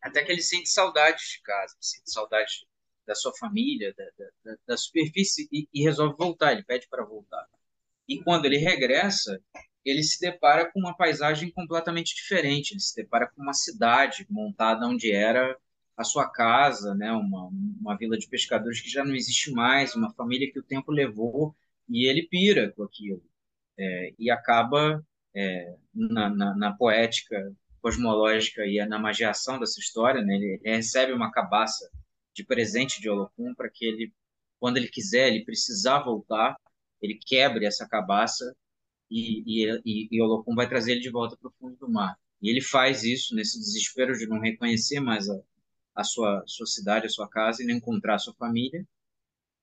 Até 0.00 0.22
que 0.22 0.30
ele 0.30 0.42
sente 0.42 0.68
saudade 0.68 1.18
de 1.18 1.42
casa, 1.42 1.74
sente 1.80 2.10
saudade 2.10 2.66
da 3.06 3.14
sua 3.14 3.32
família, 3.38 3.94
da, 3.96 4.04
da, 4.44 4.56
da 4.66 4.76
superfície, 4.76 5.48
e, 5.52 5.68
e 5.72 5.82
resolve 5.82 6.16
voltar. 6.18 6.52
Ele 6.52 6.64
pede 6.64 6.86
para 6.88 7.04
voltar. 7.04 7.46
E 8.08 8.22
quando 8.22 8.44
ele 8.44 8.58
regressa, 8.58 9.40
ele 9.84 10.02
se 10.02 10.20
depara 10.20 10.70
com 10.70 10.80
uma 10.80 10.96
paisagem 10.96 11.50
completamente 11.50 12.14
diferente. 12.14 12.72
Ele 12.72 12.80
se 12.80 12.94
depara 12.94 13.28
com 13.28 13.42
uma 13.42 13.52
cidade 13.52 14.26
montada 14.28 14.86
onde 14.86 15.12
era 15.12 15.56
a 15.96 16.04
sua 16.04 16.28
casa, 16.28 16.94
né? 16.94 17.10
uma, 17.12 17.48
uma 17.80 17.96
vila 17.96 18.18
de 18.18 18.28
pescadores 18.28 18.80
que 18.80 18.90
já 18.90 19.04
não 19.04 19.14
existe 19.14 19.50
mais, 19.50 19.94
uma 19.94 20.12
família 20.12 20.50
que 20.52 20.58
o 20.58 20.62
tempo 20.62 20.92
levou, 20.92 21.56
e 21.88 22.06
ele 22.08 22.28
pira 22.28 22.72
com 22.72 22.82
aquilo. 22.82 23.22
É, 23.78 24.14
e 24.18 24.30
acaba 24.30 25.04
é, 25.34 25.74
na, 25.94 26.28
na, 26.30 26.56
na, 26.56 26.72
poética 26.72 27.52
cosmológica 27.80 28.66
e 28.66 28.84
na 28.86 28.98
magiação 28.98 29.58
dessa 29.58 29.78
história, 29.78 30.22
né? 30.22 30.34
ele, 30.34 30.60
ele 30.64 30.76
recebe 30.76 31.12
uma 31.12 31.30
cabaça 31.30 31.90
de 32.36 32.44
presente 32.44 33.00
de 33.00 33.08
Olocum 33.08 33.54
para 33.54 33.70
que 33.70 33.84
ele, 33.86 34.12
quando 34.60 34.76
ele 34.76 34.88
quiser, 34.88 35.28
ele 35.28 35.44
precisar 35.44 36.00
voltar, 36.00 36.56
ele 37.00 37.18
quebre 37.26 37.64
essa 37.64 37.88
cabaça 37.88 38.54
e, 39.10 39.64
e, 39.64 40.08
e, 40.10 40.22
Olocum 40.22 40.54
vai 40.54 40.68
trazer 40.68 40.92
ele 40.92 41.00
de 41.00 41.10
volta 41.10 41.36
para 41.36 41.48
o 41.48 41.54
fundo 41.58 41.76
do 41.76 41.90
mar. 41.90 42.16
E 42.42 42.50
ele 42.50 42.60
faz 42.60 43.02
isso 43.04 43.34
nesse 43.34 43.58
desespero 43.58 44.16
de 44.18 44.26
não 44.26 44.40
reconhecer 44.40 45.00
mais 45.00 45.28
a, 45.30 45.40
a 45.94 46.04
sua, 46.04 46.42
sua 46.46 46.66
cidade, 46.66 47.06
a 47.06 47.10
sua 47.10 47.28
casa 47.28 47.62
e 47.62 47.66
não 47.66 47.74
encontrar 47.74 48.16
a 48.16 48.18
sua 48.18 48.34
família. 48.34 48.86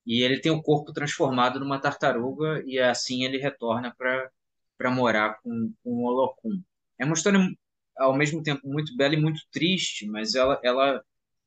E 0.05 0.21
ele 0.23 0.39
tem 0.39 0.51
o 0.51 0.61
corpo 0.61 0.91
transformado 0.91 1.59
numa 1.59 1.79
tartaruga 1.79 2.63
e 2.65 2.79
assim 2.79 3.23
ele 3.23 3.37
retorna 3.37 3.95
para 3.95 4.91
morar 4.91 5.39
com, 5.43 5.73
com 5.83 5.91
o 5.91 6.05
Olocum. 6.05 6.61
É 6.97 7.05
uma 7.05 7.13
história 7.13 7.39
ao 7.97 8.17
mesmo 8.17 8.41
tempo 8.41 8.67
muito 8.67 8.95
bela 8.97 9.13
e 9.13 9.21
muito 9.21 9.41
triste, 9.51 10.07
mas 10.07 10.33
ela 10.35 10.59
ela 10.63 11.03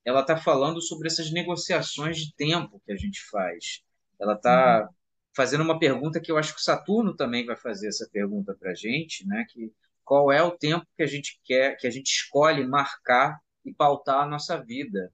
ela 0.07 0.21
está 0.23 0.39
falando 0.39 0.81
sobre 0.81 1.09
essas 1.09 1.31
negociações 1.31 2.17
de 2.17 2.35
tempo 2.35 2.81
que 2.87 2.93
a 2.93 2.97
gente 2.97 3.23
faz. 3.29 3.83
Ela 4.19 4.35
está 4.35 4.89
uhum 4.89 4.97
fazendo 5.37 5.63
uma 5.63 5.79
pergunta 5.79 6.19
que 6.19 6.33
eu 6.33 6.39
acho 6.39 6.55
que 6.55 6.61
o 6.61 6.65
Saturno 6.65 7.15
também 7.15 7.45
vai 7.45 7.57
fazer 7.57 7.89
essa 7.89 8.09
pergunta 8.11 8.55
para 8.55 8.71
a 8.71 8.75
gente, 8.75 9.27
né? 9.27 9.45
Que 9.51 9.71
qual 10.03 10.33
é 10.33 10.43
o 10.43 10.57
tempo 10.57 10.87
que 10.97 11.03
a 11.03 11.07
gente 11.07 11.39
quer, 11.45 11.77
que 11.77 11.87
a 11.87 11.91
gente 11.91 12.07
escolhe 12.07 12.67
marcar 12.67 13.39
e 13.63 13.73
pautar 13.73 14.23
a 14.23 14.27
nossa 14.27 14.57
vida 14.57 15.13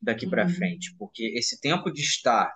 daqui 0.00 0.28
para 0.28 0.44
uhum. 0.44 0.50
frente? 0.50 0.94
Porque 0.98 1.32
esse 1.34 1.58
tempo 1.58 1.90
de 1.90 2.02
estar 2.02 2.54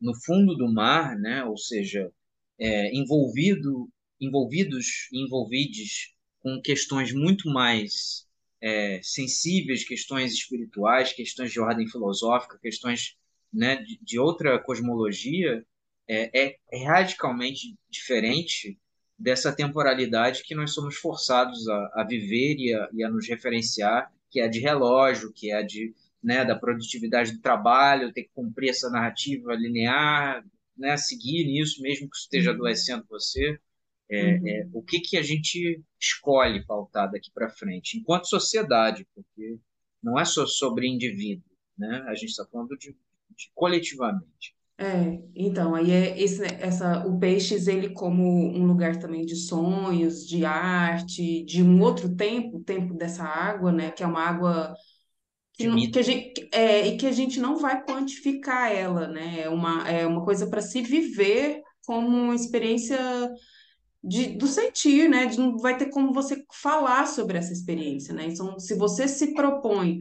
no 0.00 0.14
fundo 0.14 0.54
do 0.54 0.72
mar, 0.72 1.18
né? 1.18 1.42
Ou 1.44 1.56
seja, 1.58 2.12
é, 2.60 2.94
envolvido, 2.94 3.90
envolvidos, 4.20 5.08
envolvidos 5.12 6.14
com 6.38 6.60
questões 6.62 7.12
muito 7.12 7.50
mais 7.50 8.24
é, 8.60 9.00
sensíveis, 9.02 9.86
questões 9.86 10.32
espirituais, 10.32 11.12
questões 11.12 11.52
de 11.52 11.60
ordem 11.60 11.88
filosófica, 11.88 12.58
questões 12.60 13.16
né, 13.52 13.76
de, 13.76 13.98
de 14.02 14.18
outra 14.18 14.58
cosmologia, 14.58 15.64
é, 16.08 16.46
é, 16.46 16.56
é 16.72 16.84
radicalmente 16.84 17.76
diferente 17.90 18.78
dessa 19.18 19.52
temporalidade 19.52 20.42
que 20.42 20.54
nós 20.54 20.72
somos 20.72 20.96
forçados 20.96 21.66
a, 21.68 21.92
a 21.96 22.06
viver 22.08 22.56
e 22.58 22.74
a, 22.74 22.88
e 22.92 23.04
a, 23.04 23.10
nos 23.10 23.28
referenciar, 23.28 24.12
que 24.30 24.40
é 24.40 24.44
a 24.44 24.48
de 24.48 24.60
relógio, 24.60 25.32
que 25.32 25.50
é 25.50 25.56
a 25.56 25.62
de 25.62 25.94
né, 26.22 26.44
da 26.44 26.56
produtividade 26.56 27.32
do 27.32 27.40
trabalho, 27.40 28.12
ter 28.12 28.24
que 28.24 28.30
cumprir 28.34 28.70
essa 28.70 28.90
narrativa 28.90 29.54
linear, 29.54 30.44
né, 30.76 30.96
seguir 30.96 31.44
nisso, 31.46 31.80
mesmo 31.80 32.10
que 32.10 32.16
esteja 32.16 32.50
uhum. 32.50 32.56
adoecendo 32.56 33.06
você. 33.08 33.58
É, 34.08 34.34
uhum. 34.34 34.48
é, 34.48 34.68
o 34.72 34.82
que, 34.82 35.00
que 35.00 35.16
a 35.16 35.22
gente 35.22 35.82
escolhe 36.00 36.64
pautar 36.64 37.10
daqui 37.10 37.30
para 37.34 37.50
frente, 37.50 37.98
enquanto 37.98 38.28
sociedade, 38.28 39.06
porque 39.14 39.58
não 40.02 40.18
é 40.18 40.24
só 40.24 40.46
sobre 40.46 40.86
indivíduo, 40.86 41.50
né? 41.76 42.04
a 42.06 42.14
gente 42.14 42.30
está 42.30 42.46
falando 42.46 42.76
de, 42.76 42.92
de 42.92 43.50
coletivamente. 43.54 44.54
É, 44.78 45.18
então, 45.34 45.74
aí 45.74 45.90
é 45.90 46.20
esse, 46.20 46.44
essa, 46.44 47.06
o 47.06 47.18
Peixes, 47.18 47.66
ele 47.66 47.88
como 47.94 48.22
um 48.22 48.66
lugar 48.66 48.98
também 48.98 49.24
de 49.24 49.34
sonhos, 49.34 50.26
de 50.26 50.44
arte, 50.44 51.42
de 51.44 51.62
um 51.62 51.80
outro 51.80 52.14
tempo, 52.14 52.58
o 52.58 52.62
tempo 52.62 52.92
dessa 52.92 53.24
água, 53.24 53.72
né, 53.72 53.90
que 53.90 54.02
é 54.02 54.06
uma 54.06 54.20
água 54.20 54.74
que, 55.54 55.66
não, 55.66 55.90
que 55.90 55.98
a 55.98 56.02
gente, 56.02 56.48
é, 56.52 56.86
e 56.88 56.98
que 56.98 57.06
a 57.06 57.12
gente 57.12 57.40
não 57.40 57.56
vai 57.56 57.82
quantificar 57.84 58.70
ela, 58.70 59.08
né, 59.08 59.40
é 59.40 59.48
uma, 59.48 59.88
é 59.88 60.06
uma 60.06 60.22
coisa 60.22 60.46
para 60.46 60.60
se 60.60 60.82
viver 60.82 61.62
como 61.86 62.08
uma 62.08 62.34
experiência 62.34 62.98
de, 64.06 64.28
do 64.36 64.46
sentir, 64.46 65.08
né, 65.08 65.26
de, 65.26 65.38
não 65.38 65.58
vai 65.58 65.76
ter 65.76 65.90
como 65.90 66.12
você 66.12 66.44
falar 66.52 67.06
sobre 67.06 67.38
essa 67.38 67.52
experiência, 67.52 68.14
né, 68.14 68.26
então 68.26 68.58
se 68.58 68.74
você 68.74 69.08
se 69.08 69.34
propõe 69.34 70.00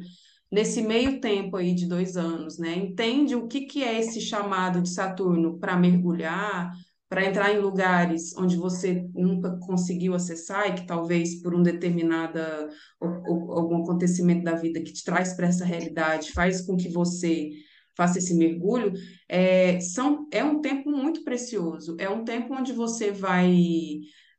nesse 0.52 0.82
meio 0.82 1.20
tempo 1.20 1.58
aí 1.58 1.74
de 1.74 1.86
dois 1.86 2.16
anos, 2.16 2.58
né? 2.58 2.76
Entende 2.76 3.36
o 3.36 3.48
que, 3.48 3.62
que 3.62 3.84
é 3.84 4.00
esse 4.00 4.22
chamado 4.22 4.82
de 4.82 4.90
Saturno 4.90 5.60
para 5.60 5.76
mergulhar, 5.76 6.72
para 7.10 7.26
entrar 7.26 7.54
em 7.54 7.60
lugares 7.60 8.36
onde 8.38 8.56
você 8.56 9.08
nunca 9.14 9.58
conseguiu 9.60 10.14
acessar 10.14 10.70
e 10.70 10.76
que 10.76 10.88
talvez 10.88 11.42
por 11.42 11.54
um 11.54 11.62
determinada 11.62 12.70
algum 13.00 13.84
acontecimento 13.84 14.44
da 14.44 14.56
vida 14.56 14.82
que 14.82 14.94
te 14.94 15.04
traz 15.04 15.34
para 15.34 15.48
essa 15.48 15.66
realidade 15.66 16.32
faz 16.32 16.62
com 16.62 16.76
que 16.76 16.90
você 16.90 17.52
faça 17.96 18.20
esse 18.20 18.36
mergulho, 18.36 18.94
é, 19.28 19.80
são, 19.80 20.28
é 20.32 20.44
um 20.44 20.62
tempo 20.62 20.90
muito 20.90 21.24
precioso, 21.24 21.96
é 22.00 22.10
um 22.10 22.24
tempo 22.24 22.54
onde 22.54 22.74
você 22.74 23.12
vai 23.12 23.56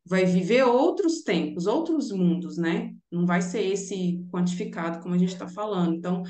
vai 0.08 0.24
viver 0.24 0.62
outros 0.62 1.22
tempos, 1.22 1.66
outros 1.66 2.12
mundos, 2.12 2.56
né? 2.56 2.94
Não 3.10 3.26
vai 3.26 3.42
ser 3.42 3.62
esse 3.62 4.24
quantificado 4.30 5.00
como 5.00 5.14
a 5.14 5.18
gente 5.18 5.32
está 5.32 5.48
falando. 5.48 5.96
Então, 5.96 6.22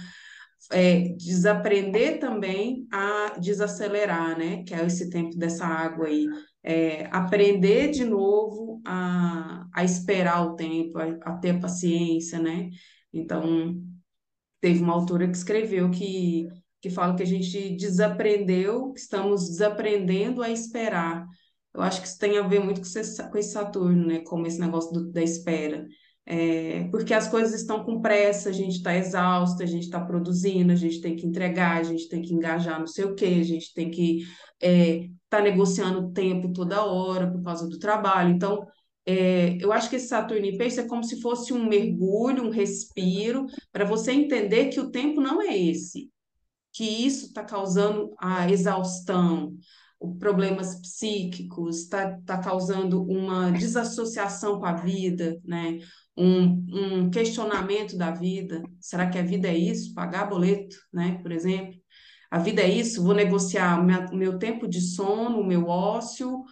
é, 0.73 1.11
desaprender 1.17 2.19
também 2.19 2.87
a 2.91 3.39
desacelerar, 3.39 4.39
né? 4.39 4.65
Que 4.65 4.75
é 4.75 4.85
esse 4.85 5.11
tempo 5.11 5.37
dessa 5.37 5.67
água 5.67 6.07
aí. 6.07 6.27
É, 6.63 7.07
aprender 7.13 7.91
de 7.91 8.05
novo 8.05 8.81
a, 8.85 9.67
a 9.73 9.85
esperar 9.85 10.43
o 10.47 10.57
tempo, 10.57 10.99
a, 10.99 11.05
a 11.23 11.37
ter 11.39 11.61
paciência, 11.61 12.39
né? 12.39 12.71
Então, 13.13 13.77
teve 14.61 14.83
uma 14.83 14.95
autora 14.95 15.29
que 15.29 15.37
escreveu 15.37 15.91
que, 15.91 16.49
que 16.87 16.95
fala 16.95 17.15
que 17.15 17.23
a 17.23 17.27
gente 17.27 17.77
desaprendeu, 17.77 18.93
que 18.93 19.01
estamos 19.01 19.49
desaprendendo 19.49 20.43
a 20.43 20.51
esperar 20.51 21.27
eu 21.77 21.83
acho 21.83 22.01
que 22.01 22.09
isso 22.09 22.19
tem 22.19 22.39
a 22.39 22.43
ver 22.43 22.59
muito 22.61 22.81
com 22.81 22.87
esse, 22.87 23.53
Saturno, 23.53 24.07
né? 24.07 24.21
Como 24.21 24.47
esse 24.47 24.59
negócio 24.59 24.91
do, 24.93 25.13
da 25.13 25.23
espera. 25.23 25.87
é, 26.25 26.89
porque 26.91 27.13
as 27.15 27.29
coisas 27.29 27.55
estão 27.55 27.85
com 27.85 28.01
pressa, 28.01 28.49
a 28.49 28.53
gente 28.53 28.77
está 28.79 28.97
exausta, 28.97 29.63
a 29.63 29.67
gente 29.67 29.85
está 29.85 30.01
produzindo, 30.01 30.73
a 30.73 30.77
gente 30.77 31.01
tem 31.01 31.15
que 31.15 31.27
entregar, 31.27 31.79
a 31.79 31.83
gente 31.83 32.09
tem 32.09 32.23
que 32.23 32.35
engajar 32.35 32.81
não 32.81 32.87
sei 32.87 33.05
o 33.05 33.15
quê, 33.15 33.39
a 33.41 33.45
gente 33.45 33.73
tem 33.75 33.91
que 33.91 34.23
estar 34.23 34.33
é, 34.63 35.09
tá 35.29 35.41
negociando 35.43 36.01
o 36.01 36.13
tempo 36.13 36.53
toda 36.53 36.85
hora 36.85 37.31
por 37.31 37.43
causa 37.43 37.69
do 37.69 37.79
trabalho. 37.79 38.35
Então, 38.35 38.67
é, 39.05 39.57
eu 39.61 39.71
acho 39.73 39.91
que 39.91 39.97
esse 39.97 40.09
Saturno 40.09 40.47
em 40.47 40.57
Peixe 40.57 40.81
é 40.81 40.89
como 40.89 41.05
se 41.05 41.21
fosse 41.21 41.53
um 41.53 41.69
mergulho, 41.69 42.45
um 42.45 42.51
respiro, 42.51 43.47
para 43.71 43.85
você 43.85 44.13
entender 44.13 44.67
que 44.71 44.81
o 44.81 44.91
tempo 44.91 45.21
não 45.21 45.43
é 45.43 45.57
esse, 45.57 46.11
que 46.77 46.85
isso 46.85 47.29
está 47.29 47.43
causando 47.43 48.15
a 48.19 48.51
exaustão, 48.51 49.57
problemas 50.19 50.79
psíquicos, 50.79 51.85
está 51.85 52.21
tá 52.27 52.37
causando 52.37 53.03
uma 53.03 53.51
desassociação 53.51 54.59
com 54.59 54.67
a 54.67 54.75
vida, 54.75 55.41
né? 55.43 55.79
Um, 56.15 56.67
um, 56.71 57.11
questionamento 57.11 57.97
da 57.97 58.11
vida. 58.11 58.63
Será 58.79 59.09
que 59.09 59.19
a 59.19 59.23
vida 59.23 59.49
é 59.49 59.57
isso? 59.57 59.95
Pagar 59.95 60.27
boleto, 60.27 60.77
né? 60.93 61.19
Por 61.23 61.33
exemplo. 61.33 61.75
A 62.31 62.39
vida 62.39 62.61
é 62.61 62.69
isso? 62.69 63.03
Vou 63.03 63.15
negociar 63.15 63.81
o 63.81 64.15
meu, 64.15 64.39
tempo 64.39 64.69
de 64.69 64.83
sono, 64.83 65.41
o 65.41 65.47
meu 65.47 65.69
ócio, 65.69 66.45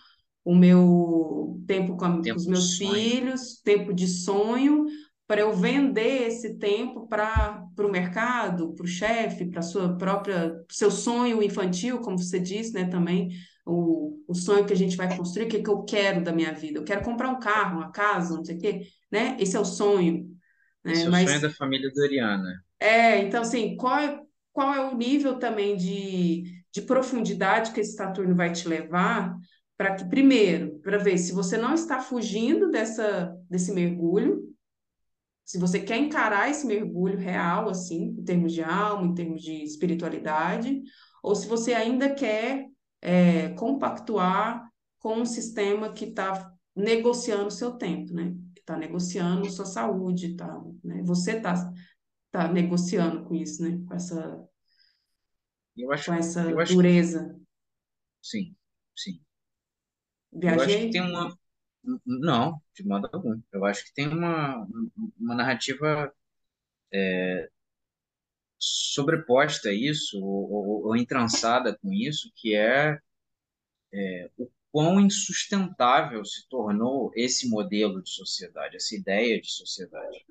o 0.43 0.55
meu 0.55 1.63
tempo 1.67 1.99
com, 1.99 2.05
a, 2.07 2.23
tempo 2.23 2.37
com 2.37 2.41
os 2.41 2.47
meus 2.47 2.79
filhos, 2.79 3.61
tempo 3.63 3.93
de 3.93 4.09
sonho, 4.09 4.87
para 5.27 5.41
eu 5.41 5.53
vender 5.55 6.29
esse 6.29 6.59
tempo 6.59 7.07
para 7.09 7.67
o 7.79 7.91
mercado, 7.91 8.75
para 8.75 8.85
o 8.85 8.89
chefe, 8.89 9.47
para 9.47 9.63
sua 9.63 9.97
própria 9.97 10.55
seu 10.71 10.91
sonho 10.91 11.43
infantil, 11.43 12.01
como 12.01 12.19
você 12.19 12.39
disse, 12.39 12.75
né, 12.75 12.85
também 12.85 13.31
o, 13.65 14.23
o 14.29 14.35
sonho 14.35 14.67
que 14.67 14.73
a 14.73 14.77
gente 14.77 14.97
vai 14.97 15.17
construir, 15.17 15.47
o 15.47 15.49
que, 15.49 15.63
que 15.63 15.71
eu 15.71 15.83
quero 15.85 16.23
da 16.23 16.33
minha 16.33 16.53
vida. 16.53 16.79
Eu 16.79 16.85
quero 16.85 17.03
comprar 17.03 17.31
um 17.31 17.41
carro, 17.41 17.79
uma 17.79 17.91
casa, 17.91 18.37
não 18.37 18.45
sei 18.45 18.57
o 18.57 18.59
quê, 18.59 18.83
né? 19.11 19.37
Esse 19.41 19.57
é 19.57 19.61
o 19.61 19.65
sonho. 19.65 20.29
Né? 20.85 20.93
Esse 20.93 21.05
é 21.05 21.09
o 21.09 21.11
Mas, 21.11 21.31
sonho 21.31 21.43
da 21.43 21.51
família 21.51 21.91
Doriana. 21.95 22.63
É, 22.79 23.19
então, 23.19 23.41
assim, 23.41 23.77
qual 23.77 23.99
é, 23.99 24.21
qual 24.53 24.75
é 24.75 24.85
o 24.91 24.97
nível 24.97 25.39
também 25.39 25.77
de, 25.77 26.45
de 26.71 26.83
profundidade 26.83 27.73
que 27.73 27.81
esse 27.81 27.95
Saturno 27.95 28.35
vai 28.35 28.53
te 28.53 28.69
levar 28.69 29.35
para 29.77 29.95
que, 29.95 30.05
primeiro, 30.05 30.79
para 30.81 30.99
ver 30.99 31.17
se 31.17 31.33
você 31.33 31.57
não 31.57 31.73
está 31.73 32.01
fugindo 32.01 32.71
dessa, 32.71 33.35
desse 33.49 33.73
mergulho, 33.73 34.54
se 35.45 35.59
você 35.59 35.81
quer 35.81 35.99
encarar 35.99 36.51
esse 36.51 36.67
mergulho 36.67 37.19
real, 37.19 37.69
assim, 37.69 38.17
em 38.19 38.25
termos 38.25 38.53
de 38.53 38.63
alma, 38.63 39.07
em 39.07 39.15
termos 39.15 39.43
de 39.43 39.63
espiritualidade, 39.63 40.83
ou 41.23 41.35
se 41.35 41.47
você 41.47 41.75
ainda 41.75 42.15
quer 42.15 42.67
é, 43.01 43.51
compactuar 43.51 44.67
com 44.99 45.19
um 45.19 45.27
sistema 45.27 45.93
que 45.93 46.07
está 46.07 46.51
negociando 46.75 47.49
o 47.49 47.51
seu 47.51 47.73
tempo, 47.73 48.15
né? 48.15 48.35
Está 48.57 48.79
negociando 48.79 49.51
sua 49.51 49.67
saúde, 49.67 50.35
tá, 50.35 50.63
né? 50.83 51.03
Você 51.05 51.37
está 51.37 51.71
tá 52.31 52.51
negociando 52.51 53.25
com 53.25 53.35
isso, 53.35 53.63
né? 53.63 53.79
Com 53.87 53.95
essa, 53.95 54.49
acho, 55.93 56.07
com 56.07 56.15
essa 56.15 56.55
dureza. 56.73 57.35
Que... 57.35 57.45
Sim, 58.23 58.57
sim. 58.97 59.21
Viajei? 60.33 60.59
Eu 60.59 60.63
acho 60.63 60.79
que 60.79 60.91
tem 60.91 61.03
uma... 61.03 61.39
Não, 62.07 62.61
de 62.75 62.87
modo 62.87 63.09
algum. 63.13 63.41
Eu 63.53 63.65
acho 63.65 63.85
que 63.85 63.95
tem 63.95 64.09
uma, 64.09 64.67
uma 65.19 65.35
narrativa 65.35 66.13
é, 66.93 67.49
sobreposta 68.59 69.69
a 69.69 69.75
isso, 69.75 70.19
ou, 70.19 70.51
ou, 70.51 70.87
ou, 70.87 70.97
entrançada 70.97 71.77
com 71.77 71.93
isso, 71.93 72.33
que 72.35 72.55
é, 72.55 72.99
é, 73.93 74.31
o 74.39 74.49
quão 74.73 74.99
insustentável 75.01 76.25
se 76.25 76.49
tornou 76.49 77.13
esse 77.15 77.49
modelo 77.49 78.03
de 78.03 78.11
sociedade, 78.11 78.77
essa 78.77 78.95
ideia 78.95 79.41
de 79.41 79.51
sociedade, 79.51 80.25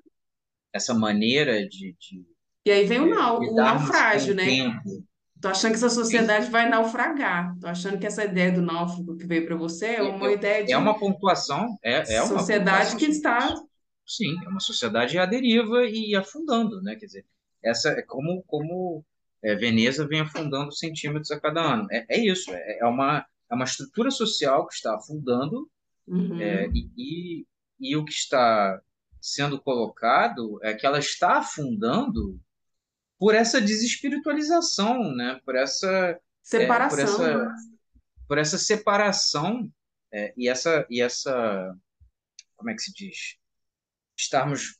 essa 0.72 0.92
maneira 0.92 1.66
de. 1.66 1.94
de 1.98 2.26
e 2.66 2.70
aí 2.70 2.86
vem 2.86 3.00
o, 3.00 3.06
é, 3.06 3.10
nau, 3.10 3.40
o 3.40 3.54
naufrágio, 3.54 4.34
né? 4.34 4.44
Tempo. 4.44 5.06
Tô 5.44 5.48
achando 5.48 5.72
que 5.72 5.76
essa 5.76 5.90
sociedade 5.90 6.50
vai 6.50 6.70
naufragar. 6.70 7.54
Tô 7.60 7.66
achando 7.66 7.98
que 7.98 8.06
essa 8.06 8.24
ideia 8.24 8.50
do 8.50 8.62
náufrago 8.62 9.14
que 9.14 9.26
veio 9.26 9.44
para 9.44 9.54
você 9.54 9.96
é 9.96 10.02
uma 10.02 10.30
é, 10.30 10.32
ideia 10.32 10.64
de. 10.64 10.72
É 10.72 10.78
uma 10.78 10.98
pontuação. 10.98 11.78
É, 11.82 12.14
é 12.14 12.22
uma 12.22 12.38
sociedade 12.38 12.92
pontuação, 12.92 12.98
que 12.98 13.04
está. 13.04 13.54
Sim, 14.06 14.42
é 14.42 14.48
uma 14.48 14.60
sociedade 14.60 15.18
à 15.18 15.26
deriva 15.26 15.84
e 15.84 16.16
afundando, 16.16 16.80
né? 16.80 16.96
Quer 16.96 17.04
dizer, 17.04 17.26
essa 17.62 17.90
é 17.90 18.00
como, 18.00 18.42
como 18.46 19.04
é, 19.42 19.54
Veneza 19.54 20.08
vem 20.08 20.22
afundando 20.22 20.72
centímetros 20.72 21.30
a 21.30 21.38
cada 21.38 21.60
ano. 21.60 21.88
É, 21.90 22.06
é 22.08 22.18
isso, 22.18 22.50
é, 22.50 22.78
é, 22.78 22.86
uma, 22.86 23.26
é 23.50 23.54
uma 23.54 23.66
estrutura 23.66 24.10
social 24.10 24.66
que 24.66 24.72
está 24.72 24.94
afundando 24.94 25.68
uhum. 26.08 26.40
é, 26.40 26.68
e, 26.68 26.90
e, 26.96 27.46
e, 27.78 27.96
o 27.96 28.04
que 28.06 28.12
está 28.12 28.80
sendo 29.20 29.60
colocado 29.60 30.58
é 30.62 30.72
que 30.72 30.86
ela 30.86 30.98
está 30.98 31.36
afundando 31.36 32.40
por 33.24 33.34
essa 33.34 33.58
desespiritualização, 33.58 35.14
né? 35.14 35.40
por 35.46 35.56
essa 35.56 36.20
separação, 36.42 37.16
por 37.16 37.24
essa, 37.24 37.54
por 38.28 38.38
essa 38.38 38.58
separação 38.58 39.72
e 40.36 40.46
essa 40.46 40.86
e 40.90 41.00
essa 41.00 41.74
como 42.54 42.68
é 42.68 42.74
que 42.74 42.82
se 42.82 42.92
diz 42.92 43.38
estarmos 44.14 44.78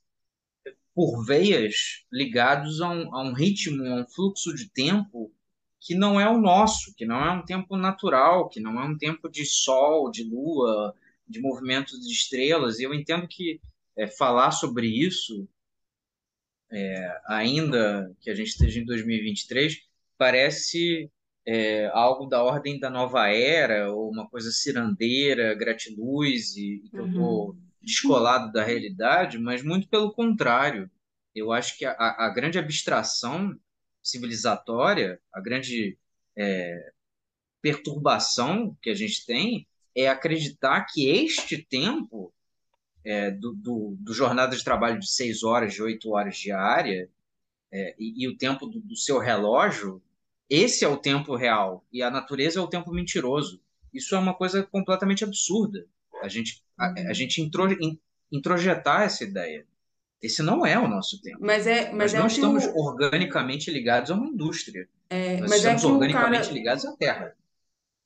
por 0.95 1.25
veias 1.25 2.05
ligados 2.13 2.83
a 2.83 2.91
um, 2.91 3.15
a 3.15 3.23
um 3.23 3.33
ritmo, 3.33 3.83
a 3.83 4.03
um 4.03 4.07
fluxo 4.07 4.55
de 4.55 4.69
tempo 4.69 5.33
que 5.81 5.95
não 5.95 6.21
é 6.21 6.29
o 6.29 6.39
nosso, 6.39 6.95
que 6.95 7.07
não 7.07 7.25
é 7.25 7.31
um 7.31 7.47
tempo 7.47 7.79
natural, 7.79 8.51
que 8.51 8.61
não 8.61 8.79
é 8.79 8.85
um 8.85 8.99
tempo 8.99 9.27
de 9.27 9.47
sol, 9.47 10.11
de 10.11 10.23
lua, 10.23 10.95
de 11.27 11.41
movimentos 11.41 11.99
de 11.99 12.13
estrelas. 12.13 12.79
E 12.79 12.83
eu 12.83 12.93
entendo 12.93 13.27
que 13.27 13.59
é, 13.97 14.07
falar 14.07 14.51
sobre 14.51 14.87
isso, 14.87 15.49
é, 16.71 17.21
ainda 17.27 18.13
que 18.21 18.31
a 18.31 18.35
gente 18.35 18.49
esteja 18.49 18.81
em 18.81 18.85
2023, 18.85 19.79
parece 20.19 21.11
é, 21.47 21.87
algo 21.93 22.27
da 22.27 22.43
ordem 22.43 22.79
da 22.79 22.91
nova 22.91 23.29
era, 23.29 23.93
ou 23.93 24.11
uma 24.11 24.29
coisa 24.29 24.51
cirandeira, 24.51 25.55
gratiluz, 25.55 26.57
e, 26.57 26.83
e 26.85 26.89
que 26.89 26.97
eu 26.97 27.07
estou 27.07 27.51
uhum 27.51 27.65
descolado 27.85 28.51
da 28.51 28.65
realidade, 28.65 29.39
mas 29.39 29.63
muito 29.63 29.89
pelo 29.89 30.13
contrário. 30.13 30.91
Eu 31.35 31.53
acho 31.53 31.77
que 31.77 31.85
a, 31.85 31.93
a 31.93 32.29
grande 32.31 32.59
abstração 32.59 33.57
civilizatória, 34.03 35.21
a 35.33 35.41
grande 35.41 35.99
é, 36.37 36.93
perturbação 37.61 38.77
que 38.83 38.91
a 38.91 38.95
gente 38.95 39.25
tem 39.27 39.67
é 39.95 40.09
acreditar 40.09 40.87
que 40.87 41.09
este 41.09 41.63
tempo 41.63 42.34
é, 43.05 43.31
do, 43.31 43.53
do, 43.53 43.97
do, 44.01 44.15
jornada 44.15 44.57
de 44.57 44.65
trabalho 44.65 44.99
de 44.99 45.11
seis 45.11 45.43
horas, 45.43 45.75
de 45.75 45.83
oito 45.83 46.11
horas 46.11 46.37
diária, 46.37 47.09
é, 47.73 47.95
e, 47.99 48.25
e, 48.25 48.29
o 48.29 48.37
tempo 48.37 48.67
do, 48.67 48.81
do, 48.81 48.97
seu 48.97 49.19
relógio, 49.19 50.03
esse 50.49 50.85
é 50.85 50.89
o 50.89 50.97
tempo 50.97 51.37
real 51.37 51.85
e 51.93 52.03
a 52.03 52.11
natureza 52.11 52.59
é 52.59 52.63
o 52.63 52.69
tempo 52.69 52.93
mentiroso. 52.93 53.61
Isso 53.93 54.15
é 54.15 54.19
uma 54.19 54.35
coisa 54.35 54.63
completamente 54.63 55.25
absurda. 55.25 55.87
A 56.23 56.29
gente, 56.29 56.63
a, 56.79 57.11
a 57.11 57.13
gente 57.13 57.41
intro, 57.43 57.71
in, 57.73 57.99
introjetar 58.31 59.03
essa 59.03 59.25
ideia. 59.25 59.67
Esse 60.23 60.43
não 60.43 60.65
é 60.65 60.79
o 60.79 60.89
nosso 60.89 61.21
tempo. 61.21 61.39
Mas 61.41 61.67
é, 61.67 61.93
mas 61.93 62.13
Nós 62.13 62.15
é 62.15 62.19
não 62.19 62.27
estamos 62.27 62.65
o... 62.65 62.79
organicamente 62.79 63.71
ligados 63.71 64.11
a 64.11 64.15
uma 64.15 64.27
indústria. 64.27 64.89
É, 65.11 65.37
Nós 65.39 65.53
é 65.53 65.57
estamos 65.57 65.85
organicamente 65.85 66.45
cara... 66.45 66.55
ligados 66.55 66.85
à 66.87 66.97
Terra. 66.97 67.37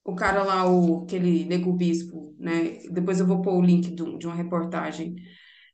O 0.08 0.14
cara 0.14 0.42
lá, 0.42 0.66
o, 0.66 1.02
aquele 1.02 1.44
nego 1.44 1.70
bispo, 1.70 2.34
né? 2.38 2.78
Depois 2.90 3.20
eu 3.20 3.26
vou 3.26 3.42
pôr 3.42 3.58
o 3.58 3.62
link 3.62 3.90
do, 3.90 4.16
de 4.16 4.26
uma 4.26 4.34
reportagem. 4.34 5.16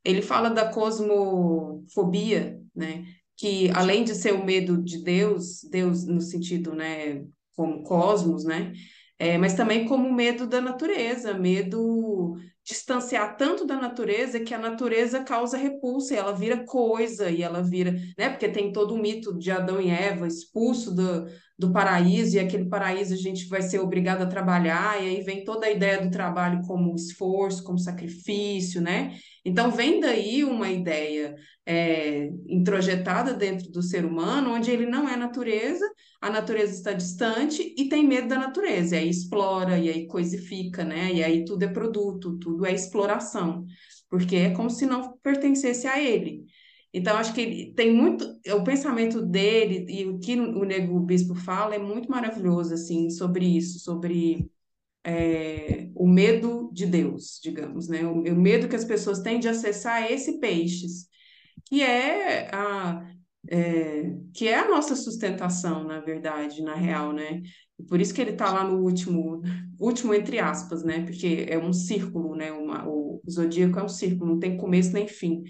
Ele 0.05 0.21
fala 0.21 0.51
da 0.51 0.69
cosmofobia, 0.73 2.61
né? 2.75 3.05
Que 3.37 3.71
além 3.71 4.03
de 4.03 4.13
ser 4.13 4.35
o 4.35 4.45
medo 4.45 4.83
de 4.83 5.05
Deus, 5.05 5.63
Deus 5.71 6.05
no 6.05 6.21
sentido, 6.21 6.75
né? 6.75 7.25
Como 7.55 7.85
cosmos, 7.85 8.45
né? 8.45 8.73
É, 9.21 9.39
mas 9.39 9.55
também 9.55 9.87
como 9.87 10.13
medo 10.13 10.49
da 10.49 10.61
natureza, 10.61 11.39
medo 11.39 12.35
distanciar 12.65 13.37
tanto 13.37 13.67
da 13.67 13.77
natureza 13.77 14.41
que 14.41 14.55
a 14.55 14.59
natureza 14.59 15.23
causa 15.23 15.57
repulsa 15.57 16.15
e 16.15 16.17
ela 16.17 16.33
vira 16.33 16.65
coisa 16.65 17.31
e 17.31 17.43
ela 17.43 17.63
vira, 17.63 17.93
né? 18.17 18.31
Porque 18.31 18.49
tem 18.49 18.73
todo 18.73 18.95
o 18.95 18.99
mito 18.99 19.37
de 19.39 19.51
Adão 19.51 19.81
e 19.81 19.91
Eva 19.91 20.27
expulso 20.27 20.95
do, 20.95 21.27
do 21.59 21.73
paraíso 21.73 22.37
e 22.37 22.41
aquele 22.41 22.65
paraíso 22.65 23.13
a 23.13 23.19
gente 23.19 23.47
vai 23.49 23.61
ser 23.61 23.81
obrigado 23.81 24.23
a 24.23 24.27
trabalhar 24.27 25.03
e 25.03 25.09
aí 25.09 25.21
vem 25.23 25.45
toda 25.45 25.67
a 25.67 25.71
ideia 25.71 26.01
do 26.01 26.11
trabalho 26.11 26.63
como 26.67 26.95
esforço, 26.95 27.63
como 27.63 27.79
sacrifício, 27.79 28.81
né? 28.81 29.15
Então 29.45 29.71
vem 29.71 30.01
daí 30.01 30.43
uma 30.43 30.71
ideia 30.71 31.37
é, 31.67 32.31
introjetada 32.49 33.35
dentro 33.35 33.71
do 33.71 33.83
ser 33.83 34.05
humano, 34.05 34.51
onde 34.55 34.71
ele 34.71 34.87
não 34.87 35.07
é 35.09 35.17
natureza, 35.17 35.85
a 36.21 36.31
natureza 36.31 36.73
está 36.73 36.93
distante 36.93 37.75
e 37.77 37.89
tem 37.89 38.07
medo 38.07 38.29
da 38.29 38.39
natureza, 38.39 38.97
e 38.97 39.01
aí 39.01 39.11
explora, 39.11 39.79
e 39.79 39.91
aí 39.91 40.07
coisifica, 40.07 40.83
né? 40.83 41.13
E 41.13 41.23
aí 41.23 41.45
tudo 41.45 41.63
é 41.63 41.69
produto, 41.69 42.39
tudo 42.39 42.65
é 42.65 42.73
exploração, 42.73 43.67
porque 44.09 44.37
é 44.37 44.51
como 44.51 44.71
se 44.71 44.87
não 44.87 45.19
pertencesse 45.19 45.87
a 45.87 46.03
ele. 46.03 46.45
Então, 46.97 47.17
acho 47.17 47.35
que 47.35 47.41
ele 47.41 47.75
tem 47.75 47.93
muito. 47.93 48.25
O 48.55 48.63
pensamento 48.63 49.21
dele 49.21 49.85
e 49.89 50.07
o 50.07 50.21
que 50.21 50.37
o 50.39 50.65
Nego 50.65 51.01
Bispo 51.01 51.35
fala 51.35 51.75
é 51.75 51.79
muito 51.79 52.09
maravilhoso, 52.09 52.73
assim, 52.73 53.11
sobre 53.11 53.45
isso, 53.45 53.81
sobre 53.81 54.49
é, 55.05 55.91
o 55.95 56.07
medo 56.09 56.71
de 56.73 56.87
Deus, 56.87 57.39
digamos, 57.43 57.89
né? 57.89 58.05
O, 58.07 58.23
o, 58.23 58.37
medo 58.37 58.69
que 58.69 58.77
as 58.77 58.85
pessoas 58.85 59.21
têm 59.21 59.39
de 59.39 59.49
acessar 59.49 60.11
esse 60.11 60.41
peixes, 60.41 61.09
que 61.67 61.83
é 61.83 62.49
a, 62.55 63.07
é, 63.51 64.15
que 64.33 64.49
é 64.49 64.59
a 64.59 64.69
nossa 64.69 64.97
sustentação, 64.97 65.85
na 65.85 66.01
verdade, 66.01 66.63
na 66.63 66.75
real, 66.75 67.13
né? 67.13 67.43
Por 67.89 68.01
isso 68.01 68.15
que 68.15 68.21
ele 68.21 68.31
está 68.31 68.53
lá 68.53 68.65
no 68.65 68.83
último, 68.83 69.43
último 69.79 70.15
entre 70.15 70.39
aspas, 70.39 70.83
né? 70.83 71.03
Porque 71.05 71.45
é 71.49 71.59
um 71.59 71.73
círculo, 71.73 72.35
né? 72.35 72.51
Uma, 72.53 72.89
o 72.89 73.21
zodíaco 73.31 73.79
é 73.79 73.85
um 73.85 73.89
círculo, 73.89 74.33
não 74.33 74.39
tem 74.39 74.57
começo 74.57 74.93
nem 74.93 75.07
fim. 75.07 75.43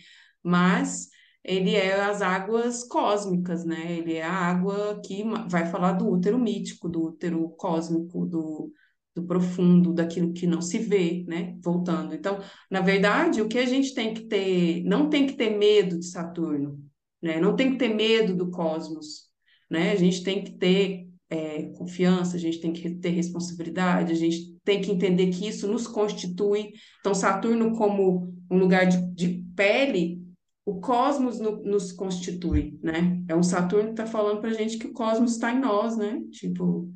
Mas 0.42 1.08
ele 1.44 1.76
é 1.76 2.00
as 2.00 2.22
águas 2.22 2.82
cósmicas, 2.84 3.64
né? 3.64 3.98
Ele 3.98 4.14
é 4.14 4.22
a 4.24 4.32
água 4.32 5.00
que 5.04 5.22
vai 5.48 5.66
falar 5.66 5.92
do 5.92 6.08
útero 6.08 6.38
mítico, 6.38 6.88
do 6.88 7.04
útero 7.04 7.50
cósmico, 7.50 8.26
do, 8.26 8.72
do 9.14 9.22
profundo, 9.22 9.92
daquilo 9.92 10.32
que 10.32 10.46
não 10.46 10.60
se 10.60 10.78
vê, 10.78 11.24
né? 11.28 11.56
Voltando. 11.62 12.14
Então, 12.14 12.40
na 12.70 12.80
verdade, 12.80 13.40
o 13.40 13.48
que 13.48 13.58
a 13.58 13.66
gente 13.66 13.94
tem 13.94 14.12
que 14.12 14.22
ter, 14.22 14.82
não 14.84 15.08
tem 15.08 15.26
que 15.26 15.34
ter 15.34 15.56
medo 15.56 15.98
de 15.98 16.06
Saturno, 16.06 16.82
né? 17.22 17.40
Não 17.40 17.54
tem 17.54 17.72
que 17.72 17.78
ter 17.78 17.94
medo 17.94 18.34
do 18.34 18.50
cosmos, 18.50 19.28
né? 19.70 19.92
A 19.92 19.96
gente 19.96 20.22
tem 20.24 20.42
que 20.42 20.52
ter 20.52 21.08
é, 21.30 21.62
confiança, 21.76 22.36
a 22.36 22.40
gente 22.40 22.60
tem 22.60 22.72
que 22.72 22.90
ter 22.96 23.10
responsabilidade, 23.10 24.12
a 24.12 24.16
gente 24.16 24.56
tem 24.64 24.80
que 24.80 24.90
entender 24.90 25.28
que 25.28 25.46
isso 25.46 25.68
nos 25.68 25.86
constitui. 25.86 26.72
Então, 27.00 27.14
Saturno 27.14 27.76
como 27.76 28.34
um 28.50 28.58
lugar 28.58 28.86
de, 28.86 29.00
de 29.14 29.44
pele, 29.54 30.24
o 30.66 30.80
cosmos 30.80 31.38
no, 31.38 31.62
nos 31.62 31.92
constitui, 31.92 32.78
né? 32.82 33.22
É 33.28 33.36
um 33.36 33.42
Saturno 33.42 33.86
que 33.86 34.00
está 34.00 34.06
falando 34.06 34.40
para 34.40 34.50
a 34.50 34.54
gente 34.54 34.76
que 34.76 34.86
o 34.86 34.92
cosmos 34.92 35.32
está 35.32 35.52
em 35.52 35.60
nós, 35.60 35.96
né? 35.96 36.20
Tipo, 36.32 36.90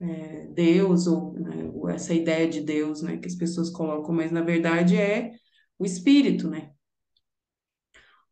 é, 0.00 0.46
Deus, 0.48 1.06
ou, 1.06 1.32
né, 1.34 1.70
ou 1.74 1.88
essa 1.88 2.14
ideia 2.14 2.48
de 2.48 2.60
Deus, 2.60 3.02
né? 3.02 3.18
Que 3.18 3.28
as 3.28 3.34
pessoas 3.34 3.70
colocam, 3.70 4.14
mas 4.14 4.32
na 4.32 4.40
verdade 4.40 4.96
é 4.96 5.32
o 5.78 5.84
espírito, 5.84 6.48
né? 6.48 6.70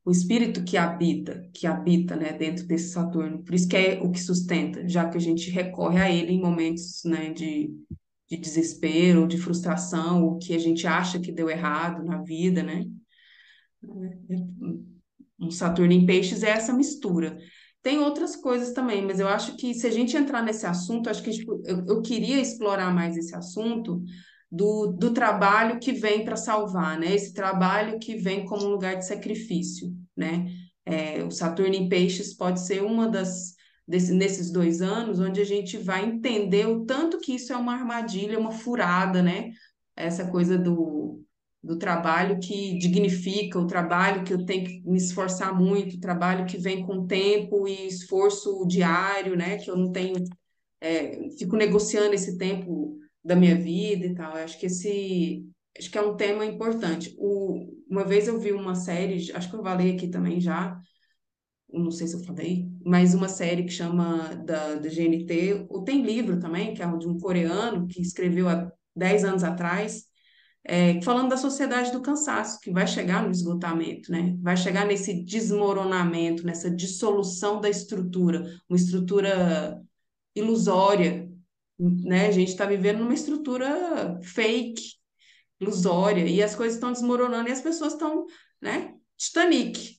O 0.04 0.10
espírito 0.10 0.64
que 0.64 0.78
habita, 0.78 1.46
que 1.52 1.66
habita, 1.66 2.16
né, 2.16 2.32
dentro 2.32 2.66
desse 2.66 2.92
Saturno. 2.92 3.42
Por 3.44 3.54
isso 3.54 3.68
que 3.68 3.76
é 3.76 4.00
o 4.02 4.10
que 4.10 4.20
sustenta, 4.20 4.88
já 4.88 5.06
que 5.08 5.18
a 5.18 5.20
gente 5.20 5.50
recorre 5.50 6.00
a 6.00 6.10
ele 6.10 6.32
em 6.32 6.40
momentos, 6.40 7.02
né, 7.04 7.30
de, 7.30 7.70
de 8.26 8.36
desespero, 8.38 9.28
de 9.28 9.36
frustração, 9.36 10.24
ou 10.24 10.38
que 10.38 10.54
a 10.54 10.58
gente 10.58 10.86
acha 10.86 11.20
que 11.20 11.30
deu 11.30 11.50
errado 11.50 12.02
na 12.02 12.22
vida, 12.22 12.62
né? 12.62 12.86
Um 15.38 15.50
Saturno 15.50 15.92
em 15.92 16.06
peixes 16.06 16.42
é 16.42 16.50
essa 16.50 16.72
mistura. 16.72 17.38
Tem 17.82 17.98
outras 17.98 18.36
coisas 18.36 18.72
também, 18.72 19.04
mas 19.04 19.20
eu 19.20 19.28
acho 19.28 19.56
que 19.56 19.72
se 19.72 19.86
a 19.86 19.90
gente 19.90 20.16
entrar 20.16 20.42
nesse 20.42 20.66
assunto, 20.66 21.08
acho 21.08 21.22
que 21.22 21.30
tipo, 21.30 21.62
eu, 21.64 21.84
eu 21.86 22.02
queria 22.02 22.40
explorar 22.40 22.92
mais 22.92 23.16
esse 23.16 23.34
assunto 23.34 24.02
do, 24.50 24.88
do 24.88 25.12
trabalho 25.12 25.78
que 25.78 25.92
vem 25.92 26.24
para 26.24 26.36
salvar, 26.36 26.98
né? 26.98 27.14
Esse 27.14 27.32
trabalho 27.32 27.98
que 27.98 28.16
vem 28.16 28.44
como 28.44 28.66
um 28.66 28.70
lugar 28.70 28.96
de 28.96 29.06
sacrifício, 29.06 29.92
né? 30.16 30.46
É, 30.84 31.22
o 31.22 31.30
Saturno 31.30 31.74
em 31.74 31.88
Peixes 31.88 32.34
pode 32.34 32.60
ser 32.60 32.82
uma 32.82 33.08
das 33.08 33.54
desse, 33.86 34.12
nesses 34.12 34.50
dois 34.50 34.82
anos 34.82 35.18
onde 35.18 35.40
a 35.40 35.44
gente 35.44 35.78
vai 35.78 36.04
entender 36.04 36.66
o 36.66 36.84
tanto 36.84 37.18
que 37.18 37.34
isso 37.34 37.52
é 37.52 37.56
uma 37.56 37.74
armadilha, 37.74 38.38
uma 38.38 38.52
furada, 38.52 39.22
né? 39.22 39.50
Essa 39.96 40.30
coisa 40.30 40.58
do 40.58 41.24
do 41.62 41.78
trabalho 41.78 42.38
que 42.40 42.78
dignifica, 42.78 43.58
o 43.58 43.66
trabalho 43.66 44.24
que 44.24 44.32
eu 44.32 44.44
tenho 44.44 44.64
que 44.64 44.80
me 44.88 44.96
esforçar 44.96 45.54
muito, 45.54 45.96
o 45.96 46.00
trabalho 46.00 46.46
que 46.46 46.56
vem 46.56 46.84
com 46.86 47.06
tempo 47.06 47.66
e 47.66 47.86
esforço 47.88 48.66
diário, 48.66 49.36
né? 49.36 49.58
Que 49.58 49.70
eu 49.70 49.76
não 49.76 49.90
tenho, 49.92 50.16
é, 50.80 51.30
fico 51.38 51.56
negociando 51.56 52.14
esse 52.14 52.38
tempo 52.38 52.98
da 53.24 53.36
minha 53.36 53.56
vida 53.56 54.06
e 54.06 54.14
tal. 54.14 54.36
Eu 54.36 54.44
acho 54.44 54.58
que 54.58 54.66
esse, 54.66 55.44
acho 55.78 55.90
que 55.90 55.98
é 55.98 56.02
um 56.02 56.16
tema 56.16 56.44
importante. 56.46 57.14
O, 57.18 57.66
uma 57.88 58.04
vez 58.04 58.28
eu 58.28 58.38
vi 58.40 58.52
uma 58.52 58.74
série, 58.74 59.32
acho 59.32 59.50
que 59.50 59.56
eu 59.56 59.62
falei 59.62 59.94
aqui 59.94 60.08
também 60.08 60.40
já, 60.40 60.80
não 61.72 61.90
sei 61.90 62.06
se 62.06 62.14
eu 62.14 62.24
falei, 62.24 62.66
mas 62.84 63.14
uma 63.14 63.28
série 63.28 63.64
que 63.64 63.70
chama 63.70 64.34
da, 64.36 64.76
da 64.76 64.88
GNT, 64.88 65.66
ou 65.68 65.84
tem 65.84 66.02
livro 66.02 66.38
também, 66.40 66.72
que 66.74 66.82
é 66.82 66.96
de 66.96 67.06
um 67.06 67.18
coreano 67.18 67.86
que 67.86 68.00
escreveu 68.00 68.48
há 68.48 68.72
10 68.96 69.24
anos 69.24 69.44
atrás, 69.44 70.07
é, 70.64 71.00
falando 71.02 71.30
da 71.30 71.36
sociedade 71.36 71.92
do 71.92 72.02
cansaço, 72.02 72.60
que 72.60 72.70
vai 72.70 72.86
chegar 72.86 73.22
no 73.22 73.30
esgotamento, 73.30 74.12
né? 74.12 74.36
Vai 74.40 74.56
chegar 74.56 74.86
nesse 74.86 75.24
desmoronamento, 75.24 76.44
nessa 76.44 76.70
dissolução 76.70 77.60
da 77.60 77.70
estrutura, 77.70 78.44
uma 78.68 78.76
estrutura 78.76 79.80
ilusória, 80.34 81.28
né? 81.78 82.26
A 82.28 82.30
gente 82.32 82.50
está 82.50 82.66
vivendo 82.66 82.98
numa 83.00 83.14
estrutura 83.14 84.20
fake, 84.22 84.82
ilusória, 85.60 86.26
e 86.26 86.42
as 86.42 86.54
coisas 86.54 86.74
estão 86.74 86.92
desmoronando 86.92 87.48
e 87.48 87.52
as 87.52 87.60
pessoas 87.60 87.94
estão, 87.94 88.26
né? 88.60 88.94
Titanic. 89.16 89.98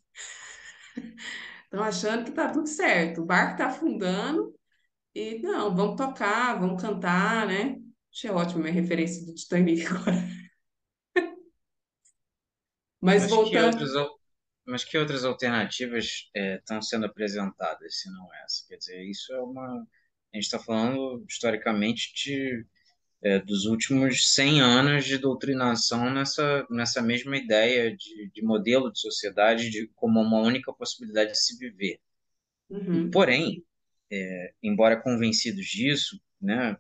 Estão 1.66 1.84
achando 1.84 2.24
que 2.24 2.32
está 2.32 2.50
tudo 2.50 2.68
certo, 2.68 3.22
o 3.22 3.26
barco 3.26 3.52
está 3.52 3.68
afundando 3.68 4.56
e 5.14 5.38
não, 5.40 5.76
vamos 5.76 5.98
tocar, 5.98 6.60
vamos 6.60 6.82
cantar, 6.82 7.46
né? 7.46 7.78
Achei 8.12 8.32
ótimo 8.32 8.62
a 8.62 8.64
minha 8.64 8.74
referência 8.74 9.24
do 9.24 9.36
Titanic 9.36 9.86
agora. 9.94 10.39
Mas, 13.10 13.24
mas 13.24 13.32
voltando. 13.32 13.78
Que 13.78 13.84
outros, 13.84 14.20
mas 14.66 14.84
que 14.84 14.98
outras 14.98 15.26
alternativas 15.26 16.30
estão 16.60 16.78
é, 16.78 16.82
sendo 16.82 17.06
apresentadas, 17.06 18.00
se 18.00 18.12
não 18.12 18.28
essa? 18.44 18.66
Quer 18.68 18.78
dizer, 18.78 19.04
isso 19.04 19.34
é 19.34 19.42
uma. 19.42 19.88
A 20.32 20.38
gente 20.38 20.44
está 20.44 20.60
falando 20.60 21.26
historicamente 21.28 22.14
de, 22.14 22.66
é, 23.24 23.40
dos 23.40 23.66
últimos 23.66 24.34
100 24.34 24.62
anos 24.62 25.06
de 25.06 25.18
doutrinação 25.18 26.12
nessa, 26.12 26.68
nessa 26.70 27.02
mesma 27.02 27.36
ideia 27.36 27.96
de, 27.96 28.30
de 28.32 28.42
modelo 28.44 28.92
de 28.92 29.00
sociedade 29.00 29.72
de, 29.72 29.88
como 29.96 30.22
uma 30.22 30.40
única 30.40 30.72
possibilidade 30.72 31.32
de 31.32 31.40
se 31.40 31.58
viver. 31.58 32.00
Uhum. 32.70 33.10
Porém, 33.10 33.66
é, 34.12 34.54
embora 34.62 35.02
convencidos 35.02 35.66
disso, 35.66 36.22
né, 36.40 36.78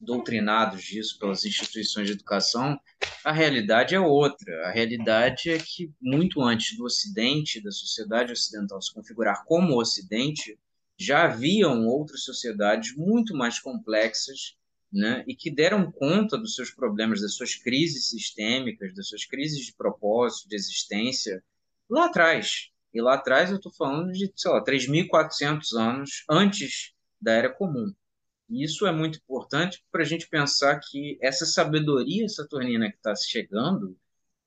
doutrinados 0.00 0.82
disso 0.82 1.18
pelas 1.18 1.44
instituições 1.44 2.06
de 2.06 2.14
educação, 2.14 2.80
a 3.24 3.32
realidade 3.32 3.94
é 3.94 4.00
outra. 4.00 4.66
A 4.66 4.70
realidade 4.70 5.50
é 5.50 5.58
que, 5.58 5.92
muito 6.00 6.42
antes 6.42 6.76
do 6.76 6.84
Ocidente, 6.84 7.62
da 7.62 7.70
sociedade 7.70 8.32
ocidental 8.32 8.80
se 8.80 8.92
configurar 8.92 9.44
como 9.44 9.78
Ocidente, 9.78 10.58
já 10.98 11.24
haviam 11.24 11.86
outras 11.86 12.24
sociedades 12.24 12.94
muito 12.96 13.34
mais 13.34 13.58
complexas 13.58 14.56
né, 14.92 15.24
e 15.26 15.34
que 15.34 15.50
deram 15.50 15.90
conta 15.90 16.36
dos 16.36 16.54
seus 16.54 16.70
problemas, 16.70 17.20
das 17.20 17.34
suas 17.34 17.54
crises 17.54 18.08
sistêmicas, 18.08 18.94
das 18.94 19.08
suas 19.08 19.24
crises 19.24 19.64
de 19.64 19.72
propósito, 19.72 20.48
de 20.48 20.56
existência, 20.56 21.42
lá 21.88 22.06
atrás. 22.06 22.70
E 22.92 23.00
lá 23.00 23.14
atrás 23.14 23.50
eu 23.50 23.56
estou 23.56 23.72
falando 23.72 24.12
de, 24.12 24.32
sei 24.34 24.50
lá, 24.50 24.64
3.400 24.64 25.78
anos 25.78 26.24
antes 26.28 26.92
da 27.20 27.32
Era 27.32 27.48
Comum. 27.48 27.92
E 28.50 28.64
isso 28.64 28.86
é 28.86 28.92
muito 28.92 29.18
importante 29.18 29.82
para 29.92 30.02
a 30.02 30.04
gente 30.04 30.28
pensar 30.28 30.78
que 30.80 31.16
essa 31.22 31.46
sabedoria 31.46 32.28
saturnina 32.28 32.90
que 32.90 32.96
está 32.96 33.14
chegando 33.14 33.96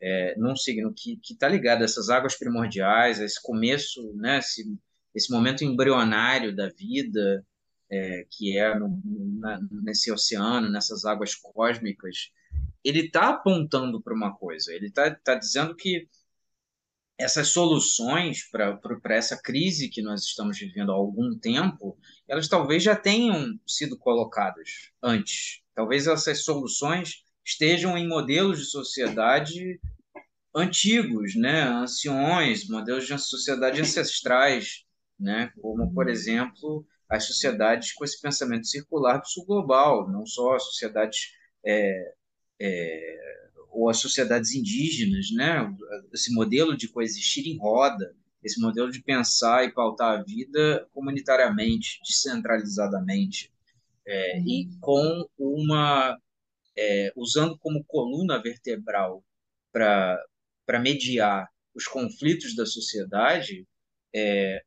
é, 0.01 0.36
num 0.38 0.56
signo 0.56 0.93
que 0.93 1.18
está 1.32 1.47
ligado 1.47 1.82
a 1.82 1.86
essas 1.86 2.10
águas 2.10 2.38
primordiais, 2.38 3.22
a 3.22 3.24
esse 3.24 3.41
começo, 3.41 4.14
né, 4.16 4.39
esse, 4.39 4.78
esse 5.16 5.32
momento 5.32 5.64
embrionário 5.64 6.54
da 6.54 6.68
vida, 6.68 7.45
é, 7.89 8.26
que 8.30 8.58
é 8.58 8.78
no, 8.78 9.01
na, 9.39 9.62
nesse 9.72 10.12
oceano, 10.12 10.70
nessas 10.70 11.06
águas 11.06 11.34
cósmicas, 11.36 12.32
ele 12.84 13.06
está 13.06 13.30
apontando 13.30 14.01
para 14.01 14.14
uma 14.14 14.36
coisa, 14.36 14.74
ele 14.74 14.88
está 14.88 15.16
tá 15.16 15.36
dizendo 15.36 15.74
que 15.74 16.10
essas 17.24 17.49
soluções 17.49 18.43
para 18.51 19.15
essa 19.15 19.41
crise 19.41 19.89
que 19.89 20.01
nós 20.01 20.24
estamos 20.24 20.59
vivendo 20.59 20.91
há 20.91 20.95
algum 20.95 21.38
tempo, 21.38 21.97
elas 22.28 22.47
talvez 22.47 22.84
já 22.84 22.95
tenham 22.95 23.57
sido 23.65 23.97
colocadas 23.97 24.91
antes. 25.01 25.61
Talvez 25.74 26.05
essas 26.05 26.43
soluções 26.43 27.24
estejam 27.45 27.97
em 27.97 28.07
modelos 28.07 28.59
de 28.59 28.65
sociedade 28.65 29.80
antigos, 30.55 31.36
né, 31.36 31.63
anciões, 31.63 32.67
modelos 32.67 33.07
de 33.07 33.17
sociedade 33.17 33.82
ancestrais, 33.82 34.86
né, 35.19 35.51
como 35.61 35.91
por 35.93 36.09
exemplo 36.09 36.86
as 37.09 37.26
sociedades 37.26 37.93
com 37.93 38.03
esse 38.03 38.21
pensamento 38.21 38.67
circular 38.67 39.17
do 39.17 39.28
sul 39.28 39.45
global, 39.45 40.09
não 40.11 40.26
só 40.26 40.55
as 40.55 40.63
sociedades 40.63 41.32
é, 41.65 42.13
é, 42.59 43.49
ou 43.74 43.89
as 43.89 43.97
sociedades 43.97 44.53
indígenas, 44.53 45.32
né? 45.32 45.76
Esse 46.13 46.34
modelo 46.34 46.78
de 46.78 46.88
coexistir 46.88 47.47
em 47.47 47.57
roda, 47.57 48.15
esse 48.43 48.59
modelo 48.61 48.91
de 48.91 49.01
pensar 49.01 49.65
e 49.65 49.74
pautar 49.74 50.19
a 50.19 50.24
vida 50.24 50.88
comunitariamente, 50.93 51.99
descentralizadamente, 52.05 53.51
é, 54.05 54.38
uhum. 54.38 54.47
e 54.47 54.69
com 54.80 55.30
uma 55.38 56.17
é, 56.78 57.11
usando 57.15 57.57
como 57.57 57.84
coluna 57.86 58.41
vertebral 58.41 59.24
para 59.71 60.24
para 60.65 60.80
mediar 60.80 61.49
os 61.76 61.86
conflitos 61.86 62.55
da 62.55 62.65
sociedade 62.65 63.67
é, 64.15 64.63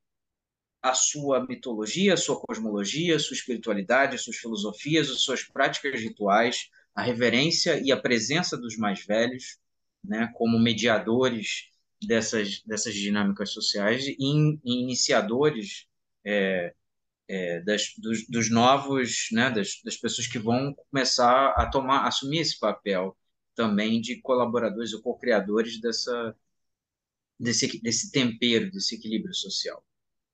a 0.83 0.95
sua 0.95 1.45
mitologia, 1.45 2.15
a 2.15 2.17
sua 2.17 2.39
cosmologia, 2.41 3.17
a 3.17 3.19
sua 3.19 3.35
espiritualidade, 3.35 4.15
as 4.15 4.23
suas 4.23 4.37
filosofias, 4.37 5.11
as 5.11 5.21
suas 5.23 5.43
práticas 5.43 6.01
rituais, 6.01 6.71
a 6.97 7.03
reverência 7.03 7.81
e 7.85 7.93
a 7.93 8.01
presença 8.01 8.57
dos 8.57 8.77
mais 8.79 9.05
velhos, 9.05 9.59
né, 10.03 10.33
como 10.35 10.59
mediadores 10.59 11.69
dessas, 12.03 12.63
dessas 12.65 12.95
dinâmicas 12.95 13.51
sociais 13.51 14.07
e, 14.07 14.17
in, 14.19 14.59
iniciadores 14.65 15.87
é, 16.25 16.75
é, 17.29 17.61
das, 17.61 17.93
dos, 17.99 18.27
dos, 18.29 18.51
novos, 18.51 19.29
né, 19.31 19.51
das, 19.51 19.81
das 19.85 19.97
pessoas 19.97 20.27
que 20.27 20.39
vão 20.39 20.75
começar 20.91 21.51
a 21.51 21.69
tomar, 21.69 22.07
assumir 22.07 22.39
esse 22.39 22.59
papel 22.59 23.17
também 23.55 24.01
de 24.01 24.21
colaboradores 24.21 24.93
ou 24.95 25.03
co-criadores 25.03 25.81
dessa 25.81 26.35
desse, 27.39 27.81
desse 27.83 28.11
tempero, 28.11 28.71
desse 28.71 28.95
equilíbrio 28.95 29.35
social. 29.35 29.85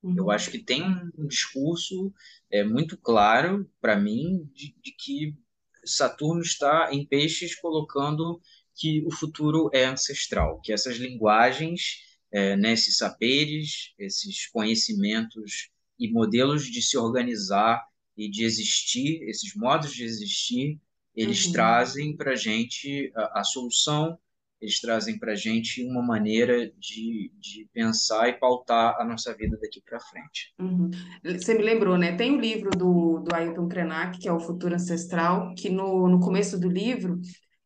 Uhum. 0.03 0.15
Eu 0.17 0.31
acho 0.31 0.51
que 0.51 0.59
tem 0.59 0.83
um 1.19 1.27
discurso 1.27 2.13
é, 2.51 2.65
muito 2.65 2.97
claro 2.97 3.69
para 3.81 3.97
mim 3.97 4.49
de, 4.55 4.75
de 4.81 4.93
que 4.93 5.37
Saturno 5.85 6.41
está 6.41 6.91
em 6.93 7.05
peixes 7.05 7.55
colocando 7.55 8.41
que 8.75 9.05
o 9.07 9.11
futuro 9.11 9.71
é 9.73 9.85
ancestral, 9.85 10.61
que 10.61 10.73
essas 10.73 10.97
linguagens, 10.97 11.99
é, 12.31 12.57
né, 12.57 12.73
esses 12.73 12.97
saberes, 12.97 13.93
esses 13.99 14.47
conhecimentos 14.47 15.71
e 15.99 16.11
modelos 16.11 16.65
de 16.65 16.81
se 16.81 16.97
organizar 16.97 17.85
e 18.17 18.31
de 18.31 18.45
existir, 18.45 19.23
esses 19.29 19.55
modos 19.55 19.93
de 19.95 20.05
existir, 20.05 20.81
eles 21.15 21.47
uhum. 21.47 21.53
trazem 21.53 22.17
para 22.17 22.33
a 22.33 22.37
gente 22.37 23.13
a 23.15 23.45
solução, 23.45 24.19
eles 24.63 24.81
trazem 24.81 25.19
para 25.19 25.33
a 25.33 25.35
gente 25.35 25.85
uma 25.85 26.01
maneira 26.01 26.71
de, 26.79 27.33
de 27.41 27.69
pensar 27.75 28.29
e 28.29 28.39
pautar 28.39 28.95
a 28.99 29.05
nossa 29.05 29.35
vida 29.35 29.59
daqui 29.61 29.83
para 29.85 29.99
frente. 29.99 30.55
Uhum. 30.61 30.89
Você 31.25 31.53
me 31.55 31.65
lembrou, 31.65 31.99
né? 31.99 32.17
Tem 32.17 32.31
o 32.31 32.37
um 32.37 32.41
livro 32.41 32.71
do, 32.71 33.19
do 33.19 33.35
Ailton 33.35 33.67
Krenak, 33.67 34.21
que 34.21 34.29
é 34.29 34.33
o 34.33 34.39
Futuro 34.39 34.77
Ancestral, 34.77 35.53
que 35.57 35.69
no, 35.69 36.09
no 36.09 36.21
começo 36.21 36.59
do 36.61 36.69
livro 36.69 37.21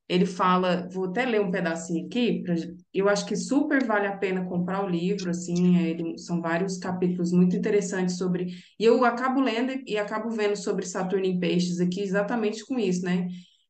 ele 0.09 0.25
fala, 0.25 0.89
vou 0.91 1.07
até 1.07 1.27
ler 1.27 1.41
um 1.41 1.51
pedacinho 1.51 2.07
aqui, 2.07 2.41
pra, 2.43 2.55
eu 2.95 3.09
acho 3.09 3.27
que 3.27 3.35
super 3.35 3.85
vale 3.85 4.07
a 4.07 4.17
pena 4.17 4.47
comprar 4.47 4.85
o 4.85 4.89
livro, 4.89 5.31
assim, 5.31 5.79
é, 5.79 5.91
ele, 5.91 6.17
são 6.17 6.41
vários 6.41 6.79
capítulos 6.79 7.33
muito 7.33 7.57
interessantes 7.57 8.17
sobre, 8.17 8.55
e 8.79 8.85
eu 8.85 9.05
acabo 9.05 9.41
lendo 9.41 9.83
e 9.85 9.99
acabo 9.99 10.31
vendo 10.31 10.57
sobre 10.57 10.87
Saturno 10.87 11.27
em 11.27 11.41
Peixes 11.41 11.81
aqui 11.81 12.01
exatamente 12.01 12.65
com 12.65 12.79
isso, 12.79 13.05
né? 13.05 13.27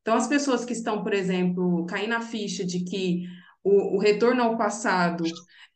Então, 0.06 0.16
as 0.16 0.28
pessoas 0.28 0.64
que 0.64 0.72
estão, 0.72 1.02
por 1.02 1.12
exemplo, 1.12 1.84
caindo 1.84 2.10
na 2.10 2.20
ficha 2.20 2.64
de 2.64 2.84
que 2.84 3.24
o, 3.64 3.96
o 3.96 3.98
retorno 3.98 4.40
ao 4.40 4.56
passado 4.56 5.24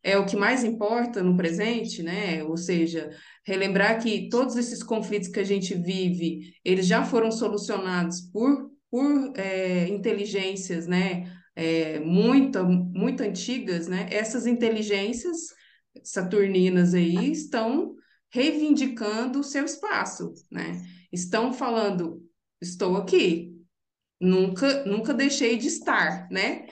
é 0.04 0.16
o 0.16 0.24
que 0.24 0.36
mais 0.36 0.62
importa 0.62 1.20
no 1.20 1.36
presente, 1.36 2.00
né? 2.00 2.44
Ou 2.44 2.56
seja, 2.56 3.10
relembrar 3.44 4.00
que 4.00 4.28
todos 4.28 4.54
esses 4.54 4.84
conflitos 4.84 5.26
que 5.26 5.40
a 5.40 5.44
gente 5.44 5.74
vive, 5.74 6.54
eles 6.64 6.86
já 6.86 7.04
foram 7.04 7.32
solucionados 7.32 8.20
por 8.20 8.70
por 8.88 9.32
é, 9.36 9.88
inteligências, 9.88 10.86
né, 10.88 11.32
é, 11.54 12.00
muito, 12.00 12.64
muito 12.64 13.22
antigas, 13.22 13.86
né, 13.86 14.08
essas 14.10 14.46
inteligências 14.48 15.36
saturninas 16.02 16.92
aí 16.92 17.30
estão 17.30 17.94
reivindicando 18.32 19.40
o 19.40 19.44
seu 19.44 19.64
espaço, 19.64 20.32
né? 20.50 20.82
Estão 21.12 21.52
falando, 21.52 22.20
estou 22.60 22.96
aqui, 22.96 23.49
nunca, 24.20 24.84
nunca 24.84 25.14
deixei 25.14 25.56
de 25.56 25.68
estar, 25.68 26.28
né? 26.30 26.66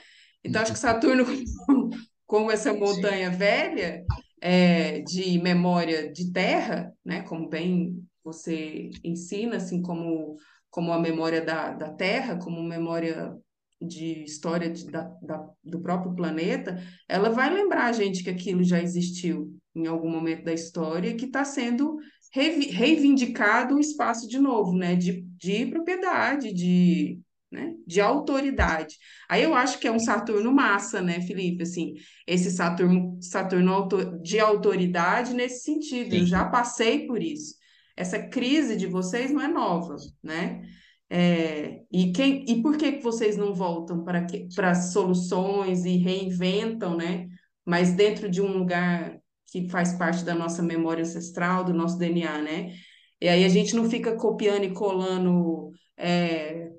Então, 0.44 0.62
acho 0.62 0.72
que 0.72 0.78
Saturno, 0.78 1.24
como 2.26 2.50
essa 2.50 2.72
montanha 2.72 3.30
velha 3.30 4.04
é, 4.40 5.00
de 5.00 5.38
memória 5.38 6.12
de 6.12 6.32
terra, 6.32 6.92
né? 7.04 7.22
Como 7.22 7.48
bem 7.48 8.04
você 8.22 8.90
ensina, 9.02 9.56
assim 9.56 9.80
como 9.80 10.36
como 10.70 10.92
a 10.92 10.98
memória 10.98 11.40
da, 11.40 11.72
da 11.72 11.90
Terra, 11.90 12.36
como 12.36 12.62
memória 12.62 13.34
de 13.80 14.24
história 14.24 14.70
de, 14.70 14.90
da, 14.90 15.04
da, 15.22 15.48
do 15.64 15.80
próprio 15.80 16.14
planeta, 16.14 16.82
ela 17.08 17.30
vai 17.30 17.52
lembrar 17.52 17.86
a 17.86 17.92
gente 17.92 18.22
que 18.22 18.30
aquilo 18.30 18.62
já 18.64 18.80
existiu 18.80 19.56
em 19.74 19.86
algum 19.86 20.10
momento 20.10 20.44
da 20.44 20.52
história 20.52 21.08
e 21.08 21.14
que 21.14 21.26
está 21.26 21.44
sendo 21.44 21.98
reivindicado 22.32 23.76
o 23.76 23.80
espaço 23.80 24.28
de 24.28 24.38
novo, 24.38 24.76
né? 24.76 24.96
De, 24.96 25.22
de 25.36 25.66
propriedade, 25.66 26.52
de, 26.52 27.20
né? 27.50 27.72
de 27.86 28.00
autoridade. 28.00 28.96
Aí 29.28 29.42
eu 29.42 29.54
acho 29.54 29.78
que 29.78 29.88
é 29.88 29.92
um 29.92 29.98
Saturno 29.98 30.52
massa, 30.52 31.00
né, 31.00 31.20
Felipe? 31.20 31.62
Assim, 31.62 31.94
esse 32.26 32.50
Saturno, 32.50 33.18
Saturno 33.20 33.88
de 34.22 34.38
autoridade 34.38 35.34
nesse 35.34 35.64
sentido. 35.64 36.10
Sim. 36.10 36.20
Eu 36.20 36.26
já 36.26 36.44
passei 36.44 37.06
por 37.06 37.22
isso 37.22 37.58
essa 37.98 38.22
crise 38.22 38.76
de 38.76 38.86
vocês 38.86 39.32
não 39.32 39.42
é 39.42 39.48
nova, 39.48 39.96
né? 40.22 40.62
É, 41.10 41.80
e, 41.90 42.12
quem, 42.12 42.44
e 42.48 42.62
por 42.62 42.76
que, 42.76 42.92
que 42.92 43.02
vocês 43.02 43.36
não 43.36 43.52
voltam 43.52 44.04
para, 44.04 44.24
para 44.54 44.74
soluções 44.74 45.84
e 45.84 45.96
reinventam, 45.96 46.96
né? 46.96 47.26
Mas 47.66 47.92
dentro 47.92 48.30
de 48.30 48.40
um 48.40 48.56
lugar 48.56 49.18
que 49.50 49.68
faz 49.68 49.94
parte 49.94 50.24
da 50.24 50.34
nossa 50.34 50.62
memória 50.62 51.02
ancestral, 51.02 51.64
do 51.64 51.74
nosso 51.74 51.98
DNA, 51.98 52.40
né? 52.40 52.72
E 53.20 53.28
aí 53.28 53.44
a 53.44 53.48
gente 53.48 53.74
não 53.74 53.90
fica 53.90 54.14
copiando 54.16 54.64
e 54.64 54.72
colando 54.72 55.72
é, 55.96 56.70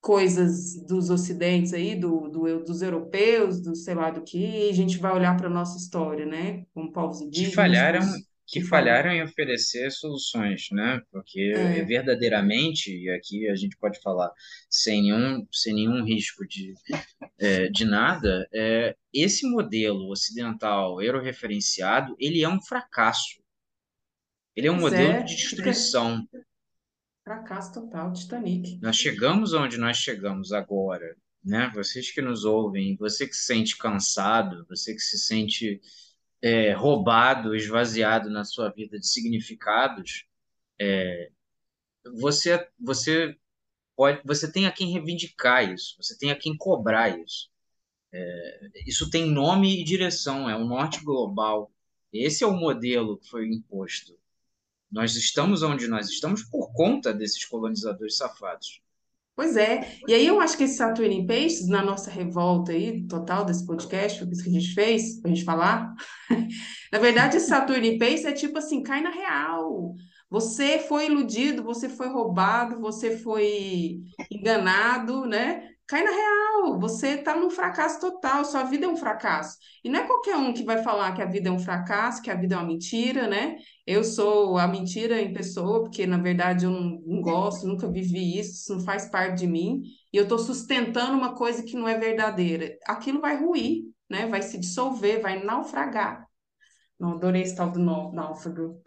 coisas 0.00 0.82
dos 0.86 1.10
ocidentes 1.10 1.74
aí, 1.74 1.94
do, 1.94 2.28
do, 2.28 2.64
dos 2.64 2.80
europeus, 2.80 3.60
do 3.60 3.76
sei 3.76 3.94
lá 3.94 4.10
do 4.10 4.22
que, 4.22 4.68
a 4.68 4.72
gente 4.72 4.98
vai 4.98 5.12
olhar 5.12 5.36
para 5.36 5.46
a 5.46 5.52
nossa 5.52 5.76
história, 5.76 6.24
né? 6.24 6.64
Como 6.72 6.92
povos 6.92 7.20
indígenas. 7.20 7.50
Que 7.50 7.54
falharam, 7.56 8.00
que 8.46 8.60
falharam 8.62 9.10
em 9.12 9.22
oferecer 9.22 9.90
soluções, 9.92 10.68
né? 10.72 11.00
Porque 11.12 11.52
é. 11.54 11.84
verdadeiramente, 11.84 12.90
e 12.90 13.10
aqui 13.10 13.48
a 13.48 13.54
gente 13.54 13.76
pode 13.76 14.00
falar 14.00 14.32
sem 14.70 15.02
nenhum, 15.02 15.46
sem 15.52 15.74
nenhum 15.74 16.02
risco 16.02 16.46
de, 16.48 16.74
é, 17.38 17.68
de 17.68 17.84
nada, 17.84 18.48
é, 18.52 18.96
esse 19.12 19.46
modelo 19.48 20.10
ocidental 20.10 21.00
euroreferenciado, 21.02 22.16
ele 22.18 22.42
é 22.42 22.48
um 22.48 22.60
fracasso. 22.60 23.38
Ele 24.56 24.66
é 24.66 24.72
um 24.72 24.80
modelo 24.80 25.12
é, 25.12 25.22
de 25.22 25.36
destruição. 25.36 26.26
Fracasso 27.30 27.72
total, 27.72 28.12
Titanic. 28.12 28.80
Nós 28.82 28.96
chegamos 28.96 29.52
onde 29.52 29.78
nós 29.78 29.96
chegamos 29.96 30.50
agora, 30.50 31.16
né? 31.44 31.70
Vocês 31.72 32.10
que 32.10 32.20
nos 32.20 32.44
ouvem, 32.44 32.96
você 32.96 33.24
que 33.24 33.34
se 33.34 33.44
sente 33.44 33.78
cansado, 33.78 34.66
você 34.68 34.92
que 34.92 35.00
se 35.00 35.16
sente 35.16 35.80
é, 36.42 36.72
roubado, 36.72 37.54
esvaziado 37.54 38.28
na 38.28 38.44
sua 38.44 38.68
vida 38.70 38.98
de 38.98 39.06
significados, 39.06 40.26
é, 40.76 41.30
você 42.20 42.68
você 42.80 43.36
pode 43.94 44.20
você 44.24 44.50
tem 44.50 44.66
a 44.66 44.72
quem 44.72 44.90
reivindicar 44.90 45.72
isso, 45.72 45.94
você 46.02 46.18
tem 46.18 46.32
a 46.32 46.36
quem 46.36 46.56
cobrar 46.56 47.16
isso. 47.16 47.48
É, 48.12 48.70
isso 48.88 49.08
tem 49.08 49.30
nome 49.30 49.80
e 49.80 49.84
direção, 49.84 50.50
é 50.50 50.56
o 50.56 50.64
norte 50.64 51.00
global. 51.04 51.70
Esse 52.12 52.42
é 52.42 52.46
o 52.48 52.56
modelo 52.56 53.18
que 53.18 53.28
foi 53.28 53.46
imposto. 53.46 54.18
Nós 54.90 55.14
estamos 55.14 55.62
onde 55.62 55.86
nós 55.86 56.08
estamos 56.08 56.42
por 56.42 56.72
conta 56.72 57.12
desses 57.12 57.44
colonizadores 57.44 58.16
safados. 58.16 58.80
Pois 59.36 59.56
é, 59.56 59.96
e 60.06 60.12
aí 60.12 60.26
eu 60.26 60.38
acho 60.38 60.54
que 60.54 60.64
esse 60.64 60.76
Saturno 60.76 61.12
em 61.12 61.26
Peixes, 61.26 61.66
na 61.66 61.82
nossa 61.82 62.10
revolta 62.10 62.72
aí, 62.72 63.06
total 63.06 63.44
desse 63.44 63.64
podcast, 63.64 64.22
isso 64.30 64.42
que 64.42 64.50
a 64.50 64.52
gente 64.52 64.74
fez, 64.74 65.18
pra 65.18 65.30
gente 65.30 65.44
falar. 65.44 65.94
na 66.92 66.98
verdade, 66.98 67.38
esse 67.38 67.48
Saturno 67.48 67.86
em 67.86 67.96
Peixes 67.96 68.26
é 68.26 68.32
tipo 68.32 68.58
assim, 68.58 68.82
cai 68.82 69.00
na 69.00 69.08
real. 69.08 69.94
Você 70.28 70.78
foi 70.78 71.06
iludido, 71.06 71.62
você 71.62 71.88
foi 71.88 72.08
roubado, 72.08 72.80
você 72.80 73.16
foi 73.16 74.02
enganado, 74.30 75.24
né? 75.24 75.70
Cai 75.90 76.04
na 76.04 76.10
real, 76.12 76.78
você 76.78 77.16
está 77.16 77.34
num 77.34 77.50
fracasso 77.50 77.98
total, 78.00 78.44
sua 78.44 78.62
vida 78.62 78.86
é 78.86 78.88
um 78.88 78.96
fracasso. 78.96 79.58
E 79.82 79.88
não 79.88 79.98
é 79.98 80.06
qualquer 80.06 80.36
um 80.36 80.52
que 80.52 80.62
vai 80.62 80.84
falar 80.84 81.12
que 81.16 81.20
a 81.20 81.26
vida 81.26 81.48
é 81.48 81.52
um 81.52 81.58
fracasso, 81.58 82.22
que 82.22 82.30
a 82.30 82.36
vida 82.36 82.54
é 82.54 82.58
uma 82.58 82.64
mentira, 82.64 83.26
né? 83.26 83.56
Eu 83.84 84.04
sou 84.04 84.56
a 84.56 84.68
mentira 84.68 85.20
em 85.20 85.32
pessoa, 85.32 85.82
porque 85.82 86.06
na 86.06 86.16
verdade 86.16 86.64
eu 86.64 86.70
não, 86.70 87.02
não 87.04 87.20
gosto, 87.20 87.66
nunca 87.66 87.90
vivi 87.90 88.38
isso, 88.38 88.52
isso 88.52 88.72
não 88.76 88.84
faz 88.84 89.10
parte 89.10 89.40
de 89.40 89.48
mim, 89.48 89.82
e 90.12 90.16
eu 90.16 90.22
estou 90.22 90.38
sustentando 90.38 91.18
uma 91.18 91.34
coisa 91.34 91.64
que 91.64 91.74
não 91.74 91.88
é 91.88 91.98
verdadeira. 91.98 92.78
Aquilo 92.86 93.20
vai 93.20 93.36
ruir, 93.36 93.82
né? 94.08 94.28
Vai 94.28 94.42
se 94.42 94.58
dissolver, 94.58 95.20
vai 95.20 95.42
naufragar. 95.42 96.24
Não, 97.00 97.14
adorei 97.14 97.42
esse 97.42 97.56
tal 97.56 97.68
do 97.68 97.80
náufrago. 97.80 98.80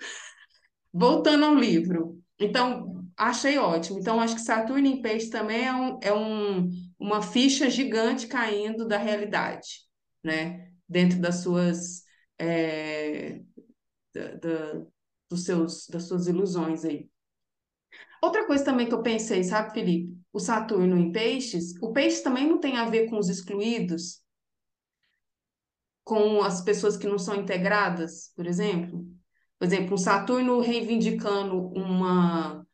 Voltando 0.93 1.43
ao 1.43 1.53
livro. 1.53 2.17
Então, 2.39 3.03
achei 3.17 3.57
ótimo. 3.57 3.99
Então, 3.99 4.21
acho 4.21 4.35
que 4.35 4.41
Saturno 4.41 4.87
em 4.87 5.01
Peixe 5.01 5.29
também 5.29 5.65
é, 5.65 5.73
um, 5.73 5.99
é 6.01 6.13
um, 6.13 6.69
uma 7.03 7.21
ficha 7.21 7.69
gigante 7.69 8.27
caindo 8.27 8.87
da 8.87 8.97
realidade, 8.97 9.81
né? 10.23 10.71
Dentro 10.87 11.19
das 11.19 11.43
suas. 11.43 12.03
É, 12.39 13.41
da, 14.13 14.35
da, 14.35 14.85
dos 15.29 15.43
seus, 15.43 15.87
das 15.87 16.03
suas 16.03 16.27
ilusões 16.27 16.85
aí. 16.85 17.09
Outra 18.21 18.47
coisa 18.47 18.63
também 18.63 18.87
que 18.87 18.93
eu 18.93 19.03
pensei, 19.03 19.43
sabe, 19.43 19.73
Felipe? 19.73 20.17
O 20.31 20.39
Saturno 20.39 20.97
em 20.97 21.11
Peixes, 21.11 21.75
o 21.81 21.91
Peixe 21.91 22.23
também 22.23 22.47
não 22.47 22.59
tem 22.59 22.77
a 22.77 22.89
ver 22.89 23.09
com 23.09 23.19
os 23.19 23.27
excluídos, 23.27 24.21
com 26.05 26.41
as 26.41 26.61
pessoas 26.61 26.95
que 26.95 27.07
não 27.07 27.19
são 27.19 27.35
integradas, 27.35 28.31
por 28.33 28.47
exemplo? 28.47 29.05
Por 29.59 29.65
exemplo, 29.65 29.95
o 29.95 29.97
Saturno 29.97 30.61
reivindicando 30.61 31.67
uma 31.69 32.65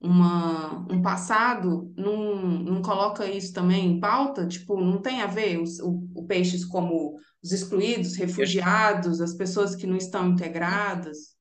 uma, 0.00 0.86
um 0.92 1.00
passado, 1.00 1.92
não, 1.96 2.36
não 2.58 2.82
coloca 2.82 3.26
isso 3.30 3.52
também 3.52 3.86
em 3.86 4.00
pauta? 4.00 4.46
Tipo, 4.46 4.80
não 4.80 5.00
tem 5.00 5.22
a 5.22 5.26
ver 5.26 5.60
os, 5.60 5.80
o, 5.80 6.08
o 6.14 6.26
peixes 6.26 6.64
como 6.64 7.18
os 7.42 7.52
excluídos, 7.52 8.16
refugiados, 8.16 9.20
as 9.20 9.34
pessoas 9.34 9.74
que 9.74 9.86
não 9.86 9.96
estão 9.96 10.28
integradas? 10.30 11.34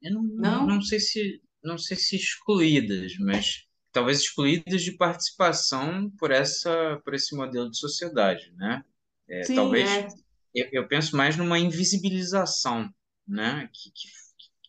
Eu 0.00 0.14
não, 0.14 0.22
não? 0.22 0.66
não 0.66 0.82
sei 0.82 1.00
se 1.00 1.40
não 1.62 1.76
sei 1.76 1.96
se 1.96 2.14
excluídas, 2.14 3.12
mas 3.18 3.64
talvez 3.92 4.20
excluídas 4.20 4.82
de 4.82 4.92
participação 4.96 6.10
por 6.18 6.30
essa 6.30 7.00
por 7.04 7.14
esse 7.14 7.34
modelo 7.34 7.70
de 7.70 7.78
sociedade, 7.78 8.52
né? 8.56 8.84
É, 9.28 9.42
Sim, 9.42 9.56
talvez 9.56 9.90
é. 9.90 10.08
eu, 10.54 10.68
eu 10.72 10.88
penso 10.88 11.16
mais 11.16 11.36
numa 11.36 11.58
invisibilização, 11.58 12.88
né? 13.26 13.68
Que, 13.72 13.90
que 13.90 14.08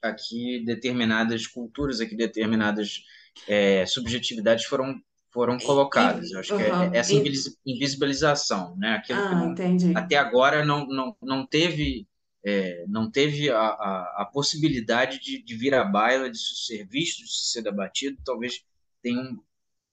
aqui 0.01 0.63
determinadas 0.65 1.47
culturas, 1.47 1.99
aqui 2.01 2.15
determinadas 2.15 3.01
é, 3.47 3.85
subjetividades 3.85 4.65
foram 4.65 4.99
foram 5.31 5.59
colocadas. 5.59 6.31
Eu 6.31 6.39
acho 6.39 6.55
que 6.55 6.63
é, 6.63 6.69
Uhum. 6.69 6.93
é 6.93 6.97
essa 6.99 7.15
invis- 7.15 7.55
invisibilização, 7.65 8.75
né? 8.77 8.95
Aquilo 8.95 9.23
que 9.23 9.35
Ah, 9.35 9.35
não 9.35 9.51
entendi. 9.51 9.93
até 9.93 10.15
agora 10.17 10.65
não, 10.65 10.87
não, 10.87 11.15
não 11.21 11.45
teve 11.45 12.07
é, 12.43 12.85
não 12.87 13.11
teve 13.11 13.49
a, 13.49 13.59
a, 13.59 14.21
a 14.21 14.25
possibilidade 14.25 15.19
de, 15.19 15.43
de 15.43 15.55
vir 15.55 15.73
à 15.75 15.83
baila, 15.83 16.29
de 16.31 16.37
ser 16.39 16.87
visto, 16.87 17.23
de 17.23 17.31
ser 17.31 17.61
debatido, 17.61 18.17
talvez 18.23 18.63
tenha, 19.01 19.19
um, 19.21 19.37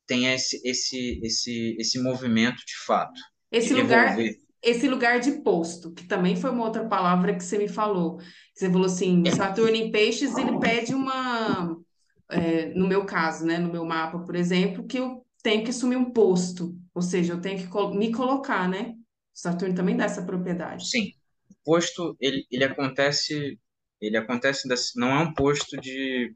tenha 0.07 0.35
esse, 0.35 0.61
esse, 0.65 1.21
esse, 1.25 1.77
esse 1.79 1.99
movimento 2.01 2.65
de 2.67 2.77
fato, 2.87 3.21
de 3.59 3.69
Esse 3.69 3.75
lugar, 3.75 4.25
revolver. 4.25 4.41
Esse 4.63 4.89
lugar 4.89 5.21
de 5.21 5.33
posto, 5.43 5.93
que 5.93 6.05
também 6.07 6.37
foi 6.37 6.51
uma 6.51 6.65
outra 6.65 6.87
palavra 6.89 7.35
que 7.35 7.43
você 7.45 7.59
me 7.59 7.69
falou. 7.69 8.19
Você 8.55 8.71
falou 8.71 8.87
assim, 8.87 9.29
Saturno 9.31 9.77
em 9.77 9.91
Peixes, 9.93 10.37
ele 10.37 10.59
pede 10.59 10.95
uma, 10.95 11.77
é, 12.31 12.67
no 12.75 12.87
meu 12.89 13.07
caso, 13.07 13.45
né, 13.47 13.59
no 13.59 13.73
meu 13.73 13.85
mapa, 13.85 14.19
por 14.21 14.35
exemplo, 14.37 14.87
que 14.87 14.99
eu 14.99 15.25
tenho 15.43 15.65
que 15.65 15.71
assumir 15.71 15.97
um 15.97 16.13
posto, 16.13 16.77
ou 16.95 17.03
seja, 17.03 17.35
eu 17.35 17.41
tenho 17.41 17.59
que 17.59 17.97
me 17.99 18.13
colocar, 18.13 18.69
né? 18.69 18.95
Saturno 19.33 19.75
também 19.75 19.97
dá 19.97 20.05
essa 20.07 20.23
propriedade. 20.25 20.87
Sim, 20.91 21.13
o 21.51 21.55
posto 21.65 22.17
ele, 22.21 22.47
ele 22.51 22.65
acontece 22.65 23.59
ele 24.01 24.17
acontece 24.17 24.69
desse- 24.69 24.99
não 24.99 25.09
é 25.11 25.19
um 25.21 25.33
posto 25.35 25.77
de, 25.81 26.35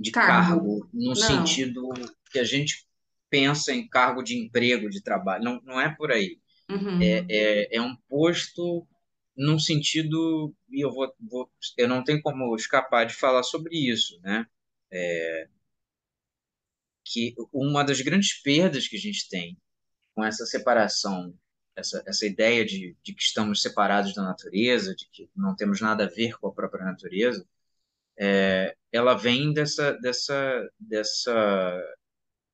de 0.00 0.16
Cargo, 0.16 0.76
cargo 0.82 0.88
no 0.92 1.14
não. 1.14 1.64
sentido 1.64 1.82
que 2.32 2.38
a 2.40 2.44
gente 2.44 2.86
pensa 3.30 3.72
em 3.72 3.88
cargo 3.88 4.22
de 4.22 4.36
emprego, 4.38 4.90
de 4.90 5.02
trabalho, 5.02 5.44
não, 5.44 5.60
não 5.64 5.80
é 5.80 5.94
por 5.96 6.12
aí. 6.12 6.40
Uhum. 6.70 7.00
É, 7.02 7.76
é 7.76 7.80
um 7.80 7.94
posto 8.08 8.86
num 9.36 9.58
sentido, 9.58 10.54
e 10.70 10.84
eu 10.84 10.90
vou, 10.90 11.14
vou, 11.20 11.50
eu 11.76 11.88
não 11.88 12.02
tenho 12.02 12.22
como 12.22 12.54
escapar 12.56 13.04
de 13.06 13.14
falar 13.14 13.42
sobre 13.42 13.76
isso, 13.76 14.18
né? 14.22 14.46
Que 17.04 17.34
uma 17.52 17.84
das 17.84 18.00
grandes 18.00 18.32
perdas 18.42 18.88
que 18.88 18.96
a 18.96 19.00
gente 19.00 19.28
tem 19.28 19.56
com 20.14 20.24
essa 20.24 20.46
separação, 20.46 21.38
essa, 21.76 22.02
essa 22.06 22.26
ideia 22.26 22.64
de, 22.64 22.96
de 23.02 23.14
que 23.14 23.22
estamos 23.22 23.62
separados 23.62 24.14
da 24.14 24.22
natureza, 24.22 24.94
de 24.94 25.06
que 25.10 25.30
não 25.36 25.54
temos 25.54 25.80
nada 25.80 26.04
a 26.04 26.08
ver 26.08 26.38
com 26.38 26.48
a 26.48 26.52
própria 26.52 26.84
natureza, 26.84 27.46
ela 28.90 29.14
vem 29.14 29.52
dessa, 29.52 29.92
dessa, 29.94 30.70
dessa, 30.80 31.96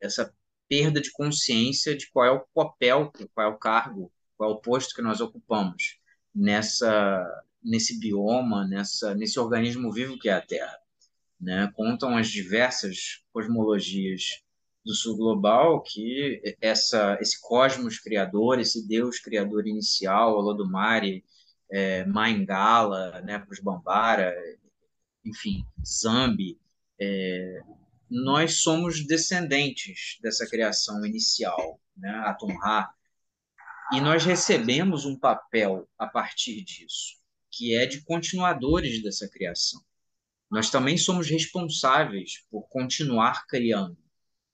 essa 0.00 0.34
perda 0.72 1.02
de 1.02 1.12
consciência 1.12 1.94
de 1.94 2.10
qual 2.10 2.24
é 2.24 2.30
o 2.30 2.46
papel, 2.54 3.12
qual 3.34 3.46
é 3.46 3.50
o 3.50 3.58
cargo, 3.58 4.10
qual 4.38 4.52
é 4.52 4.54
o 4.54 4.58
posto 4.58 4.94
que 4.94 5.02
nós 5.02 5.20
ocupamos 5.20 5.98
nessa, 6.34 7.22
nesse 7.62 8.00
bioma, 8.00 8.66
nessa, 8.66 9.14
nesse 9.14 9.38
organismo 9.38 9.92
vivo 9.92 10.18
que 10.18 10.30
é 10.30 10.32
a 10.32 10.40
Terra. 10.40 10.74
Né? 11.38 11.70
Contam 11.76 12.16
as 12.16 12.30
diversas 12.30 13.22
cosmologias 13.34 14.42
do 14.82 14.94
sul 14.94 15.14
global 15.14 15.82
que 15.82 16.40
essa, 16.58 17.18
esse 17.20 17.38
cosmos 17.42 17.98
criador, 17.98 18.58
esse 18.58 18.88
Deus 18.88 19.18
criador 19.18 19.66
inicial, 19.66 20.38
Olodumare, 20.38 21.22
é, 21.70 22.06
Maingala, 22.06 23.20
né, 23.20 23.38
para 23.38 23.52
os 23.52 23.60
Bambara, 23.60 24.34
enfim, 25.22 25.66
Zambi, 25.84 26.58
é, 26.98 27.60
nós 28.12 28.56
somos 28.60 29.06
descendentes 29.06 30.18
dessa 30.20 30.46
criação 30.46 31.04
inicial, 31.06 31.80
né, 31.96 32.10
Atum-Ra, 32.26 32.92
e 33.94 34.00
nós 34.02 34.22
recebemos 34.24 35.06
um 35.06 35.18
papel 35.18 35.88
a 35.98 36.06
partir 36.06 36.62
disso, 36.62 37.16
que 37.50 37.74
é 37.74 37.86
de 37.86 38.02
continuadores 38.02 39.02
dessa 39.02 39.26
criação. 39.28 39.82
Nós 40.50 40.68
também 40.68 40.98
somos 40.98 41.30
responsáveis 41.30 42.44
por 42.50 42.68
continuar 42.68 43.46
criando, 43.46 43.96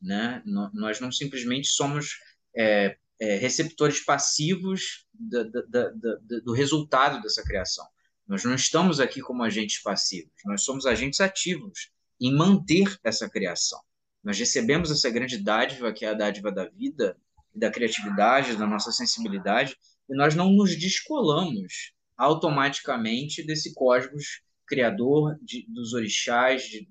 né? 0.01 0.41
Nós 0.73 1.01
não 1.01 1.11
simplesmente 1.11 1.67
somos 1.67 2.21
é, 2.57 2.97
é, 3.21 3.37
receptores 3.37 4.05
passivos 4.05 5.05
da, 5.13 5.43
da, 5.43 5.91
da, 5.91 6.41
do 6.45 6.53
resultado 6.53 7.21
dessa 7.21 7.43
criação. 7.43 7.87
Nós 8.27 8.45
não 8.45 8.55
estamos 8.55 9.01
aqui 9.01 9.21
como 9.21 9.43
agentes 9.43 9.83
passivos, 9.83 10.33
nós 10.45 10.63
somos 10.63 10.87
agentes 10.87 11.21
ativos 11.21 11.91
em 12.21 12.35
manter 12.35 12.99
essa 13.05 13.29
criação. 13.29 13.81
Nós 14.23 14.39
recebemos 14.39 14.91
essa 14.91 15.11
grande 15.11 15.39
dádiva, 15.39 15.93
que 15.93 16.05
é 16.05 16.09
a 16.09 16.15
dádiva 16.15 16.51
da 16.51 16.67
vida, 16.69 17.17
da 17.55 17.71
criatividade, 17.71 18.57
da 18.57 18.67
nossa 18.67 18.93
sensibilidade, 18.93 19.77
e 20.09 20.15
nós 20.15 20.35
não 20.35 20.51
nos 20.53 20.77
descolamos 20.79 21.93
automaticamente 22.17 23.43
desse 23.43 23.73
cosmos 23.75 24.43
criador 24.67 25.39
de, 25.41 25.67
dos 25.69 25.95
orixás, 25.95 26.65
de, 26.65 26.89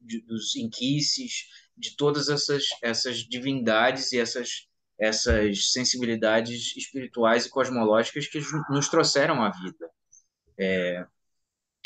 de, 0.00 0.20
dos 0.22 0.56
inquices, 0.56 1.48
de 1.76 1.96
todas 1.96 2.28
essas, 2.28 2.64
essas 2.82 3.18
divindades 3.18 4.12
e 4.12 4.18
essas, 4.18 4.66
essas 4.98 5.72
sensibilidades 5.72 6.76
espirituais 6.76 7.46
e 7.46 7.50
cosmológicas 7.50 8.26
que 8.26 8.40
nos 8.70 8.88
trouxeram 8.88 9.42
a 9.42 9.50
vida. 9.50 9.90
É, 10.58 11.06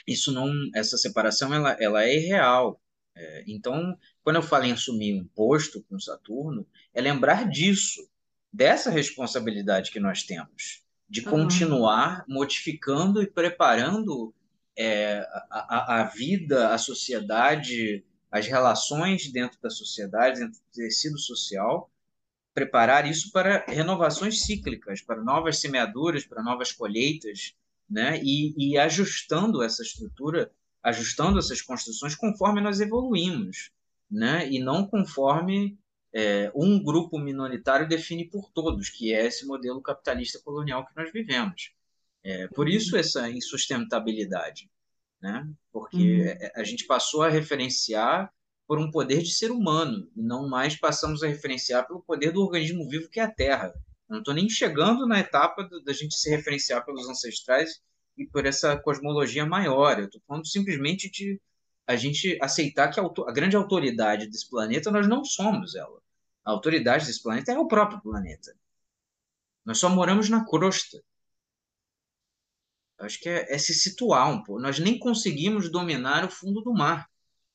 isso 0.06 0.32
não, 0.32 0.50
essa 0.74 0.96
separação 0.96 1.52
ela, 1.52 1.76
ela 1.80 2.04
é 2.04 2.16
irreal. 2.16 2.80
É, 3.14 3.44
então, 3.46 3.96
quando 4.22 4.36
eu 4.36 4.42
falo 4.42 4.64
em 4.64 4.72
assumir 4.72 5.20
um 5.20 5.26
posto 5.26 5.82
com 5.82 5.98
Saturno, 5.98 6.66
é 6.94 7.00
lembrar 7.00 7.48
disso, 7.48 8.08
dessa 8.52 8.90
responsabilidade 8.90 9.90
que 9.90 10.00
nós 10.00 10.22
temos, 10.22 10.82
de 11.08 11.22
continuar 11.22 12.24
uhum. 12.26 12.34
modificando 12.36 13.22
e 13.22 13.26
preparando 13.26 14.34
é, 14.76 15.26
a, 15.50 16.00
a, 16.00 16.04
vida, 16.04 16.72
a 16.72 16.78
sociedade, 16.78 18.04
as 18.30 18.46
relações 18.46 19.30
dentro 19.30 19.60
da 19.60 19.68
sociedade, 19.68 20.40
dentro 20.40 20.58
do 20.58 20.72
tecido 20.72 21.18
social, 21.18 21.90
preparar 22.54 23.06
isso 23.06 23.30
para 23.30 23.64
renovações 23.66 24.42
cíclicas, 24.42 25.00
para 25.02 25.22
novas 25.22 25.60
semeaduras, 25.60 26.24
para 26.24 26.42
novas 26.42 26.72
colheitas, 26.72 27.54
né? 27.88 28.20
E, 28.22 28.54
e 28.56 28.78
ajustando 28.78 29.62
essa 29.62 29.82
estrutura, 29.82 30.50
ajustando 30.82 31.38
essas 31.38 31.62
construções 31.62 32.14
conforme 32.14 32.60
nós 32.60 32.80
evoluímos, 32.80 33.70
né? 34.10 34.48
E 34.50 34.58
não 34.58 34.86
conforme 34.86 35.78
é, 36.12 36.50
um 36.54 36.82
grupo 36.82 37.18
minoritário 37.18 37.88
define 37.88 38.28
por 38.28 38.50
todos, 38.50 38.90
que 38.90 39.12
é 39.12 39.26
esse 39.26 39.46
modelo 39.46 39.80
capitalista 39.80 40.40
colonial 40.40 40.86
que 40.86 40.96
nós 40.96 41.10
vivemos. 41.12 41.72
É, 42.24 42.46
por 42.48 42.68
isso 42.68 42.96
essa 42.96 43.28
insustentabilidade, 43.30 44.70
né? 45.20 45.48
Porque 45.72 46.22
uhum. 46.22 46.50
a 46.60 46.64
gente 46.64 46.86
passou 46.86 47.22
a 47.22 47.28
referenciar 47.28 48.32
por 48.66 48.78
um 48.78 48.90
poder 48.90 49.22
de 49.22 49.32
ser 49.32 49.50
humano 49.50 50.08
e 50.16 50.22
não 50.22 50.48
mais 50.48 50.76
passamos 50.76 51.22
a 51.22 51.28
referenciar 51.28 51.86
pelo 51.86 52.02
poder 52.02 52.32
do 52.32 52.42
organismo 52.42 52.88
vivo 52.88 53.08
que 53.08 53.20
é 53.20 53.24
a 53.24 53.30
Terra. 53.30 53.72
Eu 54.08 54.14
não 54.14 54.18
estou 54.18 54.34
nem 54.34 54.48
chegando 54.48 55.06
na 55.06 55.18
etapa 55.18 55.68
da 55.84 55.92
gente 55.92 56.14
se 56.14 56.30
referenciar 56.30 56.84
pelos 56.84 57.08
ancestrais 57.08 57.80
e 58.16 58.26
por 58.26 58.46
essa 58.46 58.76
cosmologia 58.76 59.46
maior. 59.46 59.98
Eu 59.98 60.06
estou 60.06 60.20
falando 60.26 60.46
simplesmente 60.46 61.10
de 61.10 61.40
a 61.86 61.96
gente 61.96 62.38
aceitar 62.40 62.88
que 62.88 63.00
a, 63.00 63.04
a 63.04 63.32
grande 63.32 63.56
autoridade 63.56 64.26
desse 64.26 64.48
planeta 64.48 64.90
nós 64.90 65.08
não 65.08 65.24
somos 65.24 65.74
ela. 65.74 66.00
A 66.44 66.50
autoridade 66.50 67.06
desse 67.06 67.22
planeta 67.22 67.52
é 67.52 67.58
o 67.58 67.68
próprio 67.68 68.00
planeta. 68.00 68.54
Nós 69.64 69.78
só 69.78 69.88
moramos 69.88 70.28
na 70.28 70.44
crosta. 70.44 71.02
Acho 72.98 73.18
que 73.20 73.28
é, 73.28 73.54
é, 73.54 73.58
se 73.58 73.74
situar 73.74 74.30
um 74.30 74.42
pouco. 74.42 74.60
Nós 74.60 74.78
nem 74.78 74.98
conseguimos 74.98 75.70
dominar 75.70 76.24
o 76.24 76.30
fundo 76.30 76.60
do 76.62 76.72
mar. 76.72 77.08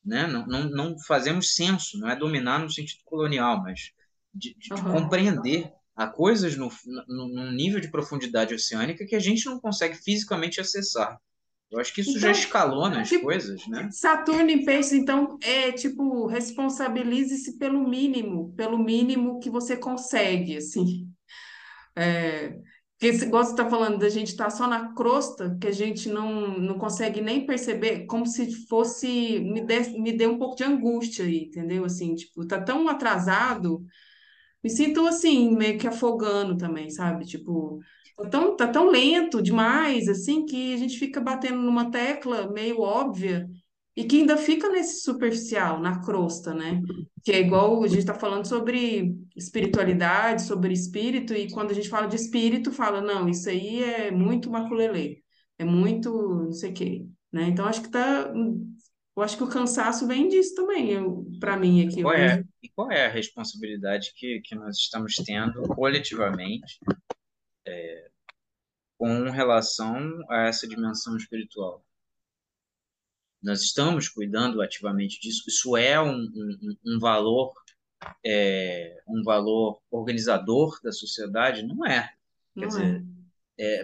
Né? 0.04 0.26
Não, 0.28 0.46
não, 0.46 0.70
não 0.70 1.00
fazemos 1.00 1.54
senso, 1.54 2.00
não 2.00 2.10
é 2.10 2.16
dominar 2.16 2.60
no 2.60 2.70
sentido 2.70 3.02
colonial, 3.04 3.62
mas 3.62 3.92
de, 4.34 4.54
de, 4.56 4.70
de 4.74 4.82
compreender. 4.82 5.74
Há 5.98 6.06
coisas 6.06 6.56
no, 6.56 6.70
no, 7.08 7.28
num 7.28 7.52
nível 7.52 7.80
de 7.80 7.90
profundidade 7.90 8.54
oceânica 8.54 9.06
que 9.06 9.16
a 9.16 9.20
gente 9.20 9.48
não 9.48 9.60
consegue 9.60 9.96
fisicamente 9.96 10.62
acessar. 10.62 11.20
Eu 11.72 11.80
acho 11.80 11.94
que 11.94 12.02
isso 12.02 12.12
então, 12.12 12.22
já 12.22 12.32
escalona 12.32 13.02
as 13.02 13.10
tipo, 13.10 13.26
coisas, 13.26 13.68
né? 13.68 13.90
Saturno 13.92 14.50
em 14.50 14.64
peixes, 14.64 14.94
então, 14.94 15.38
é 15.44 15.72
tipo, 15.72 16.26
responsabilize-se 16.28 17.58
pelo 17.58 17.88
mínimo, 17.90 18.54
pelo 18.56 18.78
mínimo 18.78 19.40
que 19.40 19.50
você 19.50 19.76
consegue, 19.76 20.58
assim. 20.58 21.10
É, 21.96 22.50
Porque 22.94 23.08
esse 23.08 23.26
gosto 23.26 23.52
está 23.52 23.70
falando 23.70 23.98
da 23.98 24.08
gente 24.08 24.30
estar 24.30 24.46
tá 24.46 24.50
só 24.50 24.66
na 24.68 24.94
crosta, 24.94 25.58
que 25.60 25.68
a 25.68 25.72
gente 25.72 26.08
não, 26.08 26.58
não 26.58 26.78
consegue 26.78 27.20
nem 27.22 27.46
perceber, 27.46 28.06
como 28.06 28.26
se 28.26 28.66
fosse. 28.68 29.40
Me, 29.40 29.66
dê, 29.66 29.82
me 30.00 30.14
deu 30.14 30.32
um 30.32 30.38
pouco 30.38 30.56
de 30.56 30.64
angústia 30.64 31.26
aí, 31.26 31.46
entendeu? 31.46 31.84
Assim, 31.84 32.16
tipo, 32.16 32.48
tá 32.48 32.62
tão 32.62 32.88
atrasado, 32.88 33.84
me 34.64 34.70
sinto 34.70 35.06
assim, 35.08 35.56
meio 35.56 35.78
que 35.78 35.88
afogando 35.88 36.58
também, 36.58 36.90
sabe? 36.90 37.26
Tipo, 37.26 37.80
tá 38.18 38.30
tão, 38.30 38.56
tá 38.56 38.68
tão 38.68 38.90
lento 38.90 39.42
demais, 39.42 40.08
assim, 40.08 40.46
que 40.46 40.74
a 40.74 40.78
gente 40.78 40.98
fica 40.98 41.22
batendo 41.22 41.62
numa 41.62 41.92
tecla 41.92 42.52
meio 42.52 42.82
óbvia 42.82 43.48
e 43.96 44.04
que 44.04 44.18
ainda 44.20 44.38
fica 44.38 44.70
nesse 44.70 45.02
superficial, 45.02 45.80
na 45.80 46.00
crosta, 46.02 46.54
né? 46.54 46.82
Que 47.24 47.32
é 47.32 47.40
igual 47.40 47.84
a 47.84 47.88
gente 47.88 48.00
está 48.00 48.14
falando 48.14 48.46
sobre 48.48 49.16
espiritualidade, 49.36 50.44
sobre 50.44 50.72
espírito, 50.74 51.34
e 51.34 51.50
quando 51.52 51.72
a 51.72 51.74
gente 51.74 51.90
fala 51.90 52.08
de 52.08 52.16
espírito, 52.16 52.72
fala, 52.72 53.02
não, 53.02 53.28
isso 53.28 53.50
aí 53.50 53.84
é 53.84 54.12
muito 54.12 54.52
maculelê, 54.52 55.24
é 55.58 55.66
muito 55.66 56.12
não 56.46 56.52
sei 56.54 56.72
o 56.72 56.74
quê, 56.74 57.06
né? 57.32 57.48
Então 57.48 57.66
acho 57.66 57.82
que 57.82 57.90
tá. 57.90 58.32
Eu 59.18 59.24
acho 59.24 59.36
que 59.36 59.44
o 59.44 59.50
cansaço 59.50 60.06
vem 60.06 60.30
disso 60.30 60.54
também, 60.54 60.96
para 61.40 61.58
mim 61.58 61.88
aqui. 61.88 62.04
Qual 62.04 62.14
é, 62.14 62.46
e 62.62 62.70
qual 62.70 62.92
é 62.92 63.08
a 63.08 63.12
responsabilidade 63.12 64.14
que, 64.16 64.40
que 64.42 64.54
nós 64.54 64.78
estamos 64.78 65.16
tendo 65.16 65.64
coletivamente 65.74 66.80
é, 67.66 68.10
com 68.96 69.30
relação 69.32 70.24
a 70.30 70.44
essa 70.44 70.68
dimensão 70.68 71.18
espiritual? 71.18 71.84
nós 73.42 73.62
estamos 73.62 74.10
cuidando 74.10 74.62
ativamente 74.62 75.20
disso. 75.20 75.44
Isso 75.48 75.78
é 75.78 76.00
um, 76.02 76.24
um, 76.24 76.76
um 76.86 77.00
valor, 77.00 77.54
é, 78.26 79.02
um 79.08 79.24
valor 79.24 79.80
organizador 79.90 80.80
da 80.84 80.92
sociedade? 80.92 81.64
Não 81.64 81.86
é. 81.86 82.14
Quer 82.54 82.62
Não 82.62 82.68
dizer, 82.68 82.96
é. 82.96 83.17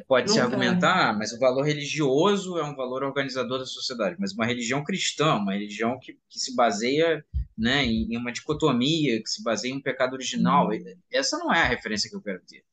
Pode 0.08 0.32
se 0.32 0.40
argumentar, 0.40 1.10
ah, 1.10 1.14
mas 1.14 1.34
o 1.34 1.40
valor 1.40 1.64
religioso 1.64 2.58
é 2.58 2.64
um 2.64 2.76
valor 2.76 3.04
organizador 3.04 3.60
da 3.60 3.66
sociedade. 3.66 4.16
Mas 4.20 4.34
uma 4.34 4.46
religião 4.46 4.84
cristã, 4.84 5.36
uma 5.36 5.54
religião 5.54 6.00
que, 6.00 6.20
que 6.30 6.40
se 6.40 6.56
baseia 6.56 7.26
né, 7.58 7.84
em, 7.84 8.14
em 8.14 8.18
uma 8.18 8.32
dicotomia, 8.32 9.22
que 9.22 9.30
se 9.30 9.44
baseia 9.44 9.74
em 9.74 9.78
um 9.78 9.82
pecado 9.82 10.14
original, 10.14 10.70
uhum. 10.70 10.96
essa 11.12 11.38
não 11.38 11.54
é 11.54 11.62
a 11.62 11.68
referência 11.68 12.10
que 12.10 12.16
eu 12.16 12.22
quero 12.22 12.42
ter. 12.42 12.64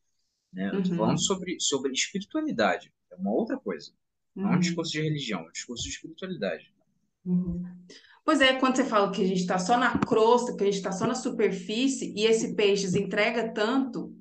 Né? 0.53 0.71
Eu 0.73 0.81
estou 0.81 0.93
uhum. 0.93 0.99
falando 0.99 1.23
sobre, 1.23 1.57
sobre 1.59 1.93
espiritualidade, 1.93 2.93
é 3.11 3.17
uma 3.17 3.33
outra 3.33 3.57
coisa. 3.57 3.93
Não 4.35 4.45
é 4.45 4.49
um 4.49 4.53
uhum. 4.55 4.61
discurso 4.61 4.93
de 4.93 5.01
religião, 5.01 5.41
é 5.41 5.49
um 5.49 5.53
discurso 5.53 5.85
de 5.85 5.91
espiritualidade. 5.91 6.73
Uhum. 7.25 7.65
Pois 8.25 8.41
é, 8.41 8.55
quando 8.55 8.77
você 8.77 8.85
fala 8.85 9.11
que 9.11 9.23
a 9.23 9.27
gente 9.27 9.41
está 9.41 9.59
só 9.59 9.77
na 9.77 9.99
crosta, 9.99 10.55
que 10.55 10.63
a 10.63 10.67
gente 10.67 10.77
está 10.77 10.93
só 10.93 11.07
na 11.07 11.15
superfície, 11.15 12.13
e 12.15 12.27
esse 12.27 12.55
peixe 12.55 12.87
entrega 12.99 13.49
tanto, 13.53 14.15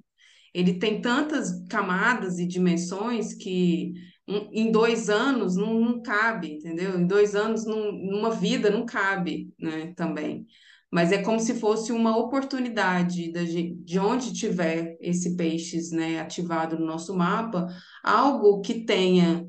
ele 0.54 0.80
tem 0.80 1.02
tantas 1.02 1.66
camadas 1.70 2.40
e 2.40 2.46
dimensões 2.46 3.34
que 3.34 3.94
um, 4.28 4.50
em 4.52 4.72
dois 4.72 5.10
anos 5.10 5.56
não, 5.56 5.80
não, 5.80 6.02
cabe, 6.02 6.54
entendeu? 6.54 7.00
Em 7.00 7.08
dois 7.08 7.36
anos, 7.36 7.66
num, 7.66 7.92
numa 7.92 8.32
vida, 8.32 8.70
não 8.70 8.86
cabe, 8.86 9.52
né, 9.60 9.94
também. 9.96 10.46
Mas 10.92 11.12
é 11.12 11.22
como 11.22 11.40
se 11.40 11.60
fosse 11.60 11.92
uma 11.92 12.18
oportunidade 12.18 13.32
de, 13.32 13.76
de 13.76 14.00
onde 14.00 14.34
tiver 14.34 14.98
esse 15.00 15.36
peixes, 15.36 15.92
né, 15.92 16.20
ativado 16.20 16.78
no 16.80 16.86
nosso 16.86 17.16
mapa, 17.16 17.68
algo 18.04 18.62
que 18.62 18.86
tenha 18.86 19.48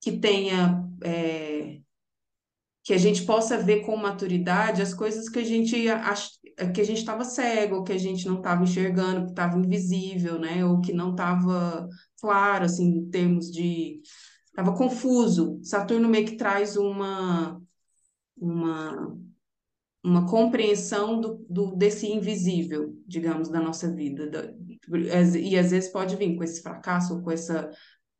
que 0.00 0.12
tenha 0.12 0.84
é, 1.02 1.80
que 2.84 2.92
a 2.94 2.98
gente 2.98 3.24
possa 3.24 3.58
ver 3.58 3.80
com 3.80 3.96
maturidade 3.96 4.80
as 4.80 4.94
coisas 4.94 5.28
que 5.28 5.40
a 5.40 5.44
gente 5.44 5.88
ach... 5.88 6.35
que 6.72 6.80
a 6.80 6.84
gente 6.84 6.98
estava 6.98 7.24
cego, 7.24 7.84
que 7.84 7.92
a 7.92 7.98
gente 7.98 8.26
não 8.26 8.38
estava 8.38 8.62
enxergando, 8.64 9.26
que 9.26 9.32
estava 9.32 9.58
invisível, 9.58 10.38
né? 10.38 10.64
Ou 10.64 10.80
que 10.80 10.92
não 10.92 11.10
estava 11.10 11.88
claro, 12.20 12.64
assim, 12.64 12.84
em 12.84 13.10
termos 13.10 13.50
de 13.50 14.00
estava 14.46 14.74
confuso. 14.74 15.60
Saturno 15.62 16.08
meio 16.08 16.26
que 16.26 16.36
traz 16.36 16.76
uma 16.76 17.60
uma 18.38 19.16
uma 20.02 20.26
compreensão 20.28 21.20
do, 21.20 21.44
do 21.50 21.74
desse 21.74 22.06
invisível, 22.06 22.96
digamos, 23.06 23.48
da 23.48 23.60
nossa 23.60 23.92
vida. 23.92 24.54
e 25.38 25.58
às 25.58 25.70
vezes 25.72 25.90
pode 25.90 26.16
vir 26.16 26.36
com 26.36 26.44
esse 26.44 26.62
fracasso, 26.62 27.16
ou 27.16 27.22
com 27.22 27.30
essa 27.30 27.70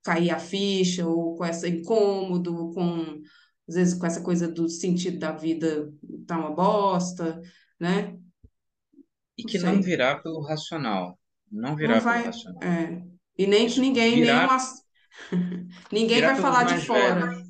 cair 0.02 0.30
a 0.30 0.38
ficha, 0.38 1.06
ou 1.06 1.36
com 1.36 1.44
esse 1.44 1.68
incômodo, 1.68 2.72
com 2.72 3.22
às 3.68 3.74
vezes 3.74 3.94
com 3.94 4.06
essa 4.06 4.20
coisa 4.20 4.48
do 4.48 4.68
sentido 4.68 5.18
da 5.18 5.32
vida 5.32 5.92
tá 6.26 6.38
uma 6.38 6.54
bosta, 6.54 7.40
né? 7.80 8.16
E 9.38 9.44
que 9.44 9.58
não, 9.58 9.74
não 9.74 9.82
virá 9.82 10.18
pelo 10.18 10.40
racional. 10.40 11.18
Não 11.50 11.76
virá 11.76 11.96
não 11.96 12.00
vai, 12.00 12.22
pelo 12.22 12.34
racional. 12.34 12.62
É. 12.62 13.06
E 13.38 13.46
nem 13.46 13.68
que 13.68 13.80
ninguém, 13.80 14.14
virá, 14.16 14.46
nenhuma... 14.46 15.70
ninguém 15.92 16.20
vai 16.20 16.36
falar 16.36 16.64
de 16.64 16.84
fora. 16.84 17.42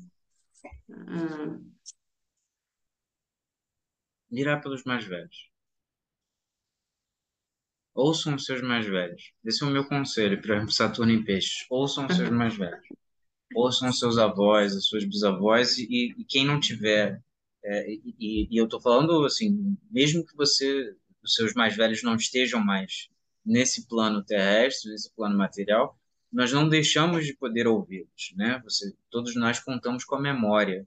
Ah. 0.91 1.59
Virá 4.29 4.59
pelos 4.59 4.83
mais 4.83 5.05
velhos. 5.05 5.49
Ouçam 7.95 8.35
os 8.35 8.45
seus 8.45 8.61
mais 8.61 8.85
velhos. 8.85 9.31
Esse 9.43 9.63
é 9.63 9.65
o 9.65 9.71
meu 9.71 9.87
conselho 9.87 10.41
para 10.41 10.67
Saturno 10.69 11.11
em 11.11 11.23
Peixes. 11.23 11.65
Ouçam 11.69 12.05
os 12.05 12.15
seus 12.15 12.29
mais 12.29 12.55
velhos 12.55 12.87
ouçam 13.55 13.91
seus 13.91 14.17
avós, 14.17 14.75
as 14.75 14.85
suas 14.85 15.05
bisavós, 15.05 15.77
e, 15.77 16.13
e 16.17 16.25
quem 16.25 16.45
não 16.45 16.59
tiver, 16.59 17.21
é, 17.63 17.91
e, 17.91 18.47
e, 18.49 18.57
eu 18.57 18.65
estou 18.65 18.81
falando 18.81 19.25
assim, 19.25 19.77
mesmo 19.89 20.25
que 20.25 20.35
você, 20.35 20.95
os 21.27 21.35
seus 21.35 21.53
mais 21.53 21.75
velhos 21.75 22.01
não 22.01 22.15
estejam 22.15 22.63
mais 22.63 23.09
nesse 23.45 23.87
plano 23.87 24.23
terrestre, 24.23 24.91
nesse 24.91 25.11
plano 25.13 25.37
material, 25.37 25.97
nós 26.31 26.51
não 26.51 26.67
deixamos 26.67 27.25
de 27.25 27.33
poder 27.33 27.67
ouvi-los, 27.67 28.33
né? 28.35 28.59
Você, 28.63 28.93
todos 29.09 29.35
nós 29.35 29.59
contamos 29.59 30.03
com 30.03 30.15
a 30.15 30.21
memória 30.21 30.85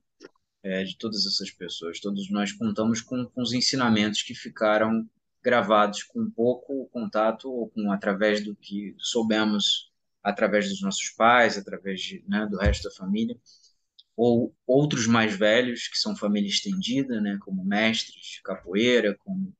é, 0.62 0.84
de 0.84 0.96
todas 0.96 1.26
essas 1.26 1.50
pessoas, 1.50 2.00
todos 2.00 2.30
nós 2.30 2.52
contamos 2.52 3.00
com, 3.00 3.24
com 3.26 3.42
os 3.42 3.52
ensinamentos 3.52 4.22
que 4.22 4.34
ficaram 4.34 5.08
gravados 5.42 6.02
com 6.02 6.30
pouco 6.30 6.86
contato 6.92 7.50
ou 7.50 7.70
com 7.70 7.90
através 7.90 8.44
do 8.44 8.54
que 8.54 8.94
soubemos 8.98 9.90
através 10.22 10.68
dos 10.68 10.82
nossos 10.82 11.08
pais, 11.10 11.56
através 11.56 12.00
de, 12.02 12.22
né, 12.28 12.46
do 12.46 12.58
resto 12.58 12.84
da 12.84 12.94
família, 12.94 13.38
ou 14.14 14.54
outros 14.66 15.06
mais 15.06 15.34
velhos, 15.34 15.88
que 15.88 15.96
são 15.96 16.14
família 16.14 16.48
estendida, 16.48 17.20
né, 17.22 17.38
como 17.40 17.64
mestres 17.64 18.22
de 18.34 18.42
capoeira, 18.42 19.16
como 19.24 19.54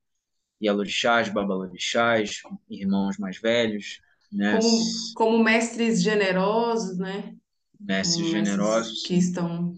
Yalorixás, 0.61 1.29
Babalorixás, 1.29 2.41
irmãos 2.69 3.17
mais 3.17 3.39
velhos. 3.39 4.01
Né? 4.31 4.59
Como, 4.59 4.83
como 5.15 5.43
mestres 5.43 6.01
generosos, 6.01 6.97
né? 6.97 7.35
Mestres 7.79 8.27
generosos. 8.27 9.03
Que 9.03 9.15
estão... 9.15 9.73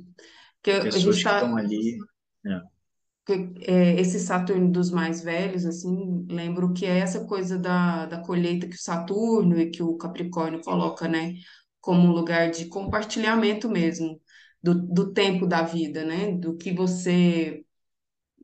Que 0.61 0.79
pessoas 0.81 1.17
que 1.17 1.23
tá... 1.23 1.35
estão 1.35 1.57
ali... 1.57 1.97
É 2.45 2.73
é, 3.61 3.99
esse 4.01 4.19
Saturno 4.19 4.69
dos 4.71 4.91
mais 4.91 5.23
velhos, 5.23 5.65
assim, 5.65 6.25
lembro 6.29 6.73
que 6.73 6.85
é 6.85 6.99
essa 6.99 7.25
coisa 7.25 7.57
da, 7.57 8.05
da 8.05 8.19
colheita 8.19 8.67
que 8.67 8.75
o 8.75 8.81
Saturno 8.81 9.57
e 9.59 9.69
que 9.69 9.81
o 9.81 9.95
Capricórnio 9.95 10.61
coloca, 10.61 11.07
né, 11.07 11.35
como 11.79 12.07
um 12.07 12.11
lugar 12.11 12.51
de 12.51 12.65
compartilhamento 12.65 13.69
mesmo 13.69 14.19
do, 14.61 14.73
do 14.75 15.13
tempo 15.13 15.47
da 15.47 15.61
vida, 15.61 16.03
né, 16.03 16.31
do 16.31 16.57
que 16.57 16.73
você 16.73 17.63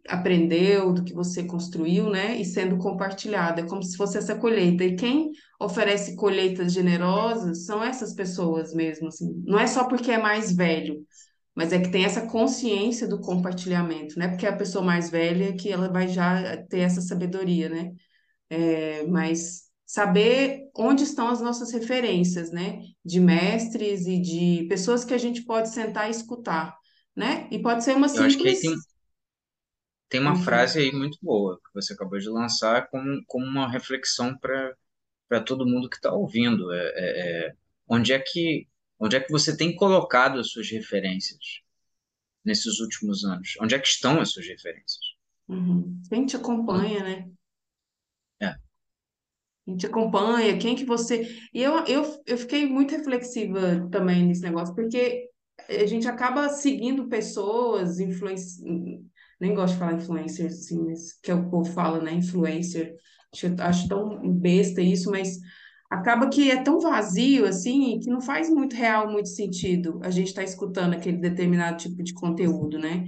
aprendeu, 0.10 0.92
do 0.92 1.04
que 1.04 1.14
você 1.14 1.44
construiu, 1.44 2.10
né, 2.10 2.36
e 2.38 2.44
sendo 2.44 2.78
compartilhado. 2.78 3.62
É 3.62 3.64
como 3.64 3.84
se 3.84 3.96
fosse 3.96 4.18
essa 4.18 4.36
colheita. 4.36 4.84
E 4.84 4.96
quem 4.96 5.32
oferece 5.60 6.16
colheitas 6.16 6.74
generosas 6.74 7.66
são 7.66 7.84
essas 7.84 8.14
pessoas 8.14 8.74
mesmo, 8.74 9.08
assim. 9.08 9.42
Não 9.46 9.60
é 9.60 9.68
só 9.68 9.86
porque 9.86 10.12
é 10.12 10.18
mais 10.18 10.52
velho, 10.52 11.06
mas 11.56 11.72
é 11.72 11.80
que 11.80 11.92
tem 11.92 12.06
essa 12.06 12.28
consciência 12.28 13.08
do 13.08 13.20
compartilhamento, 13.20 14.18
né? 14.18 14.30
Porque 14.30 14.46
é 14.46 14.50
a 14.50 14.56
pessoa 14.56 14.84
mais 14.84 15.10
velha 15.10 15.54
que 15.54 15.72
ela 15.72 15.92
vai 15.92 16.08
já 16.08 16.58
ter 16.70 16.80
essa 16.80 17.02
sabedoria, 17.02 17.70
né? 17.70 17.92
É, 18.50 19.06
mas 19.08 19.70
saber 19.86 20.62
onde 20.78 21.04
estão 21.04 21.28
as 21.28 21.42
nossas 21.42 21.72
referências, 21.72 22.52
né? 22.52 22.80
De 23.04 23.20
mestres 23.20 24.06
e 24.08 24.20
de 24.20 24.66
pessoas 24.70 25.04
que 25.04 25.14
a 25.14 25.18
gente 25.18 25.44
pode 25.44 25.70
sentar 25.70 26.08
e 26.08 26.12
escutar, 26.12 26.76
né? 27.16 27.48
E 27.52 27.60
pode 27.60 27.84
ser 27.84 27.96
uma 27.96 28.08
simples... 28.08 28.62
Tem, 30.10 30.20
uma 30.20 30.36
frase 30.36 30.80
aí 30.80 30.92
muito 30.92 31.18
boa 31.22 31.58
que 31.58 31.74
você 31.74 31.94
acabou 31.94 32.18
de 32.18 32.28
lançar 32.30 32.90
como, 32.90 33.24
como 33.28 33.46
uma 33.46 33.70
reflexão 33.70 34.38
para 34.38 35.42
todo 35.46 35.68
mundo 35.68 35.90
que 35.90 35.98
está 35.98 36.12
ouvindo. 36.12 36.72
É, 36.72 36.88
é, 36.96 37.48
é, 37.48 37.54
onde 37.88 38.12
é 38.12 38.20
que 38.20 38.68
Onde 39.00 39.16
é 39.16 39.20
que 39.22 39.32
você 39.32 39.56
tem 39.56 39.74
colocado 39.76 40.40
as 40.40 40.52
suas 40.52 40.70
referências 40.70 41.40
nesses 42.44 42.80
últimos 42.80 43.24
anos? 43.24 43.56
Onde 43.62 43.74
é 43.74 43.80
que 43.80 43.88
estão 43.88 44.20
as 44.20 44.32
suas 44.32 44.46
referências? 44.46 45.00
Uhum. 45.48 46.02
Quem 46.10 46.26
te 46.26 46.36
acompanha, 46.36 47.02
né? 47.02 47.30
É. 48.42 48.56
Quem 49.66 49.78
te 49.78 49.86
acompanha, 49.86 50.58
quem 50.58 50.76
que 50.76 50.84
você... 50.84 51.34
E 51.54 51.64
eu, 51.64 51.86
eu, 51.86 52.24
eu 52.26 52.38
fiquei 52.38 52.68
muito 52.68 52.92
reflexiva 52.92 53.88
também 53.90 54.28
nesse 54.28 54.42
negócio, 54.42 54.76
porque 54.76 55.30
a 55.70 55.86
gente 55.86 56.08
acaba 56.08 56.50
seguindo 56.50 57.08
pessoas, 57.08 58.00
influências... 58.00 58.62
Nem 59.40 59.54
gosto 59.54 59.74
de 59.74 59.80
falar 59.80 59.94
influencers, 59.94 60.54
assim, 60.54 60.84
mas 60.86 61.14
que 61.14 61.32
é 61.32 61.34
o 61.34 61.50
povo 61.50 61.72
fala, 61.72 62.02
né? 62.02 62.14
Influencer. 62.14 62.96
Acho, 63.34 63.48
acho 63.60 63.88
tão 63.88 64.34
besta 64.34 64.82
isso, 64.82 65.10
mas 65.12 65.38
acaba 65.90 66.30
que 66.30 66.52
é 66.52 66.62
tão 66.62 66.80
vazio 66.80 67.46
assim 67.46 68.00
que 68.00 68.10
não 68.10 68.22
faz 68.22 68.50
muito 68.50 68.76
real, 68.76 69.12
muito 69.12 69.30
sentido 69.30 70.00
a 70.04 70.10
gente 70.12 70.28
estar 70.28 70.42
tá 70.42 70.48
escutando 70.48 70.94
aquele 70.94 71.18
determinado 71.18 71.78
tipo 71.78 72.04
de 72.04 72.14
conteúdo, 72.14 72.78
né? 72.78 73.06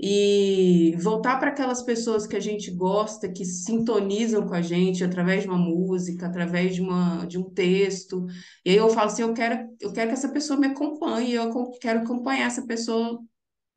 E 0.00 0.94
voltar 1.00 1.38
para 1.40 1.50
aquelas 1.50 1.82
pessoas 1.82 2.24
que 2.24 2.36
a 2.36 2.40
gente 2.40 2.70
gosta, 2.70 3.28
que 3.28 3.44
sintonizam 3.44 4.46
com 4.46 4.54
a 4.54 4.62
gente 4.62 5.02
através 5.02 5.42
de 5.42 5.48
uma 5.48 5.58
música, 5.58 6.26
através 6.26 6.74
de, 6.76 6.80
uma, 6.80 7.26
de 7.26 7.36
um 7.36 7.50
texto. 7.50 8.24
E 8.64 8.70
aí 8.70 8.76
eu 8.76 8.88
falo 8.90 9.08
assim, 9.08 9.22
eu 9.22 9.34
quero, 9.34 9.68
eu 9.80 9.92
quero 9.92 10.08
que 10.08 10.14
essa 10.14 10.28
pessoa 10.28 10.58
me 10.58 10.68
acompanhe, 10.68 11.34
eu 11.34 11.50
quero 11.80 12.00
acompanhar 12.00 12.46
essa 12.46 12.64
pessoa 12.64 13.20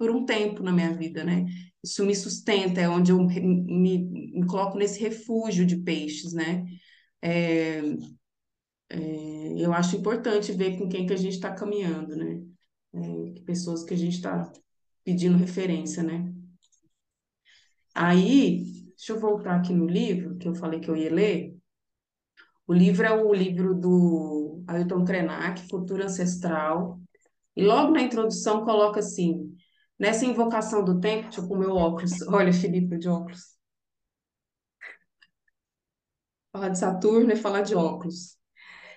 por 0.02 0.10
um 0.10 0.26
tempo 0.26 0.64
na 0.64 0.72
minha 0.72 0.92
vida, 0.92 1.24
né? 1.24 1.46
Isso 1.84 2.04
me 2.04 2.16
sustenta, 2.16 2.82
é 2.82 2.90
onde 2.90 3.12
eu 3.12 3.20
me, 3.20 4.00
me 4.00 4.48
coloco 4.48 4.76
nesse 4.76 5.00
refúgio 5.00 5.64
de 5.64 5.78
peixes, 5.78 6.34
né? 6.34 6.66
É, 7.22 7.82
é, 8.90 9.54
eu 9.64 9.72
acho 9.72 9.96
importante 9.96 10.54
ver 10.54 10.80
com 10.80 10.90
quem 10.90 11.06
que 11.06 11.14
a 11.14 11.18
gente 11.18 11.34
está 11.34 11.54
caminhando, 11.54 12.16
né? 12.16 12.42
É, 12.96 13.42
pessoas 13.42 13.84
que 13.84 13.94
a 13.94 13.98
gente 13.98 14.16
está 14.16 14.52
pedindo 15.04 15.38
referência, 15.38 16.02
né? 16.02 16.34
Aí, 17.94 18.64
deixa 18.98 19.14
eu 19.14 19.20
voltar 19.20 19.58
aqui 19.58 19.72
no 19.72 19.86
livro, 19.86 20.36
que 20.40 20.48
eu 20.48 20.56
falei 20.56 20.80
que 20.80 20.90
eu 20.90 20.96
ia 20.96 21.14
ler. 21.14 21.56
O 22.66 22.74
livro 22.74 23.06
é 23.06 23.14
o 23.14 23.32
livro 23.32 23.76
do 23.76 24.64
Ailton 24.66 25.06
Krenak, 25.06 25.70
Cultura 25.70 26.06
Ancestral. 26.06 27.00
E 27.56 27.64
logo 27.64 27.92
na 27.92 28.02
introdução 28.02 28.66
coloca 28.66 29.00
assim, 29.00 29.56
nessa 30.02 30.26
invocação 30.26 30.84
do 30.84 31.00
tempo, 31.00 31.26
deixa 31.26 31.42
eu 31.42 31.48
pôr 31.48 31.60
meu 31.60 31.76
óculos. 31.76 32.12
Olha, 32.28 32.52
Felipe, 32.52 32.98
de 32.98 33.08
óculos. 33.08 33.56
Falar 36.52 36.70
de 36.70 36.80
Saturno 36.80 37.32
é 37.32 37.36
falar 37.36 37.62
de 37.62 37.76
óculos. 37.76 38.36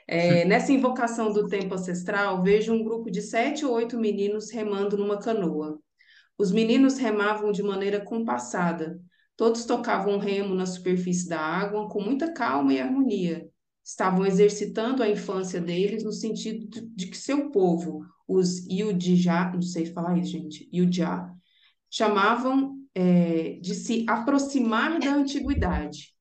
É, 0.09 0.45
nessa 0.49 0.73
invocação 0.73 1.31
do 1.31 1.47
tempo 1.47 1.75
ancestral, 1.75 2.43
vejo 2.43 2.73
um 2.73 2.83
grupo 2.83 3.11
de 3.11 3.21
sete 3.21 3.67
ou 3.67 3.75
oito 3.75 3.99
meninos 3.99 4.51
remando 4.51 4.97
numa 4.97 5.19
canoa. 5.19 5.79
Os 6.39 6.51
meninos 6.51 6.97
remavam 6.97 7.53
de 7.53 7.63
maneira 7.63 8.01
compassada. 8.03 8.99
Todos 9.37 9.67
tocavam 9.67 10.15
um 10.15 10.19
remo 10.19 10.55
na 10.55 10.65
superfície 10.65 11.29
da 11.29 11.39
água 11.39 11.87
com 11.89 12.01
muita 12.01 12.33
calma 12.33 12.73
e 12.73 12.81
harmonia. 12.81 13.47
Estavam 13.85 14.25
exercitando 14.25 15.03
a 15.03 15.09
infância 15.09 15.61
deles 15.61 16.03
no 16.03 16.13
sentido 16.13 16.67
de 16.97 17.07
que 17.07 17.17
seu 17.17 17.51
povo, 17.51 18.05
os 18.27 18.67
Yudjá, 18.67 19.53
não 19.53 19.61
sei 19.61 19.87
falar 19.87 20.19
isso, 20.19 20.31
gente, 20.31 20.69
Yudjá, 20.73 21.31
chamavam 21.91 22.79
é, 22.95 23.59
de 23.61 23.75
se 23.75 24.07
aproximar 24.09 24.99
da 24.99 25.15
antiguidade. 25.15 26.15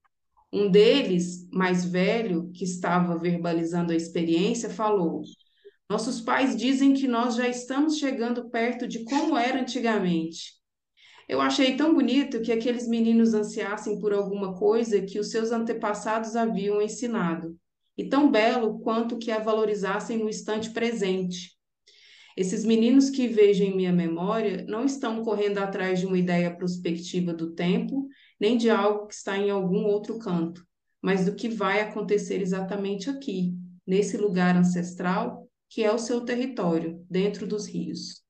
Um 0.51 0.69
deles, 0.69 1.47
mais 1.51 1.85
velho, 1.85 2.51
que 2.51 2.63
estava 2.63 3.17
verbalizando 3.17 3.91
a 3.91 3.95
experiência, 3.95 4.69
falou: 4.69 5.23
nossos 5.89 6.21
pais 6.21 6.55
dizem 6.55 6.93
que 6.93 7.07
nós 7.07 7.35
já 7.35 7.47
estamos 7.47 7.97
chegando 7.97 8.49
perto 8.49 8.87
de 8.87 9.03
como 9.03 9.37
era 9.37 9.61
antigamente. 9.61 10.62
Eu 11.27 11.39
achei 11.39 11.75
tão 11.77 11.93
bonito 11.93 12.41
que 12.41 12.51
aqueles 12.51 12.87
meninos 12.87 13.33
ansiassem 13.33 13.99
por 13.99 14.13
alguma 14.13 14.55
coisa 14.55 15.01
que 15.01 15.19
os 15.19 15.31
seus 15.31 15.51
antepassados 15.51 16.35
haviam 16.35 16.81
ensinado, 16.81 17.57
e 17.97 18.07
tão 18.07 18.29
belo 18.29 18.79
quanto 18.79 19.17
que 19.17 19.31
a 19.31 19.39
valorizassem 19.39 20.17
no 20.17 20.29
instante 20.29 20.71
presente. 20.71 21.53
Esses 22.35 22.65
meninos 22.65 23.09
que 23.09 23.27
vejo 23.27 23.63
em 23.63 23.75
minha 23.75 23.93
memória 23.93 24.65
não 24.67 24.83
estão 24.83 25.23
correndo 25.23 25.59
atrás 25.59 25.99
de 25.99 26.07
uma 26.07 26.17
ideia 26.17 26.53
prospectiva 26.55 27.33
do 27.33 27.53
tempo, 27.53 28.07
nem 28.39 28.57
de 28.57 28.69
algo 28.69 29.07
que 29.07 29.13
está 29.13 29.37
em 29.37 29.51
algum 29.51 29.85
outro 29.85 30.17
canto, 30.17 30.65
mas 31.01 31.25
do 31.25 31.35
que 31.35 31.47
vai 31.47 31.79
acontecer 31.81 32.41
exatamente 32.41 33.09
aqui, 33.09 33.53
nesse 33.85 34.17
lugar 34.17 34.55
ancestral 34.55 35.47
que 35.69 35.83
é 35.83 35.91
o 35.91 35.97
seu 35.97 36.21
território, 36.21 37.03
dentro 37.09 37.47
dos 37.47 37.67
rios. 37.67 38.22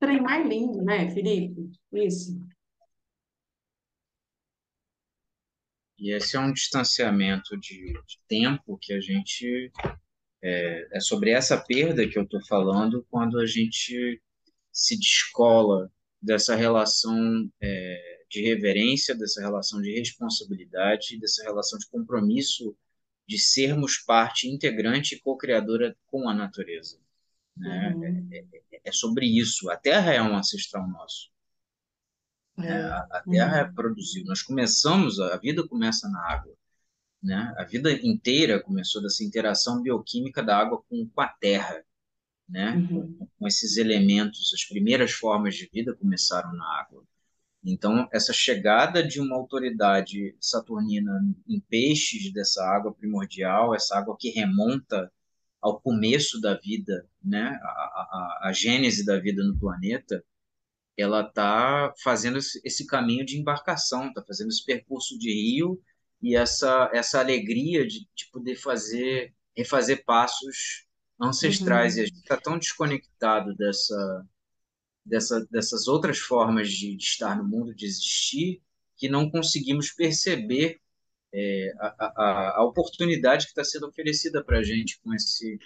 Trem 0.00 0.20
mais 0.22 0.48
lindo, 0.48 0.82
né, 0.82 1.10
Felipe? 1.10 1.70
Isso. 1.92 2.40
E 5.98 6.10
esse 6.14 6.34
é 6.34 6.40
um 6.40 6.52
distanciamento 6.52 7.54
de, 7.58 7.92
de 7.92 8.18
tempo 8.26 8.78
que 8.78 8.94
a 8.94 9.00
gente. 9.00 9.70
É, 10.42 10.88
é, 10.92 11.00
sobre 11.00 11.30
essa 11.30 11.58
perda 11.58 12.08
que 12.08 12.18
eu 12.18 12.22
estou 12.22 12.42
falando 12.46 13.06
quando 13.10 13.38
a 13.38 13.44
gente 13.44 14.22
se 14.72 14.98
descola 14.98 15.92
dessa 16.20 16.56
relação 16.56 17.52
é, 17.60 18.24
de 18.30 18.40
reverência, 18.40 19.14
dessa 19.14 19.42
relação 19.42 19.82
de 19.82 19.92
responsabilidade, 19.92 21.18
dessa 21.18 21.42
relação 21.42 21.78
de 21.78 21.86
compromisso 21.88 22.74
de 23.28 23.38
sermos 23.38 23.98
parte 23.98 24.48
integrante 24.48 25.14
e 25.14 25.20
co-criadora 25.20 25.94
com 26.06 26.26
a 26.26 26.32
natureza. 26.32 26.98
Né? 27.60 27.92
Uhum. 27.94 28.28
É, 28.32 28.38
é, 28.38 28.80
é, 28.84 28.92
sobre 28.92 29.26
isso. 29.26 29.70
A 29.70 29.76
Terra 29.76 30.12
é 30.12 30.22
um 30.22 30.34
ancestral 30.34 30.88
nosso. 30.88 31.30
É. 32.58 32.66
é 32.66 32.82
a, 32.82 33.22
Terra 33.30 33.58
é 33.58 33.62
uhum. 33.62 33.68
é 33.68 33.72
produziu. 33.72 34.24
Nós 34.24 34.42
começamos, 34.42 35.20
a 35.20 35.36
vida 35.36 35.66
começa 35.68 36.08
na 36.08 36.20
água. 36.20 36.54
Né? 37.22 37.54
A 37.58 37.64
vida 37.64 37.92
inteira 37.92 38.62
começou 38.62 39.02
dessa 39.02 39.22
interação 39.22 39.82
bioquímica 39.82 40.42
da 40.42 40.56
água 40.56 40.82
com, 40.88 41.06
com 41.06 41.20
a 41.20 41.28
Terra. 41.28 41.84
Né? 42.48 42.72
Uhum. 42.72 43.14
Com, 43.14 43.26
com 43.38 43.46
esses 43.46 43.76
elementos, 43.76 44.50
as 44.54 44.64
primeiras 44.64 45.12
formas 45.12 45.54
de 45.54 45.68
vida 45.70 45.94
começaram 45.94 46.52
na 46.54 46.80
água. 46.80 47.04
Então, 47.62 48.08
essa 48.10 48.32
chegada 48.32 49.06
de 49.06 49.20
uma 49.20 49.36
autoridade 49.36 50.34
saturnina 50.40 51.12
em 51.46 51.60
peixes 51.60 52.32
dessa 52.32 52.64
água 52.64 52.90
primordial, 52.90 53.74
essa 53.74 53.98
água 53.98 54.16
que 54.18 54.30
remonta 54.30 55.12
ao 55.60 55.80
começo 55.80 56.40
da 56.40 56.54
vida, 56.54 57.06
né, 57.22 57.58
a, 57.62 57.68
a, 57.68 58.48
a 58.48 58.52
gênese 58.52 59.04
da 59.04 59.18
vida 59.18 59.44
no 59.44 59.58
planeta, 59.58 60.24
ela 60.96 61.22
está 61.22 61.92
fazendo 62.02 62.38
esse 62.38 62.86
caminho 62.86 63.24
de 63.24 63.38
embarcação, 63.38 64.08
está 64.08 64.22
fazendo 64.22 64.48
esse 64.48 64.64
percurso 64.64 65.18
de 65.18 65.32
rio 65.32 65.80
e 66.22 66.36
essa, 66.36 66.90
essa 66.92 67.20
alegria 67.20 67.86
de, 67.86 68.00
de 68.14 68.30
poder 68.30 68.56
fazer, 68.56 69.34
refazer 69.56 70.04
passos 70.04 70.86
ancestrais. 71.20 71.94
Uhum. 71.94 72.00
E 72.00 72.02
a 72.02 72.06
gente 72.06 72.18
está 72.18 72.36
tão 72.36 72.58
desconectado 72.58 73.54
dessa, 73.54 74.26
dessa, 75.04 75.46
dessas 75.50 75.88
outras 75.88 76.18
formas 76.18 76.70
de, 76.70 76.96
de, 76.96 77.02
estar 77.02 77.36
no 77.36 77.44
mundo, 77.44 77.74
de 77.74 77.86
existir, 77.86 78.62
que 78.96 79.08
não 79.08 79.30
conseguimos 79.30 79.90
perceber 79.90 80.80
é, 81.32 81.72
a, 81.78 82.12
a, 82.16 82.56
a, 82.58 82.64
oportunidade 82.64 83.46
que 83.46 83.50
está 83.50 83.64
sendo 83.64 83.86
oferecida 83.86 84.42
para 84.42 84.58
a 84.58 84.62
gente 84.62 85.00
com, 85.00 85.14
esse, 85.14 85.58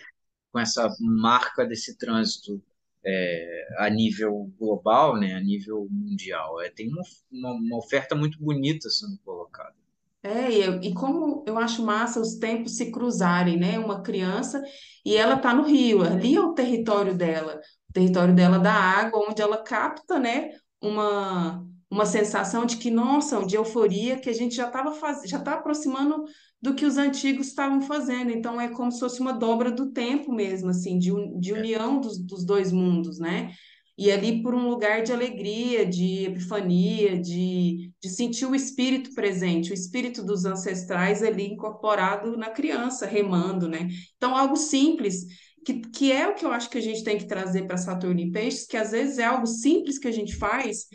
com 0.53 0.59
essa 0.59 0.95
marca 1.01 1.65
desse 1.65 1.97
trânsito 1.97 2.62
é, 3.05 3.67
a 3.79 3.89
nível 3.91 4.51
global, 4.59 5.19
né, 5.19 5.35
a 5.35 5.41
nível 5.41 5.87
mundial. 5.91 6.61
É, 6.61 6.71
tem 6.71 6.89
uma, 6.89 7.03
uma, 7.31 7.53
uma 7.53 7.79
oferta 7.79 8.15
muito 8.15 8.39
bonita 8.39 8.89
sendo 8.91 9.19
colocada. 9.25 9.75
É, 10.23 10.51
e, 10.51 10.89
e 10.89 10.95
como 10.95 11.45
eu 11.47 11.59
acho 11.59 11.85
massa 11.85 12.19
os 12.19 12.37
tempos 12.37 12.79
se 12.79 12.91
cruzarem, 12.91 13.59
né? 13.59 13.79
Uma 13.79 14.01
criança 14.01 14.62
e 15.05 15.15
ela 15.17 15.35
está 15.35 15.53
no 15.53 15.65
rio, 15.65 16.03
ali 16.03 16.35
é 16.35 16.41
o 16.41 16.55
território 16.55 17.15
dela 17.15 17.61
território 17.95 18.35
dela 18.35 18.59
da 18.59 18.73
água, 18.73 19.25
onde 19.31 19.41
ela 19.41 19.62
capta, 19.62 20.19
né, 20.19 20.51
uma, 20.83 21.65
uma 21.95 22.05
sensação 22.05 22.66
de 22.66 22.77
que, 22.77 22.91
nossa, 22.91 23.45
de 23.47 23.55
euforia, 23.55 24.19
que 24.19 24.29
a 24.29 24.33
gente 24.33 24.57
já 24.57 24.66
estava 24.66 24.93
fazendo, 24.93 25.29
já 25.29 25.39
está 25.39 25.55
aproximando 25.55 26.25
do 26.61 26.75
que 26.75 26.85
os 26.85 26.97
antigos 26.97 27.47
estavam 27.47 27.81
fazendo. 27.81 28.33
Então 28.33 28.61
é 28.61 28.69
como 28.69 28.91
se 28.91 28.99
fosse 28.99 29.21
uma 29.21 29.33
dobra 29.33 29.71
do 29.71 29.93
tempo 29.93 30.33
mesmo, 30.33 30.71
assim, 30.71 30.99
de, 30.99 31.12
de 31.39 31.53
é. 31.53 31.59
união 31.59 32.01
dos, 32.01 32.19
dos 32.19 32.45
dois 32.45 32.73
mundos, 32.73 33.21
né? 33.21 33.53
E 33.97 34.11
ali 34.11 34.43
por 34.43 34.57
um 34.57 34.69
lugar 34.69 35.05
de 35.05 35.12
alegria, 35.12 35.87
de 35.87 36.25
epifania, 36.25 37.16
de, 37.16 37.93
de 38.03 38.09
sentir 38.09 38.47
o 38.47 38.57
espírito 38.57 39.15
presente, 39.15 39.71
o 39.71 39.75
espírito 39.75 40.25
dos 40.25 40.45
ancestrais 40.45 41.23
ali 41.23 41.47
incorporado 41.47 42.37
na 42.37 42.51
criança, 42.51 43.07
remando, 43.07 43.69
né? 43.69 43.89
Então, 44.16 44.37
algo 44.37 44.57
simples 44.57 45.27
que, 45.65 45.81
que 45.81 46.12
é 46.12 46.29
o 46.29 46.35
que 46.35 46.45
eu 46.45 46.53
acho 46.53 46.69
que 46.69 46.79
a 46.79 46.83
gente 46.83 47.03
tem 47.03 47.16
que 47.16 47.27
trazer 47.27 47.66
para 47.66 47.77
Saturno 47.77 48.21
e 48.21 48.31
Peixes, 48.31 48.66
que 48.66 48.77
às 48.77 48.91
vezes 48.91 49.19
é 49.19 49.25
algo 49.25 49.47
simples 49.47 49.99
que 49.99 50.07
a 50.07 50.12
gente 50.12 50.37
faz, 50.37 50.87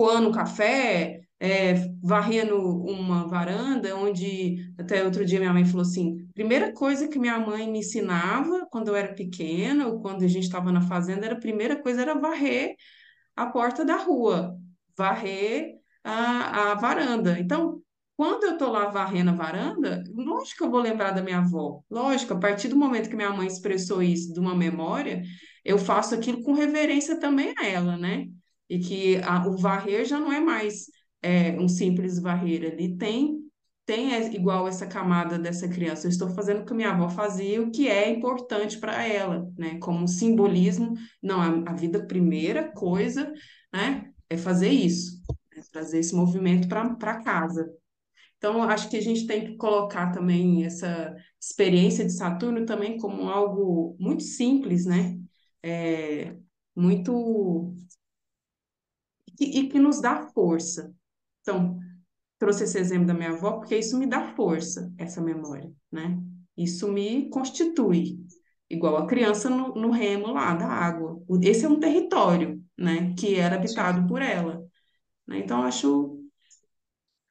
coando 0.00 0.32
café, 0.32 1.20
é, 1.38 1.74
varrendo 2.02 2.56
uma 2.56 3.28
varanda, 3.28 3.94
onde 3.94 4.72
até 4.78 5.04
outro 5.04 5.26
dia 5.26 5.38
minha 5.38 5.52
mãe 5.52 5.66
falou 5.66 5.82
assim: 5.82 6.26
primeira 6.32 6.72
coisa 6.72 7.06
que 7.06 7.18
minha 7.18 7.38
mãe 7.38 7.70
me 7.70 7.80
ensinava 7.80 8.66
quando 8.70 8.88
eu 8.88 8.96
era 8.96 9.12
pequena, 9.12 9.86
ou 9.88 10.00
quando 10.00 10.24
a 10.24 10.26
gente 10.26 10.44
estava 10.44 10.72
na 10.72 10.80
fazenda, 10.80 11.26
era 11.26 11.34
a 11.34 11.38
primeira 11.40 11.76
coisa 11.82 12.00
era 12.00 12.14
varrer 12.14 12.76
a 13.36 13.44
porta 13.44 13.84
da 13.84 13.96
rua, 13.96 14.56
varrer 14.96 15.74
a, 16.02 16.70
a 16.72 16.74
varanda. 16.76 17.38
Então, 17.38 17.82
quando 18.16 18.44
eu 18.44 18.52
estou 18.52 18.70
lá 18.70 18.86
varrendo 18.86 19.32
a 19.32 19.34
varanda, 19.34 20.02
lógico 20.14 20.56
que 20.56 20.64
eu 20.64 20.70
vou 20.70 20.80
lembrar 20.80 21.10
da 21.10 21.22
minha 21.22 21.40
avó. 21.40 21.82
Lógico, 21.90 22.32
a 22.32 22.38
partir 22.40 22.68
do 22.68 22.76
momento 22.76 23.10
que 23.10 23.16
minha 23.16 23.34
mãe 23.34 23.46
expressou 23.46 24.02
isso 24.02 24.32
de 24.32 24.40
uma 24.40 24.54
memória, 24.54 25.22
eu 25.62 25.76
faço 25.76 26.14
aquilo 26.14 26.42
com 26.42 26.54
reverência 26.54 27.20
também 27.20 27.52
a 27.58 27.66
ela, 27.66 27.98
né? 27.98 28.28
E 28.70 28.78
que 28.78 29.16
a, 29.18 29.46
o 29.46 29.56
varrer 29.58 30.06
já 30.06 30.18
não 30.18 30.32
é 30.32 30.40
mais 30.40 30.86
é, 31.22 31.52
um 31.60 31.68
simples 31.68 32.18
varrer, 32.20 32.72
ali 32.72 32.96
tem 32.96 33.40
tem 33.90 34.12
igual 34.32 34.68
essa 34.68 34.86
camada 34.86 35.36
dessa 35.36 35.68
criança. 35.68 36.06
Eu 36.06 36.10
estou 36.10 36.28
fazendo 36.30 36.62
o 36.62 36.64
que 36.64 36.72
minha 36.72 36.92
avó 36.92 37.08
fazia, 37.08 37.60
o 37.60 37.72
que 37.72 37.88
é 37.88 38.08
importante 38.08 38.78
para 38.78 39.04
ela, 39.04 39.50
né? 39.58 39.80
Como 39.80 40.04
um 40.04 40.06
simbolismo. 40.06 40.94
Não, 41.20 41.40
a, 41.40 41.72
a 41.72 41.74
vida, 41.74 42.06
primeira 42.06 42.70
coisa, 42.70 43.32
né? 43.72 44.12
É 44.28 44.36
fazer 44.36 44.68
isso, 44.68 45.20
é 45.56 45.60
trazer 45.72 45.98
esse 45.98 46.14
movimento 46.14 46.68
para 46.68 47.20
casa. 47.22 47.68
Então, 48.38 48.62
acho 48.62 48.88
que 48.88 48.96
a 48.96 49.02
gente 49.02 49.26
tem 49.26 49.44
que 49.44 49.56
colocar 49.56 50.12
também 50.12 50.64
essa 50.64 51.14
experiência 51.40 52.04
de 52.04 52.12
Saturno 52.12 52.64
também 52.64 52.96
como 52.96 53.28
algo 53.28 53.96
muito 53.98 54.22
simples, 54.22 54.86
né? 54.86 55.18
É, 55.62 56.36
muito. 56.74 57.74
E, 59.40 59.60
e 59.60 59.68
que 59.68 59.78
nos 59.78 60.00
dá 60.00 60.28
força. 60.28 60.94
Então, 61.40 61.78
trouxe 62.38 62.64
esse 62.64 62.78
exemplo 62.78 63.06
da 63.06 63.14
minha 63.14 63.30
avó 63.30 63.52
porque 63.52 63.76
isso 63.76 63.98
me 63.98 64.06
dá 64.06 64.34
força, 64.34 64.92
essa 64.98 65.20
memória, 65.20 65.72
né? 65.90 66.20
Isso 66.56 66.88
me 66.92 67.28
constitui, 67.30 68.18
igual 68.68 68.96
a 68.98 69.06
criança 69.06 69.48
no, 69.48 69.74
no 69.74 69.90
remo 69.90 70.32
lá 70.32 70.54
da 70.54 70.66
água. 70.66 71.22
Esse 71.42 71.64
é 71.64 71.68
um 71.68 71.80
território, 71.80 72.62
né, 72.78 73.14
que 73.18 73.36
era 73.36 73.56
habitado 73.56 74.06
por 74.06 74.20
ela. 74.20 74.62
Né? 75.26 75.38
Então, 75.38 75.62
acho 75.62 76.18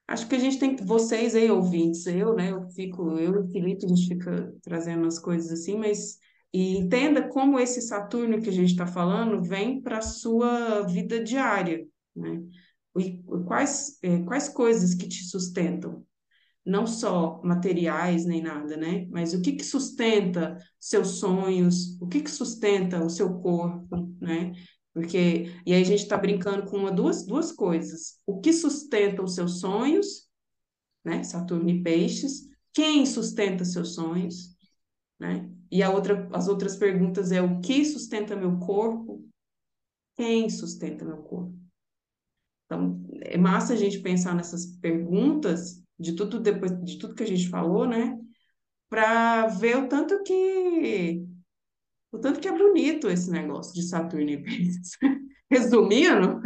acho 0.07 0.27
que 0.27 0.35
a 0.35 0.39
gente 0.39 0.57
tem, 0.57 0.75
vocês 0.75 1.35
aí, 1.35 1.51
ouvintes, 1.51 2.07
eu, 2.07 2.33
né, 2.33 2.51
eu 2.51 2.67
fico, 2.71 3.19
eu 3.19 3.35
e 3.35 3.37
o 3.37 3.47
Felipe, 3.51 3.85
a 3.85 3.87
gente 3.87 4.07
fica 4.07 4.53
trazendo 4.63 5.05
as 5.05 5.19
coisas 5.19 5.51
assim, 5.51 5.77
mas 5.77 6.17
e 6.51 6.77
entenda 6.77 7.27
como 7.27 7.59
esse 7.59 7.81
Saturno 7.81 8.41
que 8.41 8.49
a 8.49 8.53
gente 8.53 8.71
está 8.71 8.87
falando 8.87 9.41
vem 9.43 9.79
para 9.81 9.99
a 9.99 10.01
sua 10.01 10.81
vida 10.81 11.23
diária, 11.23 11.85
né? 12.19 12.43
E 12.97 13.23
quais, 13.45 13.97
é, 14.03 14.19
quais 14.23 14.49
coisas 14.49 14.93
que 14.93 15.07
te 15.07 15.23
sustentam? 15.23 16.05
Não 16.65 16.85
só 16.85 17.41
materiais 17.43 18.25
nem 18.25 18.41
nada, 18.41 18.75
né? 18.77 19.07
Mas 19.09 19.33
o 19.33 19.41
que 19.41 19.53
que 19.53 19.63
sustenta 19.63 20.57
seus 20.79 21.19
sonhos? 21.19 21.99
O 22.01 22.07
que 22.07 22.21
que 22.21 22.29
sustenta 22.29 23.03
o 23.03 23.09
seu 23.09 23.39
corpo, 23.39 24.13
né? 24.19 24.53
Porque, 24.93 25.51
e 25.65 25.73
aí 25.73 25.81
a 25.81 25.85
gente 25.85 26.03
está 26.03 26.17
brincando 26.17 26.65
com 26.65 26.77
uma, 26.77 26.91
duas, 26.91 27.25
duas 27.25 27.51
coisas. 27.51 28.17
O 28.25 28.41
que 28.41 28.51
sustenta 28.51 29.23
os 29.23 29.35
seus 29.35 29.59
sonhos, 29.59 30.27
né? 31.03 31.23
Saturno 31.23 31.69
e 31.69 31.81
Peixes. 31.81 32.47
Quem 32.73 33.05
sustenta 33.05 33.65
seus 33.65 33.95
sonhos, 33.95 34.55
né? 35.19 35.49
E 35.71 35.83
a 35.83 35.89
outra, 35.91 36.27
as 36.33 36.47
outras 36.47 36.75
perguntas 36.75 37.31
é 37.31 37.41
o 37.41 37.59
que 37.61 37.85
sustenta 37.85 38.35
meu 38.35 38.57
corpo? 38.57 39.25
Quem 40.15 40.49
sustenta 40.49 41.05
meu 41.05 41.17
corpo? 41.17 41.58
Então, 42.69 43.03
é 43.21 43.35
massa 43.35 43.73
a 43.73 43.75
gente 43.75 43.99
pensar 43.99 44.35
nessas 44.35 44.67
perguntas 44.77 45.83
de 45.99 46.13
tudo 46.13 46.39
depois 46.39 46.71
de 46.83 46.99
tudo 46.99 47.15
que 47.15 47.23
a 47.23 47.27
gente 47.27 47.49
falou, 47.49 47.87
né? 47.87 48.15
Para 48.87 49.47
ver 49.47 49.77
o 49.77 49.87
tanto 49.87 50.21
que 50.21 51.25
o 52.11 52.19
tanto 52.19 52.39
que 52.39 52.47
é 52.47 52.55
bonito 52.55 53.09
esse 53.09 53.31
negócio 53.31 53.73
de 53.73 53.81
Saturno 53.81 54.29
e 54.29 54.43
Peixes. 54.43 54.91
Resumindo, 55.49 56.39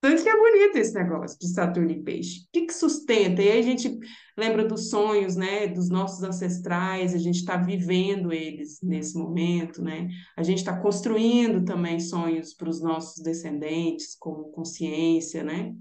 tanto 0.00 0.22
que 0.22 0.28
é 0.28 0.36
bonito 0.36 0.76
esse 0.76 0.94
negócio 0.94 1.38
de 1.38 1.48
Saturno 1.48 1.90
e 1.90 2.02
Peixe. 2.02 2.40
O 2.40 2.48
que, 2.52 2.66
que 2.66 2.72
sustenta? 2.72 3.42
E 3.42 3.50
aí 3.50 3.58
a 3.58 3.62
gente 3.62 3.98
lembra 4.36 4.64
dos 4.64 4.88
sonhos, 4.88 5.36
né, 5.36 5.66
dos 5.66 5.90
nossos 5.90 6.22
ancestrais, 6.22 7.14
a 7.14 7.18
gente 7.18 7.36
está 7.36 7.58
vivendo 7.58 8.32
eles 8.32 8.78
nesse 8.82 9.18
momento, 9.18 9.82
né? 9.82 10.08
A 10.36 10.42
gente 10.42 10.58
está 10.58 10.74
construindo 10.80 11.64
também 11.64 12.00
sonhos 12.00 12.54
para 12.54 12.70
os 12.70 12.80
nossos 12.80 13.22
descendentes, 13.22 14.16
como 14.18 14.50
consciência, 14.52 15.44
né? 15.44 15.74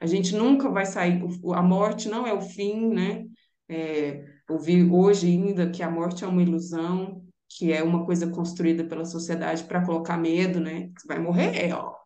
A 0.00 0.06
gente 0.06 0.34
nunca 0.34 0.70
vai 0.70 0.86
sair, 0.86 1.22
a 1.54 1.62
morte 1.62 2.08
não 2.08 2.26
é 2.26 2.32
o 2.32 2.40
fim, 2.40 2.88
né? 2.88 3.26
É, 3.68 4.24
ouvir 4.48 4.90
hoje 4.90 5.26
ainda 5.26 5.70
que 5.70 5.82
a 5.82 5.90
morte 5.90 6.24
é 6.24 6.26
uma 6.26 6.42
ilusão, 6.42 7.22
que 7.48 7.72
é 7.72 7.82
uma 7.82 8.06
coisa 8.06 8.26
construída 8.28 8.84
pela 8.84 9.04
sociedade 9.04 9.64
para 9.64 9.84
colocar 9.84 10.16
medo, 10.16 10.60
né? 10.60 10.88
Que 10.88 11.06
vai 11.06 11.18
morrer, 11.18 11.72
ó? 11.74 12.05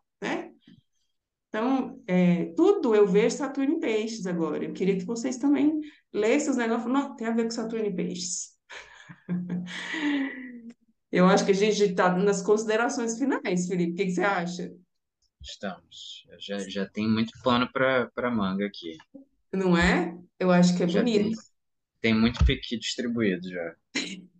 Então, 1.51 2.01
é, 2.07 2.45
tudo 2.55 2.95
eu 2.95 3.05
vejo 3.05 3.35
Saturno 3.35 3.73
em 3.73 3.79
peixes 3.81 4.25
agora. 4.25 4.63
Eu 4.63 4.71
queria 4.71 4.97
que 4.97 5.03
vocês 5.03 5.35
também 5.35 5.81
lessem 6.13 6.49
os 6.49 6.55
negócios. 6.55 6.89
Não, 6.89 7.13
tem 7.13 7.27
a 7.27 7.31
ver 7.31 7.43
com 7.43 7.51
Saturno 7.51 7.85
em 7.85 7.93
peixes. 7.93 8.57
eu 11.11 11.25
acho 11.25 11.43
que 11.43 11.51
a 11.51 11.55
gente 11.55 11.83
está 11.83 12.15
nas 12.15 12.41
considerações 12.41 13.19
finais, 13.19 13.67
Felipe. 13.67 13.91
O 13.91 13.95
que, 13.95 14.05
que 14.05 14.11
você 14.11 14.21
acha? 14.21 14.73
Estamos. 15.41 16.25
Já, 16.39 16.57
já 16.59 16.85
tem 16.87 17.05
muito 17.05 17.33
pano 17.43 17.69
para 17.69 18.31
manga 18.31 18.65
aqui. 18.65 18.97
Não 19.51 19.75
é? 19.75 20.17
Eu 20.39 20.51
acho 20.51 20.77
que 20.77 20.83
é 20.83 20.87
já 20.87 21.01
bonito. 21.01 21.35
Tem, 21.99 22.13
tem 22.13 22.13
muito 22.13 22.45
piqui 22.45 22.77
distribuído 22.77 23.49
já. 23.49 23.75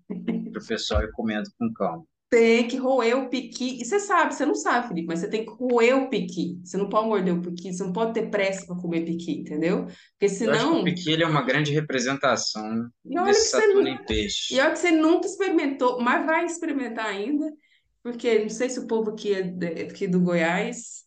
para 0.52 0.62
o 0.62 0.66
pessoal 0.66 1.04
ir 1.04 1.12
comendo 1.12 1.50
com 1.60 1.74
calma. 1.74 2.06
Tem 2.32 2.66
que 2.66 2.78
roer 2.78 3.18
o 3.18 3.30
piqui. 3.30 3.82
E 3.82 3.86
você 3.86 3.99
sabe, 3.99 4.34
você 4.34 4.45
não 4.45 4.56
sabe, 4.56 4.88
Felipe, 4.88 5.08
mas 5.08 5.20
você 5.20 5.30
tem 5.30 5.45
que 5.45 5.52
roer 5.52 5.98
o 5.98 6.10
piqui. 6.10 6.58
Você 6.64 6.78
não 6.78 6.88
pode 6.88 7.08
morder 7.08 7.34
o 7.34 7.41
piqui, 7.41 7.74
você 7.74 7.84
não 7.84 7.91
pode 7.91 8.14
ter 8.14 8.30
pressa 8.30 8.66
para 8.66 8.78
comer 8.78 9.06
piqui, 9.06 9.34
entendeu? 9.34 9.86
Porque 10.14 10.30
senão. 10.30 10.53
Eu 10.53 10.60
acho 10.60 10.72
que 10.72 10.80
o 10.80 10.84
piqui 10.86 11.12
ele 11.12 11.24
é 11.24 11.28
uma 11.28 11.44
grande 11.44 11.74
representação 11.74 12.90
desse 13.03 13.49
Saturno 13.49 13.88
em 13.88 14.03
peixe. 14.06 14.56
E 14.56 14.60
olha 14.62 14.72
que 14.72 14.80
você 14.80 14.91
nunca 14.91 15.28
experimentou, 15.28 16.02
mas 16.02 16.26
vai 16.26 16.45
experimentar 16.45 17.06
ainda, 17.06 17.52
porque 18.02 18.40
não 18.40 18.49
sei 18.49 18.70
se 18.70 18.80
o 18.80 18.88
povo 18.88 19.12
aqui, 19.12 19.34
é 19.34 19.84
aqui 19.84 20.08
do 20.08 20.22
Goiás 20.22 21.02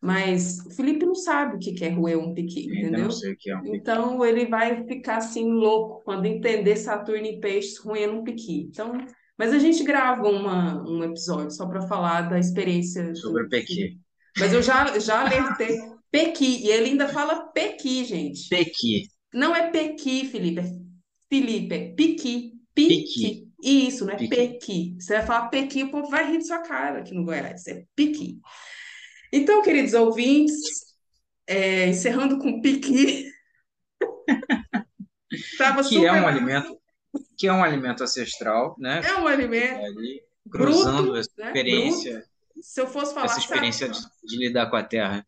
mas 0.00 0.64
o 0.64 0.70
Felipe 0.70 1.04
não 1.04 1.14
sabe 1.14 1.56
o 1.56 1.58
que 1.58 1.84
é 1.84 1.90
roer 1.90 2.18
um 2.18 2.32
piqui, 2.32 2.64
entendeu? 2.64 3.04
Não 3.04 3.10
sei 3.10 3.32
o 3.32 3.36
que 3.36 3.50
é 3.50 3.56
um 3.56 3.60
piqui. 3.60 3.76
Então 3.76 4.24
ele 4.24 4.46
vai 4.46 4.82
ficar 4.86 5.18
assim 5.18 5.52
louco 5.52 6.02
quando 6.04 6.24
entender 6.24 6.76
Saturno 6.76 7.26
e 7.26 7.38
Peixes 7.38 7.76
roendo 7.76 8.14
um 8.14 8.24
piqui. 8.24 8.62
Então, 8.70 8.92
mas 9.40 9.54
a 9.54 9.58
gente 9.58 9.82
grava 9.82 10.28
uma, 10.28 10.86
um 10.86 11.02
episódio 11.02 11.50
só 11.50 11.66
para 11.66 11.80
falar 11.88 12.28
da 12.28 12.38
experiência 12.38 13.14
sobre 13.14 13.44
o 13.44 13.48
pequi. 13.48 13.98
Mas 14.38 14.52
eu 14.52 14.62
já 14.62 14.98
já 14.98 15.22
alertei 15.22 15.80
pequi 16.10 16.62
e 16.62 16.68
ele 16.68 16.90
ainda 16.90 17.08
fala 17.08 17.46
pequi, 17.46 18.04
gente. 18.04 18.50
Pequi. 18.50 19.08
Não 19.32 19.56
é 19.56 19.70
pequi, 19.70 20.26
Felipe, 20.26 20.60
é 20.60 20.70
Felipe, 21.30 21.74
é 21.74 21.88
piqui. 21.94 22.52
Piqui. 22.74 22.98
piqui. 22.98 23.48
Isso, 23.62 24.04
não 24.04 24.12
é 24.12 24.16
piqui. 24.18 24.36
pequi. 24.36 24.96
Você 25.00 25.14
vai 25.14 25.24
falar 25.24 25.48
pequi, 25.48 25.84
o 25.84 25.90
povo 25.90 26.10
vai 26.10 26.30
rir 26.30 26.36
de 26.36 26.46
sua 26.46 26.58
cara 26.58 26.98
aqui 26.98 27.14
no 27.14 27.24
Goiás. 27.24 27.66
É 27.66 27.82
piqui. 27.96 28.40
Então, 29.32 29.62
queridos 29.62 29.94
ouvintes, 29.94 30.54
é, 31.46 31.86
encerrando 31.88 32.38
com 32.38 32.60
piqui. 32.60 33.24
Tava 35.56 35.82
que 35.82 35.94
super... 35.94 36.08
é 36.08 36.12
um 36.12 36.28
alimento 36.28 36.79
que 37.40 37.48
é 37.48 37.52
um 37.54 37.64
alimento 37.64 38.04
ancestral, 38.04 38.76
né? 38.78 39.00
É 39.02 39.14
um 39.18 39.26
alimento 39.26 39.82
ali, 39.82 40.22
cruzando 40.50 41.04
bruto, 41.04 41.16
essa 41.16 41.30
né? 41.38 41.46
experiência. 41.46 42.12
Bruto. 42.12 42.28
Se 42.60 42.80
eu 42.82 42.86
fosse 42.86 43.14
falar 43.14 43.24
essa 43.24 43.38
experiência 43.38 43.88
de, 43.88 43.98
de, 43.98 44.36
lidar 44.36 44.68
com 44.68 44.76
a 44.76 44.82
terra. 44.82 45.26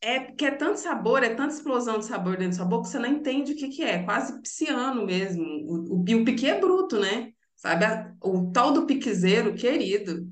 É 0.00 0.18
porque 0.18 0.44
é 0.44 0.50
tanto 0.50 0.80
sabor, 0.80 1.22
é 1.22 1.36
tanta 1.36 1.54
explosão 1.54 2.00
de 2.00 2.06
sabor 2.06 2.36
dentro 2.36 2.56
do 2.56 2.56
sabor 2.56 2.82
que 2.82 2.88
você 2.88 2.98
não 2.98 3.08
entende 3.08 3.52
o 3.52 3.56
que, 3.56 3.68
que 3.68 3.84
é, 3.84 4.02
quase 4.02 4.42
pisciano 4.42 5.06
mesmo. 5.06 5.44
O, 5.44 5.94
o, 5.94 6.00
o 6.00 6.24
piqui 6.24 6.48
é 6.48 6.58
bruto, 6.58 6.98
né? 6.98 7.30
Sabe? 7.54 7.84
O 8.20 8.50
tal 8.50 8.72
do 8.72 8.84
piquezeiro, 8.84 9.54
querido. 9.54 10.26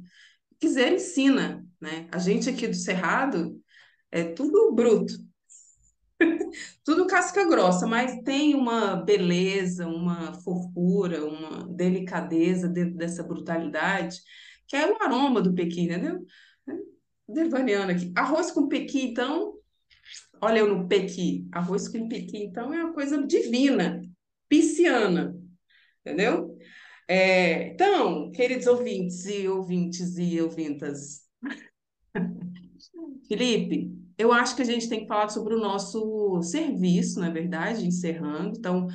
Piquezeiro 0.50 0.96
ensina, 0.96 1.64
né? 1.80 2.08
A 2.10 2.18
gente 2.18 2.50
aqui 2.50 2.66
do 2.66 2.74
Cerrado 2.74 3.56
é 4.10 4.24
tudo 4.24 4.74
bruto, 4.74 5.14
tudo 6.84 7.06
casca 7.06 7.46
grossa, 7.48 7.86
mas 7.86 8.22
tem 8.22 8.54
uma 8.54 8.96
beleza, 8.96 9.86
uma 9.86 10.34
fofura, 10.34 11.24
uma 11.24 11.66
delicadeza 11.68 12.68
dentro 12.68 12.96
dessa 12.96 13.22
brutalidade, 13.22 14.20
que 14.66 14.76
é 14.76 14.90
o 14.90 15.02
aroma 15.02 15.40
do 15.40 15.54
pequi, 15.54 15.82
entendeu? 15.82 16.24
Devaneando 17.28 17.92
aqui. 17.92 18.12
Arroz 18.16 18.50
com 18.50 18.68
pequi, 18.68 19.02
então, 19.02 19.54
olha 20.40 20.60
eu 20.60 20.74
no 20.74 20.86
pequi. 20.86 21.48
Arroz 21.52 21.88
com 21.88 22.08
pequi, 22.08 22.38
então, 22.38 22.72
é 22.72 22.84
uma 22.84 22.92
coisa 22.92 23.26
divina, 23.26 24.00
pisciana, 24.48 25.34
entendeu? 26.00 26.56
É, 27.08 27.68
então, 27.68 28.30
queridos 28.30 28.66
ouvintes 28.66 29.26
e 29.26 29.46
ouvintes 29.48 30.16
e 30.16 30.40
ouvintas, 30.40 31.22
Felipe, 33.28 34.03
eu 34.16 34.32
acho 34.32 34.54
que 34.56 34.62
a 34.62 34.66
gente 34.66 34.88
tem 34.88 35.00
que 35.00 35.06
falar 35.06 35.28
sobre 35.28 35.54
o 35.54 35.60
nosso 35.60 36.40
serviço, 36.42 37.20
na 37.20 37.28
é 37.28 37.30
verdade, 37.30 37.86
encerrando. 37.86 38.56
Então, 38.56 38.88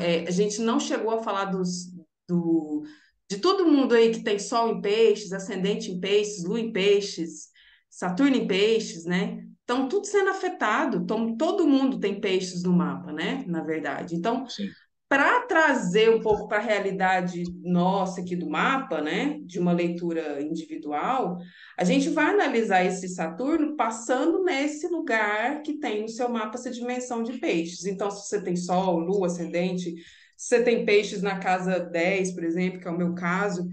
é, 0.00 0.26
a 0.26 0.30
gente 0.30 0.60
não 0.60 0.78
chegou 0.78 1.10
a 1.10 1.22
falar 1.22 1.46
dos, 1.46 1.92
do, 2.28 2.84
de 3.28 3.38
todo 3.38 3.66
mundo 3.66 3.94
aí 3.94 4.10
que 4.10 4.22
tem 4.22 4.38
Sol 4.38 4.68
em 4.68 4.80
Peixes, 4.80 5.32
Ascendente 5.32 5.90
em 5.90 6.00
Peixes, 6.00 6.44
Lua 6.44 6.60
em 6.60 6.72
Peixes, 6.72 7.48
Saturno 7.88 8.36
em 8.36 8.46
Peixes, 8.46 9.04
né? 9.04 9.44
Então, 9.64 9.88
tudo 9.88 10.06
sendo 10.06 10.30
afetado. 10.30 10.98
Então, 10.98 11.36
todo 11.36 11.66
mundo 11.66 12.00
tem 12.00 12.20
peixes 12.20 12.64
no 12.64 12.72
mapa, 12.72 13.12
né? 13.12 13.44
Na 13.46 13.62
verdade. 13.62 14.16
Então, 14.16 14.48
Sim. 14.48 14.68
Para 15.10 15.40
trazer 15.40 16.08
um 16.08 16.20
pouco 16.20 16.46
para 16.46 16.58
a 16.58 16.62
realidade 16.62 17.42
nossa 17.64 18.20
aqui 18.20 18.36
do 18.36 18.48
mapa, 18.48 19.00
né, 19.00 19.40
de 19.42 19.58
uma 19.58 19.72
leitura 19.72 20.40
individual, 20.40 21.36
a 21.76 21.82
gente 21.82 22.10
vai 22.10 22.26
analisar 22.26 22.84
esse 22.84 23.08
Saturno 23.08 23.74
passando 23.74 24.44
nesse 24.44 24.86
lugar 24.86 25.62
que 25.62 25.80
tem 25.80 26.02
no 26.02 26.08
seu 26.08 26.28
mapa 26.28 26.56
essa 26.56 26.70
dimensão 26.70 27.24
de 27.24 27.38
peixes. 27.40 27.86
Então, 27.86 28.08
se 28.08 28.28
você 28.28 28.40
tem 28.40 28.54
Sol, 28.54 29.00
Lua, 29.00 29.26
Ascendente, 29.26 29.96
se 30.36 30.46
você 30.46 30.62
tem 30.62 30.86
peixes 30.86 31.22
na 31.22 31.40
casa 31.40 31.80
10, 31.80 32.30
por 32.30 32.44
exemplo, 32.44 32.78
que 32.78 32.86
é 32.86 32.90
o 32.92 32.96
meu 32.96 33.12
caso, 33.12 33.68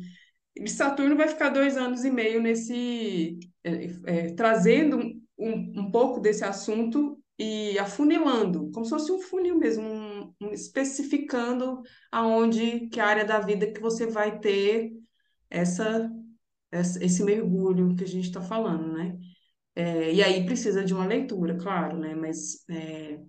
Saturno 0.65 1.15
vai 1.15 1.27
ficar 1.27 1.49
dois 1.49 1.77
anos 1.77 2.03
e 2.03 2.09
meio 2.09 2.41
nesse. 2.41 3.37
É, 3.63 3.89
é, 4.07 4.33
trazendo 4.33 4.97
um, 5.37 5.81
um 5.81 5.91
pouco 5.91 6.19
desse 6.19 6.43
assunto 6.43 7.16
e 7.37 7.77
afunilando, 7.77 8.71
como 8.71 8.83
se 8.85 8.89
fosse 8.89 9.11
um 9.11 9.19
funil 9.19 9.57
mesmo, 9.57 9.83
um, 9.83 10.33
um, 10.41 10.51
especificando 10.51 11.81
aonde, 12.11 12.87
que 12.89 12.99
área 12.99 13.23
da 13.23 13.39
vida 13.39 13.71
que 13.71 13.79
você 13.79 14.07
vai 14.07 14.39
ter 14.39 14.91
essa, 15.49 16.09
essa 16.71 17.03
esse 17.03 17.23
mergulho 17.23 17.95
que 17.95 18.03
a 18.03 18.07
gente 18.07 18.25
está 18.25 18.41
falando, 18.41 18.93
né? 18.93 19.17
É, 19.75 20.11
e 20.11 20.23
aí 20.23 20.43
precisa 20.45 20.83
de 20.83 20.93
uma 20.93 21.05
leitura, 21.05 21.55
claro, 21.55 21.99
né? 21.99 22.15
Mas 22.15 22.65
é, 22.69 23.19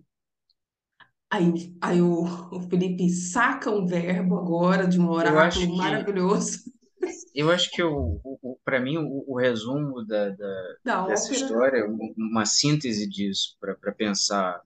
aí, 1.30 1.76
aí 1.80 2.01
o, 2.01 2.24
o 2.24 2.60
Felipe 2.62 3.10
saca 3.10 3.70
um 3.70 3.86
verbo 3.86 4.39
agora 4.39 4.86
de 4.86 4.98
um 4.98 5.10
oráculo 5.10 5.76
maravilhoso. 5.76 6.60
Eu 7.35 7.51
acho 7.51 7.70
que 7.70 7.82
o, 7.82 8.20
o 8.24 8.57
para 8.68 8.80
mim 8.80 8.98
o, 8.98 9.24
o, 9.26 9.38
resumo 9.38 10.04
da, 10.04 10.28
da, 10.28 10.76
da 10.84 11.06
dessa 11.06 11.32
ópera. 11.32 11.40
história, 11.40 11.86
uma 12.18 12.44
síntese 12.44 13.08
disso 13.08 13.56
para 13.58 13.92
pensar 13.92 14.60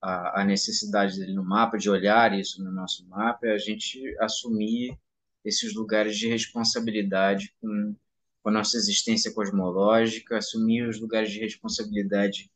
a, 0.00 0.40
a, 0.40 0.44
necessidade 0.46 1.18
dele 1.20 1.34
no 1.34 1.44
mapa, 1.44 1.76
de 1.76 1.90
olhar 1.90 2.32
isso 2.32 2.64
no 2.64 2.72
nosso 2.72 3.06
mapa, 3.06 3.46
é 3.46 3.52
a 3.52 3.58
gente 3.58 4.00
assumir 4.18 4.98
esses 5.44 5.74
lugares 5.74 6.16
de 6.16 6.26
responsabilidade 6.26 7.54
com, 7.60 7.94
com 8.42 8.48
a 8.48 8.52
nossa 8.52 8.78
existência 8.78 9.30
cosmológica, 9.30 10.38
assumir 10.38 10.88
os 10.88 10.98
lugares 10.98 11.30
de 11.30 11.38
responsabilidade 11.40 12.50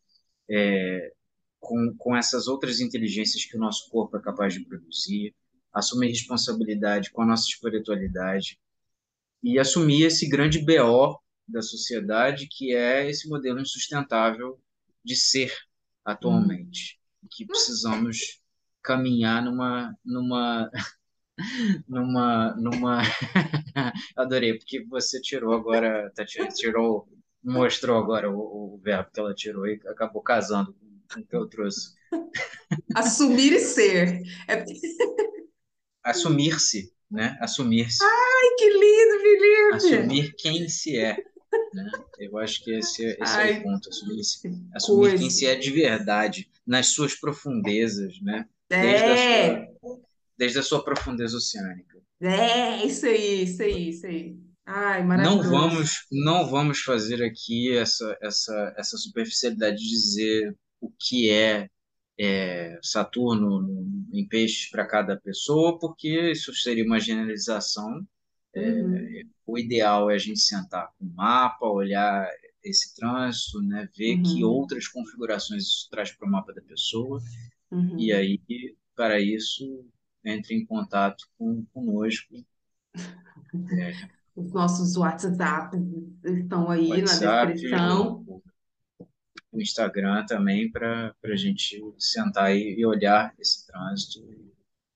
é, 0.48 1.12
com, 1.60 1.94
com 1.98 2.16
essas 2.16 2.48
outras 2.48 2.80
inteligências 2.80 3.44
que 3.44 3.58
o 3.58 3.60
nosso 3.60 3.90
corpo 3.90 4.16
é 4.16 4.22
capaz 4.22 4.54
de 4.54 4.64
produzir, 4.64 5.34
assumir 5.70 6.08
responsabilidade 6.08 7.10
com 7.10 7.20
a 7.20 7.26
nossa 7.26 7.46
espiritualidade, 7.46 8.58
e 9.42 9.58
assumir 9.58 10.04
esse 10.04 10.28
grande 10.28 10.58
BO 10.64 11.18
da 11.46 11.62
sociedade, 11.62 12.48
que 12.50 12.74
é 12.74 13.08
esse 13.08 13.28
modelo 13.28 13.60
insustentável 13.60 14.60
de 15.04 15.16
ser 15.16 15.52
atualmente, 16.04 16.98
hum. 17.22 17.28
que 17.30 17.46
precisamos 17.46 18.40
caminhar 18.82 19.42
numa 19.42 19.94
numa 20.04 20.70
numa 21.88 22.54
numa 22.56 23.02
adorei 24.16 24.58
porque 24.58 24.84
você 24.86 25.20
tirou 25.20 25.52
agora 25.52 26.10
tá, 26.14 26.24
tirou 26.24 27.08
mostrou 27.42 27.98
agora 27.98 28.30
o, 28.30 28.74
o 28.74 28.80
verbo 28.82 29.10
que 29.12 29.20
ela 29.20 29.34
tirou 29.34 29.66
e 29.66 29.80
acabou 29.86 30.22
casando 30.22 30.74
com 31.12 31.20
o 31.20 31.26
que 31.26 31.36
eu 31.36 31.46
trouxe 31.48 31.94
assumir 32.94 33.52
e 33.52 33.60
ser 33.60 34.22
é... 34.48 34.64
assumir-se 36.02 36.92
né? 37.10 37.38
Assumir-se. 37.40 38.04
Ai, 38.48 38.54
que 38.56 38.70
lindo, 38.70 39.20
Felipe! 39.20 39.74
Assumir 39.74 40.34
quem 40.36 40.68
se 40.68 40.96
é. 40.96 41.16
Né? 41.74 41.90
Eu 42.18 42.38
acho 42.38 42.62
que 42.62 42.72
esse, 42.72 43.04
esse 43.04 43.20
Ai, 43.20 43.56
é 43.56 43.58
o 43.58 43.62
ponto. 43.62 43.88
Assumir, 43.88 44.20
assumir 44.74 45.18
quem 45.18 45.30
se 45.30 45.46
é 45.46 45.54
de 45.54 45.70
verdade, 45.70 46.50
nas 46.66 46.88
suas 46.88 47.14
profundezas, 47.14 48.20
né? 48.20 48.46
Desde, 48.68 49.04
é. 49.04 49.50
a 49.50 49.66
sua, 49.80 50.00
desde 50.36 50.58
a 50.58 50.62
sua 50.62 50.84
profundeza 50.84 51.36
oceânica. 51.36 51.98
É, 52.20 52.84
isso 52.84 53.06
aí, 53.06 53.44
isso 53.44 53.62
aí, 53.62 53.88
isso 53.88 54.06
aí. 54.06 54.36
Ai. 54.66 55.02
Não 55.04 55.42
vamos, 55.42 56.06
não 56.12 56.50
vamos 56.50 56.80
fazer 56.80 57.22
aqui 57.22 57.74
essa, 57.76 58.16
essa, 58.20 58.74
essa 58.76 58.96
superficialidade 58.98 59.78
de 59.78 59.88
dizer 59.88 60.56
o 60.80 60.92
que 60.98 61.30
é 61.30 61.68
é, 62.18 62.78
Saturno 62.82 63.86
em 64.12 64.26
peixes 64.26 64.68
para 64.70 64.86
cada 64.86 65.16
pessoa, 65.16 65.78
porque 65.78 66.32
isso 66.32 66.52
seria 66.54 66.84
uma 66.84 66.98
generalização. 66.98 68.06
É, 68.58 68.82
uhum. 68.82 69.30
o 69.46 69.58
ideal 69.58 70.10
é 70.10 70.14
a 70.14 70.18
gente 70.18 70.40
sentar 70.40 70.92
com 70.98 71.04
o 71.04 71.14
mapa, 71.14 71.66
olhar 71.66 72.28
esse 72.62 72.94
trânsito, 72.94 73.62
né, 73.62 73.88
ver 73.96 74.16
uhum. 74.16 74.22
que 74.22 74.44
outras 74.44 74.88
configurações 74.88 75.64
isso 75.64 75.88
traz 75.90 76.12
para 76.12 76.26
o 76.26 76.30
mapa 76.30 76.52
da 76.52 76.60
pessoa, 76.60 77.20
uhum. 77.70 77.98
e 77.98 78.12
aí, 78.12 78.40
para 78.94 79.20
isso, 79.20 79.86
entre 80.24 80.54
em 80.54 80.66
contato 80.66 81.24
com, 81.38 81.64
conosco. 81.72 82.34
É. 83.72 83.92
Os 84.36 84.52
nossos 84.52 84.96
WhatsApp 84.96 85.76
estão 86.24 86.70
aí 86.70 86.88
WhatsApp, 86.90 87.24
na 87.24 87.44
descrição 87.52 88.24
o 89.50 89.60
Instagram 89.60 90.24
também 90.26 90.70
para 90.70 91.14
a 91.24 91.36
gente 91.36 91.82
sentar 91.98 92.54
e, 92.54 92.78
e 92.78 92.86
olhar 92.86 93.34
esse 93.38 93.66
trânsito. 93.66 94.20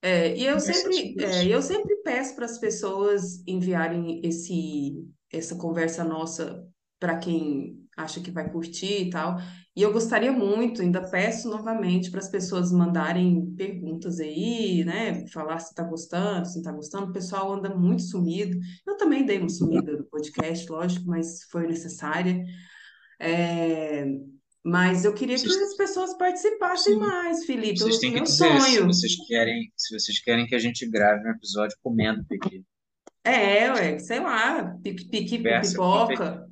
É, 0.02 0.36
e 0.36 0.44
eu 0.44 0.58
sempre, 0.58 1.14
é, 1.20 1.46
eu 1.46 1.62
sempre 1.62 1.94
peço 2.02 2.34
para 2.34 2.44
as 2.44 2.58
pessoas 2.58 3.40
enviarem 3.46 4.20
esse, 4.24 5.00
essa 5.32 5.54
conversa 5.54 6.02
nossa 6.02 6.66
para 6.98 7.18
quem 7.18 7.80
acha 7.96 8.20
que 8.20 8.30
vai 8.30 8.50
curtir 8.50 9.06
e 9.06 9.10
tal. 9.10 9.36
E 9.74 9.82
eu 9.82 9.92
gostaria 9.92 10.32
muito, 10.32 10.82
ainda 10.82 11.08
peço 11.08 11.48
novamente 11.48 12.10
para 12.10 12.20
as 12.20 12.28
pessoas 12.28 12.72
mandarem 12.72 13.54
perguntas 13.54 14.18
aí, 14.18 14.84
né? 14.84 15.26
Falar 15.28 15.58
se 15.60 15.70
está 15.70 15.82
gostando, 15.82 16.46
se 16.46 16.54
não 16.54 16.60
está 16.60 16.72
gostando. 16.72 17.10
O 17.10 17.12
pessoal 17.12 17.52
anda 17.52 17.74
muito 17.74 18.02
sumido. 18.02 18.58
Eu 18.86 18.96
também 18.96 19.24
dei 19.24 19.38
uma 19.38 19.48
sumida 19.48 19.96
do 19.96 20.04
podcast, 20.04 20.70
lógico, 20.70 21.06
mas 21.06 21.44
foi 21.44 21.66
necessária. 21.66 22.44
É, 23.20 24.04
mas 24.64 25.04
eu 25.04 25.12
queria 25.12 25.36
vocês... 25.36 25.56
que 25.56 25.62
as 25.62 25.74
pessoas 25.74 26.14
participassem 26.14 26.94
Sim. 26.94 27.00
mais, 27.00 27.44
Felipe. 27.44 27.78
Vocês 27.78 27.98
têm 27.98 28.10
que 28.10 28.16
meu 28.16 28.24
dizer 28.24 28.60
sonho. 28.60 28.62
se 28.62 28.80
vocês 28.80 29.26
querem, 29.26 29.72
se 29.76 29.98
vocês 29.98 30.18
querem 30.20 30.46
que 30.46 30.54
a 30.54 30.58
gente 30.58 30.88
grave 30.88 31.26
um 31.26 31.32
episódio 31.32 31.76
comendo 31.82 32.24
piqui. 32.24 32.64
É, 33.24 33.70
ué, 33.72 33.98
sei 33.98 34.20
lá, 34.20 34.76
piqui, 34.82 35.08
piqui 35.08 35.38
com 35.38 35.60
pipoca. 35.60 36.48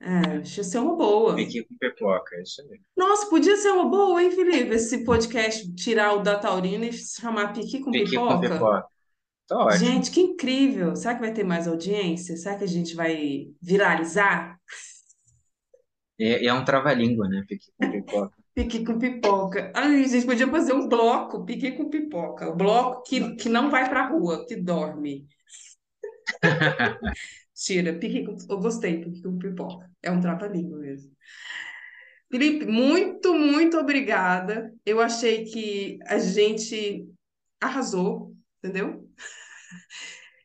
É, 0.00 0.38
deixa 0.38 0.62
ser 0.62 0.78
uma 0.78 0.94
boa. 0.94 1.34
Piqui 1.34 1.64
com 1.64 1.76
pipoca, 1.76 2.36
é 2.36 2.42
isso 2.42 2.62
aí. 2.62 2.80
Nossa, 2.96 3.28
podia 3.28 3.56
ser 3.56 3.70
uma 3.72 3.88
boa, 3.88 4.22
hein, 4.22 4.30
Felipe? 4.30 4.74
Esse 4.74 5.04
podcast 5.04 5.74
tirar 5.74 6.14
o 6.14 6.22
da 6.22 6.38
Taurina 6.38 6.86
e 6.86 6.92
chamar 6.92 7.52
Piqui 7.52 7.80
com 7.80 7.90
piqui 7.90 8.10
pipoca. 8.10 8.34
Com 8.34 8.40
pipoca. 8.40 8.84
Tá 9.48 9.58
ótimo. 9.64 9.84
Gente, 9.84 10.10
que 10.10 10.20
incrível! 10.20 10.94
Será 10.94 11.14
que 11.14 11.20
vai 11.20 11.32
ter 11.32 11.42
mais 11.42 11.66
audiência? 11.66 12.36
Será 12.36 12.56
que 12.56 12.64
a 12.64 12.68
gente 12.68 12.94
vai 12.94 13.46
viralizar? 13.60 14.57
É, 16.18 16.46
é 16.46 16.52
um 16.52 16.64
trava-língua, 16.64 17.28
né? 17.28 17.44
Pique 17.46 17.70
com 17.76 17.90
pipoca. 17.90 18.36
Pique 18.54 18.84
com 18.84 18.98
pipoca. 18.98 19.72
Ai, 19.72 20.02
a 20.02 20.08
gente 20.08 20.26
podia 20.26 20.48
fazer 20.48 20.72
um 20.72 20.88
bloco, 20.88 21.44
pique 21.44 21.70
com 21.76 21.88
pipoca. 21.88 22.48
O 22.48 22.56
bloco 22.56 23.04
que, 23.04 23.36
que 23.36 23.48
não 23.48 23.70
vai 23.70 23.88
pra 23.88 24.08
rua, 24.08 24.44
que 24.48 24.56
dorme. 24.56 25.28
Tira, 27.54 27.92
pique 27.96 28.24
com... 28.24 28.36
Eu 28.50 28.58
gostei, 28.58 29.00
pique 29.00 29.22
com 29.22 29.38
pipoca. 29.38 29.88
É 30.02 30.10
um 30.10 30.20
trava-língua 30.20 30.76
mesmo. 30.78 31.12
Felipe, 32.30 32.66
muito, 32.66 33.32
muito 33.32 33.78
obrigada. 33.78 34.74
Eu 34.84 35.00
achei 35.00 35.44
que 35.44 35.98
a 36.06 36.18
gente 36.18 37.08
arrasou, 37.60 38.34
entendeu? 38.58 39.08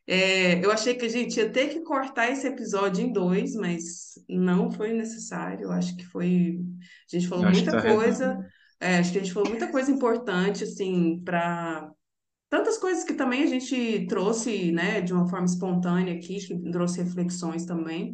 É, 0.06 0.64
eu 0.64 0.72
achei 0.72 0.96
que 0.96 1.06
a 1.06 1.10
gente 1.10 1.38
ia 1.38 1.50
ter 1.50 1.70
que 1.70 1.82
cortar 1.82 2.30
esse 2.30 2.46
episódio 2.46 3.06
em 3.06 3.14
dois, 3.14 3.56
mas 3.56 4.20
não 4.28 4.70
foi 4.70 4.94
necessário. 4.94 5.64
Eu 5.64 5.72
acho 5.72 5.96
que 5.96 6.06
foi. 6.06 6.60
A 7.12 7.16
gente 7.16 7.28
falou 7.28 7.50
muita 7.50 7.72
tá 7.72 7.82
coisa. 7.82 8.40
É, 8.80 8.98
acho 8.98 9.14
que 9.14 9.20
a 9.20 9.22
gente 9.22 9.34
falou 9.34 9.50
muita 9.50 9.72
coisa 9.72 9.90
importante, 9.90 10.66
assim, 10.66 11.22
para 11.24 11.90
tantas 12.50 12.78
coisas 12.78 13.06
que 13.06 13.14
também 13.14 13.44
a 13.44 13.48
gente 13.48 14.06
trouxe, 14.08 14.72
né, 14.74 15.00
de 15.00 15.14
uma 15.14 15.28
forma 15.28 15.46
espontânea 15.46 16.14
aqui, 16.14 16.38
que 16.46 16.70
trouxe 16.70 17.02
reflexões 17.02 17.66
também. 17.66 18.14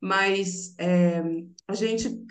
Mas 0.00 0.74
é, 0.78 1.20
a 1.66 1.74
gente 1.74 2.24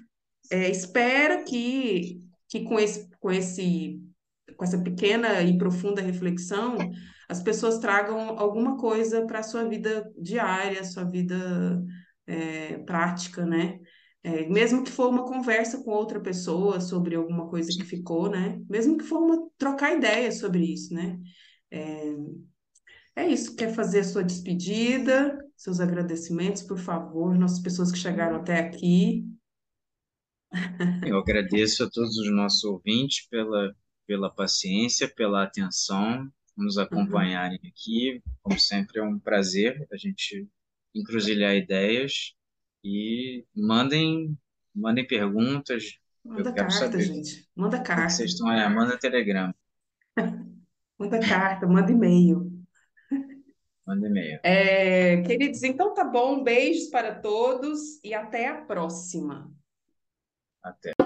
é, 0.50 0.70
espera 0.70 1.44
que, 1.44 2.24
que 2.48 2.64
com 2.64 2.80
esse, 2.80 3.10
com 3.20 3.30
esse, 3.30 4.02
com 4.56 4.64
essa 4.64 4.78
pequena 4.78 5.42
e 5.42 5.58
profunda 5.58 6.02
reflexão 6.02 6.78
as 7.30 7.42
pessoas 7.44 7.80
tragam 7.80 8.40
alguma 8.40 8.78
coisa 8.78 9.26
para 9.26 9.40
a 9.40 9.44
sua 9.44 9.66
vida 9.68 10.10
diária, 10.18 10.84
sua 10.84 11.04
vida 11.04 11.84
é, 12.26 12.78
prática, 12.80 13.46
né? 13.46 13.80
É, 14.24 14.48
mesmo 14.48 14.84
que 14.84 14.92
for 14.92 15.10
uma 15.10 15.26
conversa 15.26 15.84
com 15.84 15.92
outra 15.92 16.20
pessoa 16.20 16.80
sobre 16.80 17.16
alguma 17.16 17.50
coisa 17.50 17.70
que 17.70 17.84
ficou, 17.84 18.30
né? 18.30 18.60
Mesmo 18.70 18.98
que 18.98 19.04
for 19.04 19.20
uma 19.20 19.50
trocar 19.58 19.96
ideias 19.96 20.40
sobre 20.40 20.74
isso, 20.74 20.94
né? 20.94 21.20
É, 21.70 22.16
é 23.18 23.28
isso. 23.28 23.56
Quer 23.56 23.74
fazer 23.74 24.00
a 24.00 24.04
sua 24.06 24.24
despedida, 24.24 25.38
seus 25.56 25.80
agradecimentos, 25.82 26.62
por 26.62 26.78
favor, 26.78 27.38
nossas 27.38 27.60
pessoas 27.60 27.92
que 27.92 27.98
chegaram 27.98 28.38
até 28.38 28.60
aqui. 28.60 29.26
Eu 31.06 31.18
agradeço 31.18 31.84
a 31.84 31.90
todos 31.90 32.18
os 32.18 32.32
nossos 32.32 32.64
ouvintes 32.64 33.28
pela, 33.28 33.76
pela 34.06 34.30
paciência, 34.30 35.14
pela 35.14 35.44
atenção 35.44 36.32
nos 36.58 36.78
acompanharem 36.78 37.60
uhum. 37.62 37.70
aqui. 37.70 38.24
Como 38.42 38.60
sempre, 38.60 39.00
é 39.00 39.04
um 39.04 39.20
prazer 39.20 39.88
a 39.92 39.98
gente 39.98 40.48
encruzilhar 40.94 41.56
ideias 41.56 42.34
e 42.84 43.46
mandem, 43.56 44.38
mandem 44.74 45.06
perguntas. 45.06 46.00
Manda 46.24 46.52
carta, 46.52 46.72
saber. 46.72 47.02
gente. 47.02 47.48
Manda 47.56 47.82
carta. 47.82 48.10
Vocês 48.10 48.32
estão 48.32 48.48
aí, 48.50 48.68
manda 48.74 48.98
telegrama. 48.98 49.56
manda 50.98 51.20
carta, 51.20 51.68
manda 51.68 51.92
e-mail. 51.92 52.52
Manda 53.86 54.08
e-mail. 54.08 54.40
É, 54.44 55.22
queridos, 55.22 55.64
então 55.64 55.94
tá 55.94 56.04
bom. 56.04 56.44
Beijos 56.44 56.90
para 56.90 57.16
todos 57.16 58.04
e 58.04 58.14
até 58.14 58.48
a 58.48 58.62
próxima. 58.62 59.50
Até. 60.62 60.97